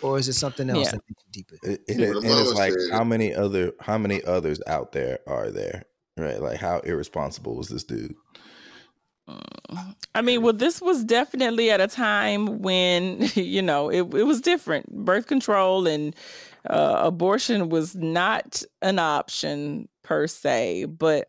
[0.00, 0.90] or is it something else Yeah.
[0.92, 1.54] that makes you deeper?
[1.62, 5.18] It- it- Yeah, and it's like said- how many other how many others out there
[5.26, 5.84] are there
[6.16, 8.14] right like how irresponsible was this dude
[10.14, 14.40] I mean, well, this was definitely at a time when you know it, it was
[14.40, 14.90] different.
[15.04, 16.14] Birth control and
[16.68, 21.28] uh, abortion was not an option per se, but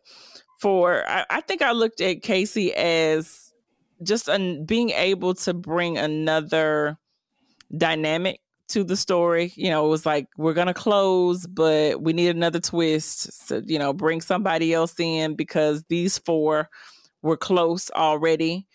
[0.60, 3.52] for I, I think I looked at Casey as
[4.02, 6.98] just an, being able to bring another
[7.76, 9.52] dynamic to the story.
[9.56, 13.46] You know, it was like we're gonna close, but we need another twist.
[13.46, 16.68] So you know, bring somebody else in because these four
[17.22, 18.66] were close already,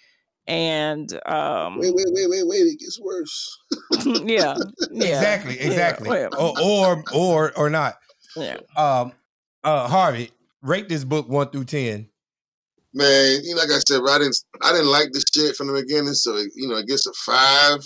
[0.50, 2.62] and um, Wait, wait, wait, wait, wait.
[2.62, 3.58] It gets worse.
[4.06, 4.58] yeah,
[4.92, 6.10] yeah, Exactly, exactly.
[6.10, 7.96] well, or, or or or not.
[8.36, 8.58] yeah.
[8.76, 9.14] Um
[9.64, 10.32] uh Harvey,
[10.62, 12.10] rate this book one through ten.
[12.94, 15.68] Man, you know, like I said, bro, I didn't, I didn't like this shit from
[15.68, 16.14] the beginning.
[16.14, 17.80] So you know, it gets a five,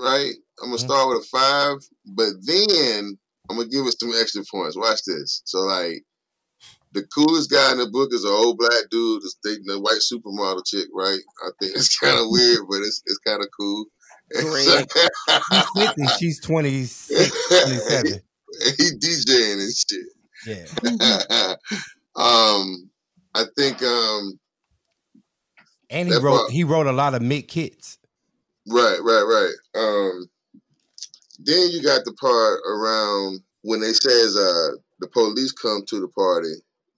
[0.00, 0.32] right?
[0.62, 0.84] I'm gonna Mhm.
[0.84, 3.18] start with a five, but then
[3.50, 4.76] I'm gonna give it some extra points.
[4.76, 5.42] Watch this.
[5.44, 6.04] So like,
[6.92, 10.00] the coolest guy in the book is an old black dude that's dating a white
[10.00, 11.20] supermodel chick, right?
[11.44, 13.86] I think it's kind of weird, but it's it's kind of cool.
[14.32, 14.88] Greg.
[15.50, 18.06] He's 50, she's 26, 27.
[18.76, 20.06] he DJing and shit.
[20.46, 21.54] Yeah.
[22.16, 22.90] um,
[23.34, 24.38] I think um,
[25.90, 27.98] And he wrote part- he wrote a lot of Mick hits.
[28.68, 29.54] Right, right, right.
[29.74, 30.26] Um,
[31.38, 36.08] then you got the part around when they says uh the police come to the
[36.08, 36.52] party.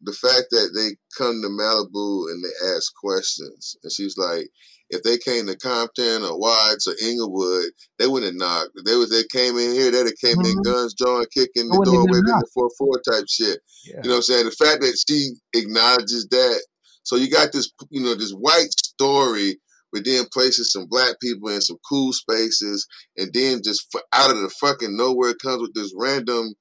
[0.04, 4.48] The fact that they come to Malibu and they ask questions, and she's like,
[4.90, 8.70] if they came to Compton or Watts or Inglewood, they wouldn't have knocked.
[8.74, 10.64] If They was they came in here, they'd have came in Mhm.
[10.64, 13.60] guns drawing, kicking the door, waving the four four type shit.
[13.86, 14.00] Yeah.
[14.02, 14.44] You know what I'm saying?
[14.46, 16.62] The fact that she acknowledges that.
[17.04, 19.60] So you got this, you know, this white story,
[19.92, 24.40] but then places some black people in some cool spaces, and then just out of
[24.40, 26.52] the fucking nowhere it comes with this random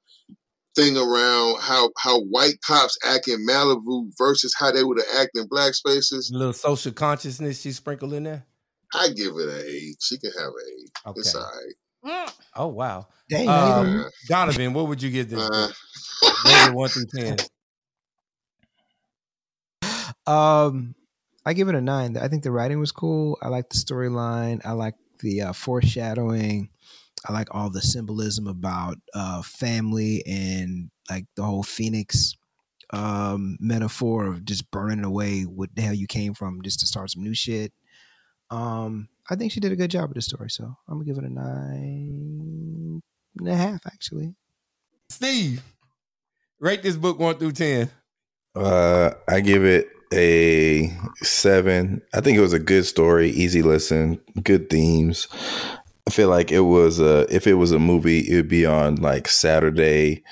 [0.76, 5.42] thing around how how white cops act in Malibu versus how they would have acted
[5.44, 6.32] in black spaces.
[6.34, 8.46] A little social consciousness she sprinkled in there.
[8.94, 9.96] I give it an eight.
[10.02, 10.92] She can have an eight.
[11.18, 11.44] It's Okay.
[11.44, 11.52] all
[12.14, 12.32] right.
[12.56, 13.08] Oh wow.
[13.30, 17.38] Dang, Um, now you don't- Donovan, what would you give this Uh, one through ten.
[20.28, 20.96] Um,
[21.46, 22.18] I give it a nine.
[22.18, 23.38] I think the writing was cool.
[23.42, 24.62] I like the storyline.
[24.66, 26.70] I like the uh, foreshadowing.
[27.28, 32.36] I like all the symbolism about uh, family and like the whole phoenix
[32.92, 37.12] um, metaphor of just burning away what the hell you came from just to start
[37.12, 37.72] some new shit.
[38.50, 41.18] Um, I think she did a good job with the story, so I'm gonna give
[41.18, 43.02] it a nine
[43.40, 43.86] and a half.
[43.86, 44.36] Actually,
[45.10, 45.64] Steve,
[46.60, 47.90] rate this book one through ten.
[48.54, 52.02] Uh, I give it a seven.
[52.14, 55.30] I think it was a good story, easy listen, good themes.
[56.08, 58.96] I feel like it was a if it was a movie, it would be on
[58.96, 60.24] like Saturday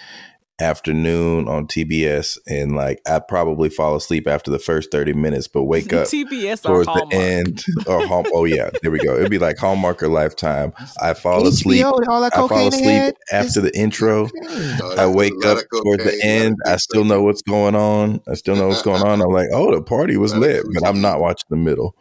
[0.59, 5.63] afternoon on TBS, and like I'd probably fall asleep after the first thirty minutes, but
[5.63, 8.25] wake up TBS or towards the end or home.
[8.33, 9.15] Oh yeah, there we go.
[9.15, 10.73] It'd be like Hallmark or Lifetime.
[11.01, 11.85] I fall asleep.
[11.85, 14.27] HBO, all that I fall asleep had, after the intro.
[14.33, 16.57] oh, I wake up towards the cocaine, a lot of end.
[16.65, 18.21] I still know what's going on.
[18.27, 19.21] I still know what's going on.
[19.21, 21.95] I'm like, oh, the party was Lot lit, but I'm not watching the middle.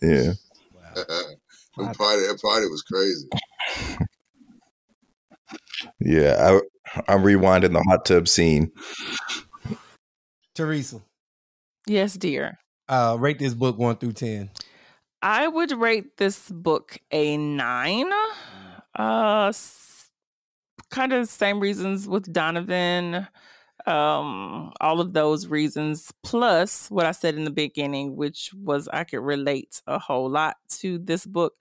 [0.00, 0.32] Yeah.
[1.76, 3.28] the party, that party was crazy.
[6.00, 6.60] Yeah.
[6.96, 8.70] I, I'm rewinding the hot tub scene.
[10.54, 11.00] Teresa,
[11.86, 12.58] Yes, dear.
[12.88, 14.50] uh, rate this book one through ten.
[15.22, 18.10] I would rate this book a nine.
[18.98, 20.08] Uh, s-
[20.90, 23.26] kind of same reasons with Donovan.
[23.86, 29.04] Um, all of those reasons, plus what I said in the beginning, which was I
[29.04, 31.54] could relate a whole lot to this book.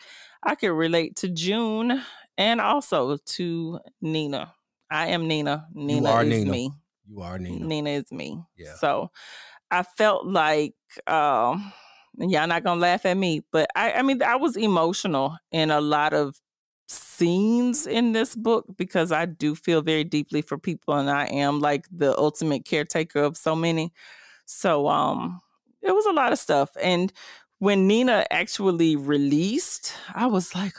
[0.44, 2.02] I could relate to June
[2.38, 4.54] and also to Nina.
[4.90, 5.68] I am Nina.
[5.74, 6.52] Nina is Nina.
[6.52, 6.72] me.
[7.08, 7.66] You are Nina.
[7.66, 8.44] Nina is me.
[8.58, 8.76] Yeah.
[8.76, 9.12] So
[9.70, 10.76] I felt like
[11.08, 11.72] um
[12.18, 15.82] y'all not gonna laugh at me, but I, I mean I was emotional in a
[15.82, 16.36] lot of
[16.92, 21.60] scenes in this book because I do feel very deeply for people and I am
[21.60, 23.94] like the ultimate caretaker of so many.
[24.46, 25.42] So um
[25.82, 26.70] it was a lot of stuff.
[26.82, 27.12] And
[27.60, 30.74] when Nina actually released, I was like,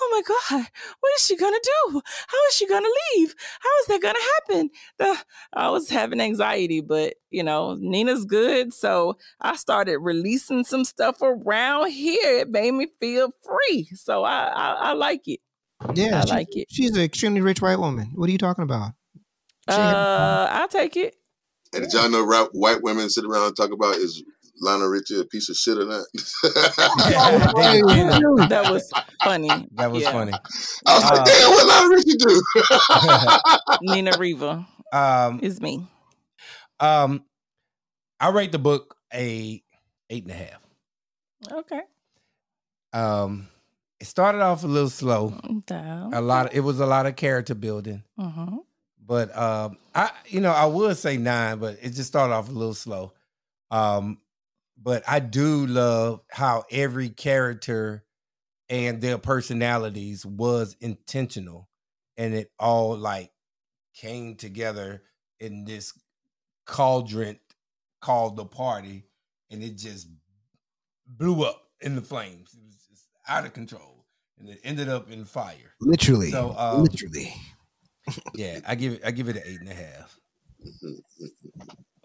[0.00, 0.22] oh my
[0.60, 0.66] God,
[1.00, 2.00] what is she gonna do?
[2.28, 3.34] How is she gonna leave?
[3.60, 4.70] How is that gonna happen?
[4.98, 5.16] The,
[5.52, 8.72] I was having anxiety, but you know, Nina's good.
[8.72, 12.38] So I started releasing some stuff around here.
[12.38, 13.88] It made me feel free.
[13.94, 15.40] So I I, I like it.
[15.94, 16.66] Yeah, I she- like it.
[16.70, 18.10] She's an extremely rich white woman.
[18.14, 18.92] What are you talking about?
[19.70, 21.14] She Uh, I'll take it.
[21.74, 24.22] And did y'all know ra- white women sit around and talk about is
[24.60, 26.04] Lionel Richie a piece of shit or not?
[28.48, 28.90] That was
[29.22, 29.68] funny.
[29.72, 30.12] That was Yeah.
[30.12, 30.32] funny.
[30.86, 32.42] I was like, Uh, damn, what Lionel Richie do?
[33.94, 35.86] Nina Riva Um, is me.
[36.80, 37.24] um,
[38.20, 39.62] I rate the book a
[40.10, 40.60] eight and a half.
[41.52, 41.80] Okay.
[42.92, 43.48] Um,
[44.00, 45.30] it started off a little slow.
[45.66, 46.12] Down.
[46.14, 46.46] A lot.
[46.46, 48.58] Of, it was a lot of character building, Mm-hmm.
[49.04, 52.52] but um, I, you know, I would say nine, but it just started off a
[52.52, 53.12] little slow.
[53.70, 54.18] Um,
[54.80, 58.04] but I do love how every character
[58.68, 61.68] and their personalities was intentional,
[62.16, 63.32] and it all like
[63.94, 65.02] came together
[65.40, 65.92] in this
[66.66, 67.38] cauldron
[68.00, 69.04] called the party,
[69.50, 70.06] and it just
[71.06, 72.56] blew up in the flames.
[73.28, 74.04] It was just out of control,
[74.38, 75.74] and it ended up in fire.
[75.80, 77.34] literally, So, um, literally.
[78.34, 79.02] Yeah, I give it.
[79.04, 80.18] I give it an eight and a half.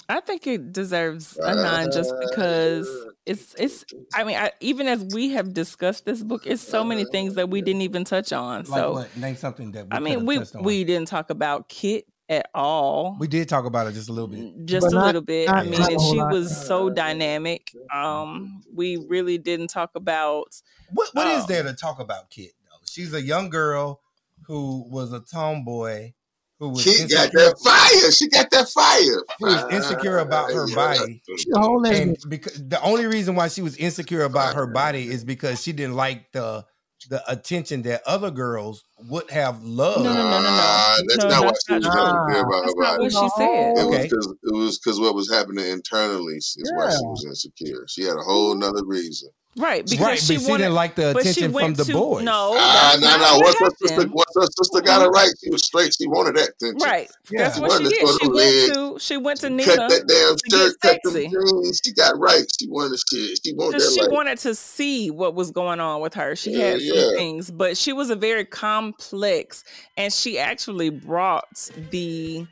[0.09, 2.89] I think it deserves a nine just because
[3.25, 3.85] it's it's.
[4.13, 7.49] I mean, I, even as we have discussed this book, it's so many things that
[7.49, 8.65] we didn't even touch on.
[8.65, 9.15] Like so what?
[9.17, 10.45] Name something that we I mean, we on.
[10.61, 13.17] we didn't talk about Kit at all.
[13.19, 14.65] we did talk about it just a little bit.
[14.65, 15.49] just But a not- little bit.
[15.49, 16.31] I mean, and she lot.
[16.31, 17.71] was so dynamic.
[17.93, 20.55] Um, we really didn't talk about.
[20.93, 21.47] What What is Oh.
[21.47, 22.51] there to talk about, Kit?
[22.65, 24.01] Though she's a young girl
[24.47, 26.13] who was a tomboy
[26.59, 28.11] who was Kid got insecure, that fire.
[28.11, 29.23] She got that fire.
[29.39, 31.21] who was insecure about her body.
[31.37, 32.09] She's a whole lesbian.
[32.09, 35.73] And because the only reason why she was insecure about her body is because she
[35.73, 36.65] didn't like the
[37.09, 40.03] the attention that other girls would have loved.
[40.03, 40.49] No, no, no, no, no.
[40.57, 42.43] Nah, that's No, not why that's she was not insecure true.
[42.43, 43.03] about That's her not body.
[43.03, 43.77] what she said.
[43.77, 43.97] It Okay.
[43.97, 47.85] was because it was because what was happening internally is why she was insecure.
[47.87, 49.29] She had a whole nother reason.
[49.55, 50.63] Right, because right, she but she wanted.
[50.63, 52.23] didn't like the attention from the to boys.
[52.23, 52.55] no.
[52.57, 53.37] Ah, that's no, no.
[53.37, 54.11] what Once her sister, happened.
[54.13, 55.93] once her sister got her right, she was straight.
[55.95, 56.77] She wanted that attention.
[56.81, 57.43] Right, yeah.
[57.43, 58.07] that's what she Wanted did.
[58.19, 61.13] She went legs, to she went to Cut that damn to get shirt, cut them
[61.13, 61.27] sexy.
[61.29, 61.81] jeans.
[61.85, 62.45] She got right.
[62.59, 63.39] She wanted shit.
[63.45, 64.11] She wanted that she life.
[64.11, 66.35] wanted to see what was going on with her.
[66.35, 67.11] She Yeah, had some yeah.
[67.15, 69.63] things, but she was a very complex,
[69.97, 72.47] and she actually brought the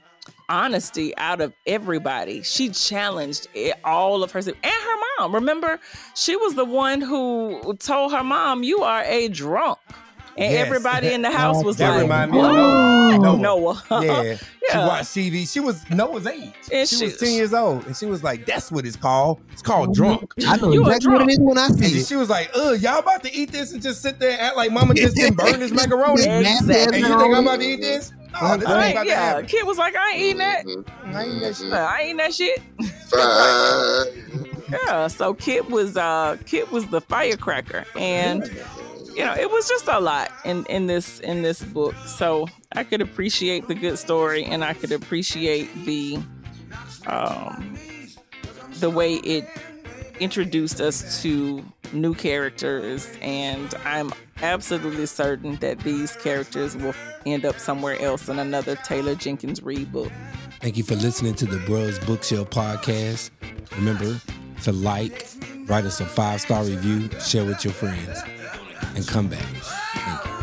[0.52, 2.44] honesty out of everybody.
[2.44, 5.34] She challenged it, all of her and her mom.
[5.34, 5.80] Remember,
[6.16, 9.80] she was the one who told her mom, "You are a drunk."
[10.38, 10.66] And Yes.
[10.66, 13.38] everybody in the house was That like, remind me of "What?" Noah.
[13.38, 13.84] Noah.
[14.06, 14.38] Yeah.
[14.72, 15.52] She watched TV.
[15.52, 16.54] She was Noah's age.
[16.72, 17.86] And she, she- was 10 years old.
[17.88, 19.42] And she was like, that's what it's called.
[19.52, 20.02] It's called mm-hmm.
[20.02, 20.34] drunk.
[20.48, 22.06] I know You a exactly what it is when I see then it.
[22.08, 24.56] she was like, ugh, y'all about to eat this and just sit there and act
[24.56, 26.24] like mama just didn't burn this macaroni.
[26.26, 27.00] and Exactly.
[27.00, 28.14] you think I'm about to eat this?
[28.40, 29.46] No, this ain't Right, about yeah, happen.
[29.46, 30.66] kid was like, I ain't eating that.
[30.66, 31.16] Mhm.
[31.16, 31.74] I ain't that shit.
[31.74, 32.62] Uh, I ain't eating that shit.
[34.88, 38.42] Yeah, so Kit was uh Kit was the firecracker and
[39.16, 41.94] you know, it was just a lot in in this in this book.
[42.08, 46.20] So I could appreciate the good story and I could appreciate the
[47.08, 47.78] um
[48.80, 49.46] the way it
[50.20, 51.64] introduced us to
[51.94, 54.12] new characters and I'm
[54.42, 59.92] absolutely certain that these characters will end up somewhere else in another Taylor Jenkins Reid
[59.92, 60.12] book.
[60.62, 63.32] Thank you for listening to the Bros Bookshelf podcast.
[63.76, 64.20] Remember
[64.64, 65.28] to like,
[65.66, 68.22] write us a five star review, share with your friends,
[68.96, 70.41] and come back.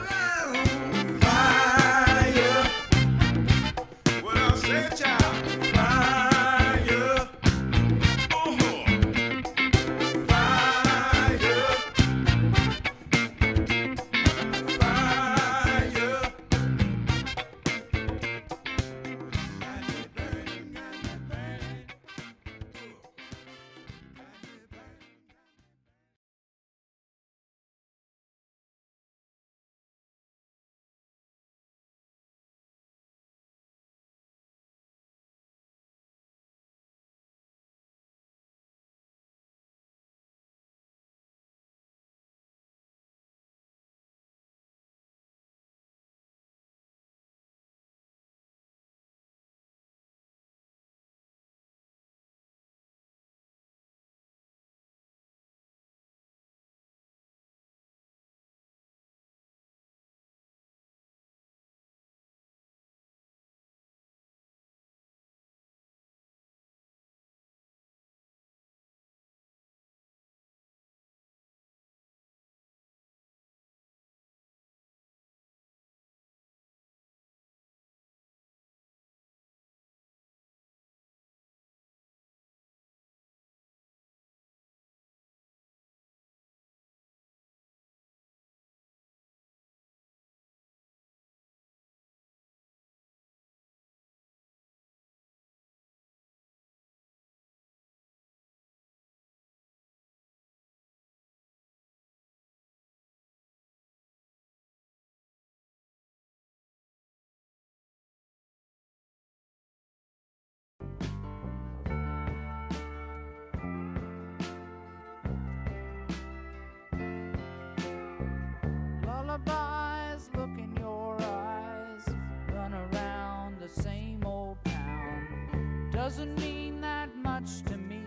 [126.09, 128.03] Doesn't mean that much to me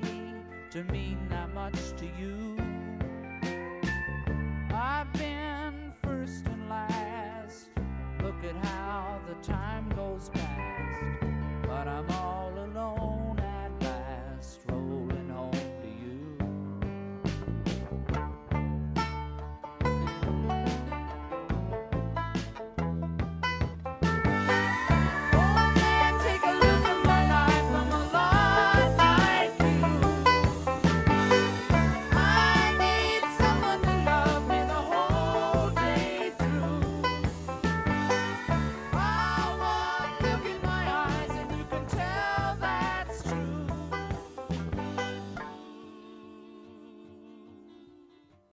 [0.71, 2.57] to mean that much to you.
[4.73, 7.69] I've been first and last.
[8.23, 9.87] Look at how the time